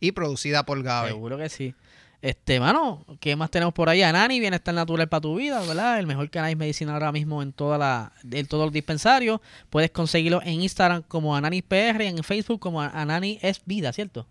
[0.00, 1.08] Y producida por Gaby.
[1.10, 1.74] Seguro que sí.
[2.22, 4.02] Este, mano, ¿qué más tenemos por ahí?
[4.02, 5.98] Anani, Bienestar Natural para tu vida, ¿verdad?
[5.98, 9.40] El mejor cannabis medicinal ahora mismo en toda la, en todos los dispensarios.
[9.70, 14.26] Puedes conseguirlo en Instagram como Anani PR y en Facebook como Anani es vida, ¿cierto?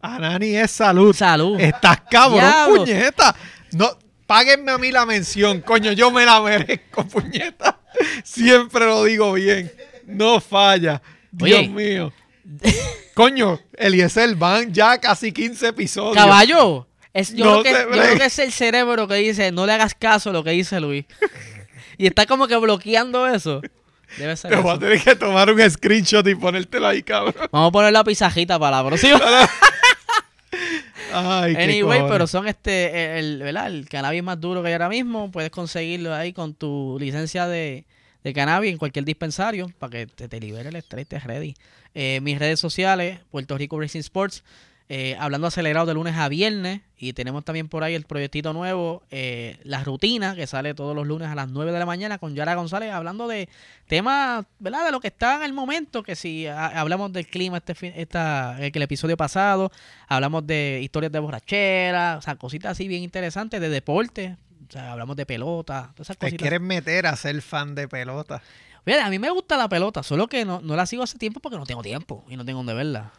[0.00, 1.14] Anani es salud.
[1.14, 1.60] Salud.
[1.60, 2.84] Estás cabrón, Diablo.
[2.84, 3.36] puñeta.
[3.72, 3.90] No,
[4.26, 7.80] páguenme a mí la mención, coño, yo me la merezco, puñeta.
[8.24, 9.70] Siempre lo digo bien.
[10.06, 11.02] No falla.
[11.30, 11.68] Dios Oye.
[11.68, 12.12] mío.
[13.14, 16.14] Coño, Eliezer, van ya casi 15 episodios.
[16.14, 16.86] Caballo.
[17.12, 18.18] Es, yo, No creo que, yo creo bregues.
[18.20, 21.04] que es el cerebro que dice, no le hagas caso a lo que dice Luis.
[21.98, 23.60] y está como que bloqueando eso.
[24.16, 27.34] Debe ser Te voy a tener que tomar un screenshot y ponértelo ahí, cabrón.
[27.50, 29.20] Vamos a poner la pisajita para la próxima.
[31.12, 32.12] Ay, qué Anyway, cojones.
[32.12, 33.66] pero son este, el, ¿verdad?
[33.68, 35.30] el cannabis más duro que hay ahora mismo.
[35.30, 37.84] Puedes conseguirlo ahí con tu licencia de,
[38.28, 41.54] de cannabis en cualquier dispensario para que te, te libere el estrés, estés ready.
[41.94, 44.44] Eh, mis redes sociales, Puerto Rico Racing Sports,
[44.90, 46.82] eh, hablando acelerado de lunes a viernes.
[46.98, 51.06] Y tenemos también por ahí el proyectito nuevo, eh, La Rutina, que sale todos los
[51.06, 53.48] lunes a las 9 de la mañana con Yara González, hablando de
[53.86, 54.84] temas, ¿verdad?
[54.84, 58.58] De lo que está en el momento, que si hablamos del clima este fin, esta,
[58.60, 59.72] el, el episodio pasado,
[60.06, 64.36] hablamos de historias de borrachera, o sea, cositas así bien interesantes, de deporte,
[64.68, 66.42] o sea, hablamos de pelota, todas esas Te cositas.
[66.42, 68.42] quieres meter a ser fan de pelota.
[68.84, 71.40] Mira, a mí me gusta la pelota, solo que no, no la sigo hace tiempo
[71.40, 73.12] porque no tengo tiempo y no tengo donde verla.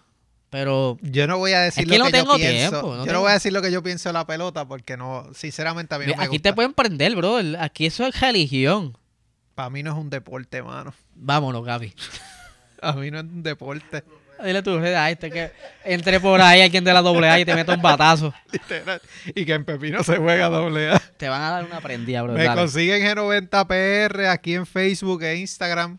[0.50, 2.70] Pero Yo no voy a decir Es que lo no que tengo yo pienso.
[2.72, 4.68] tiempo, no yo tengo- no voy a decir lo que yo pienso de la pelota
[4.68, 6.50] porque no, sinceramente a mí no me aquí gusta.
[6.50, 7.58] te pueden prender, brother.
[7.62, 8.98] Aquí eso es religión.
[9.54, 10.92] Para mí no es un deporte, mano.
[11.14, 11.94] Vámonos, Gaby.
[12.82, 14.04] A mí no es un deporte.
[14.44, 15.52] Dile tú, a este que
[15.84, 18.34] entre por ahí alguien de la doble A y te meta un batazo.
[19.36, 21.00] Y que en Pepino se juega doble A.
[21.18, 22.34] Te van a dar una prendida, bro.
[22.34, 22.62] Me Dale.
[22.62, 25.98] consiguen G90PR aquí en Facebook e Instagram.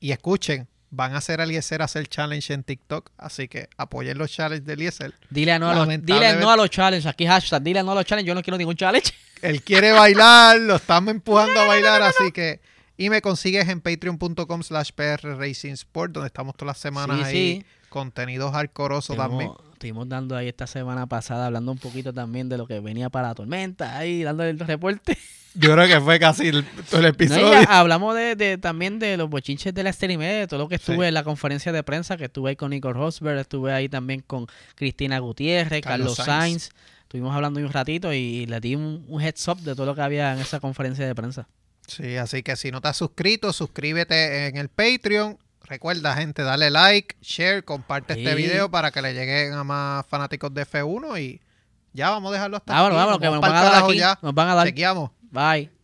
[0.00, 3.10] Y escuchen, van a hacer Eliezer hacer challenge en TikTok.
[3.16, 5.14] Así que apoyen los challenges de Eliezer.
[5.30, 7.06] Dile no, a los, dile no a los challenges.
[7.06, 8.28] Aquí hashtag, dile no a los challenges.
[8.28, 9.12] Yo no quiero ningún challenge.
[9.40, 12.60] Él quiere bailar, lo estamos empujando a bailar, así que...
[12.98, 17.24] Y me consigues en patreon.com slash PR Racing Sport, donde estamos todas las semanas Sí,
[17.24, 17.60] ahí.
[17.60, 17.64] sí.
[17.88, 19.50] Contenidos hardcoreoso también.
[19.72, 23.28] Estuvimos, dando ahí esta semana pasada, hablando un poquito también de lo que venía para
[23.28, 25.16] la tormenta, ahí dando el reporte.
[25.54, 27.52] Yo creo que fue casi el, todo el episodio.
[27.68, 30.96] hablamos de, de- también de los bochinches de la stream, de todo lo que estuve
[30.98, 31.04] Sí.
[31.04, 34.46] en la conferencia de prensa, que estuve ahí con Nico Rosberg, estuve ahí también con
[34.74, 36.62] Cristina Gutiérrez, Carlos Carlos, Sainz.
[36.64, 36.70] Sainz.
[37.02, 40.02] Estuvimos hablando un ratito y le di un, un heads up de todo lo que
[40.02, 41.48] había en esa conferencia de prensa.
[41.88, 45.38] Sí, así que si no te has suscrito, suscríbete en el Patreon.
[45.64, 50.52] Recuerda, gente, dale like, share, comparte este video para que le lleguen a más fanáticos
[50.54, 51.40] de F1 y
[51.92, 52.94] ya vamos a dejarlo hasta aquí.
[52.94, 54.00] vámonos, que Vamos nos van a dar aquí.
[54.22, 54.66] Nos van a dar.
[54.66, 55.10] Chequeamos.
[55.30, 55.77] Bye.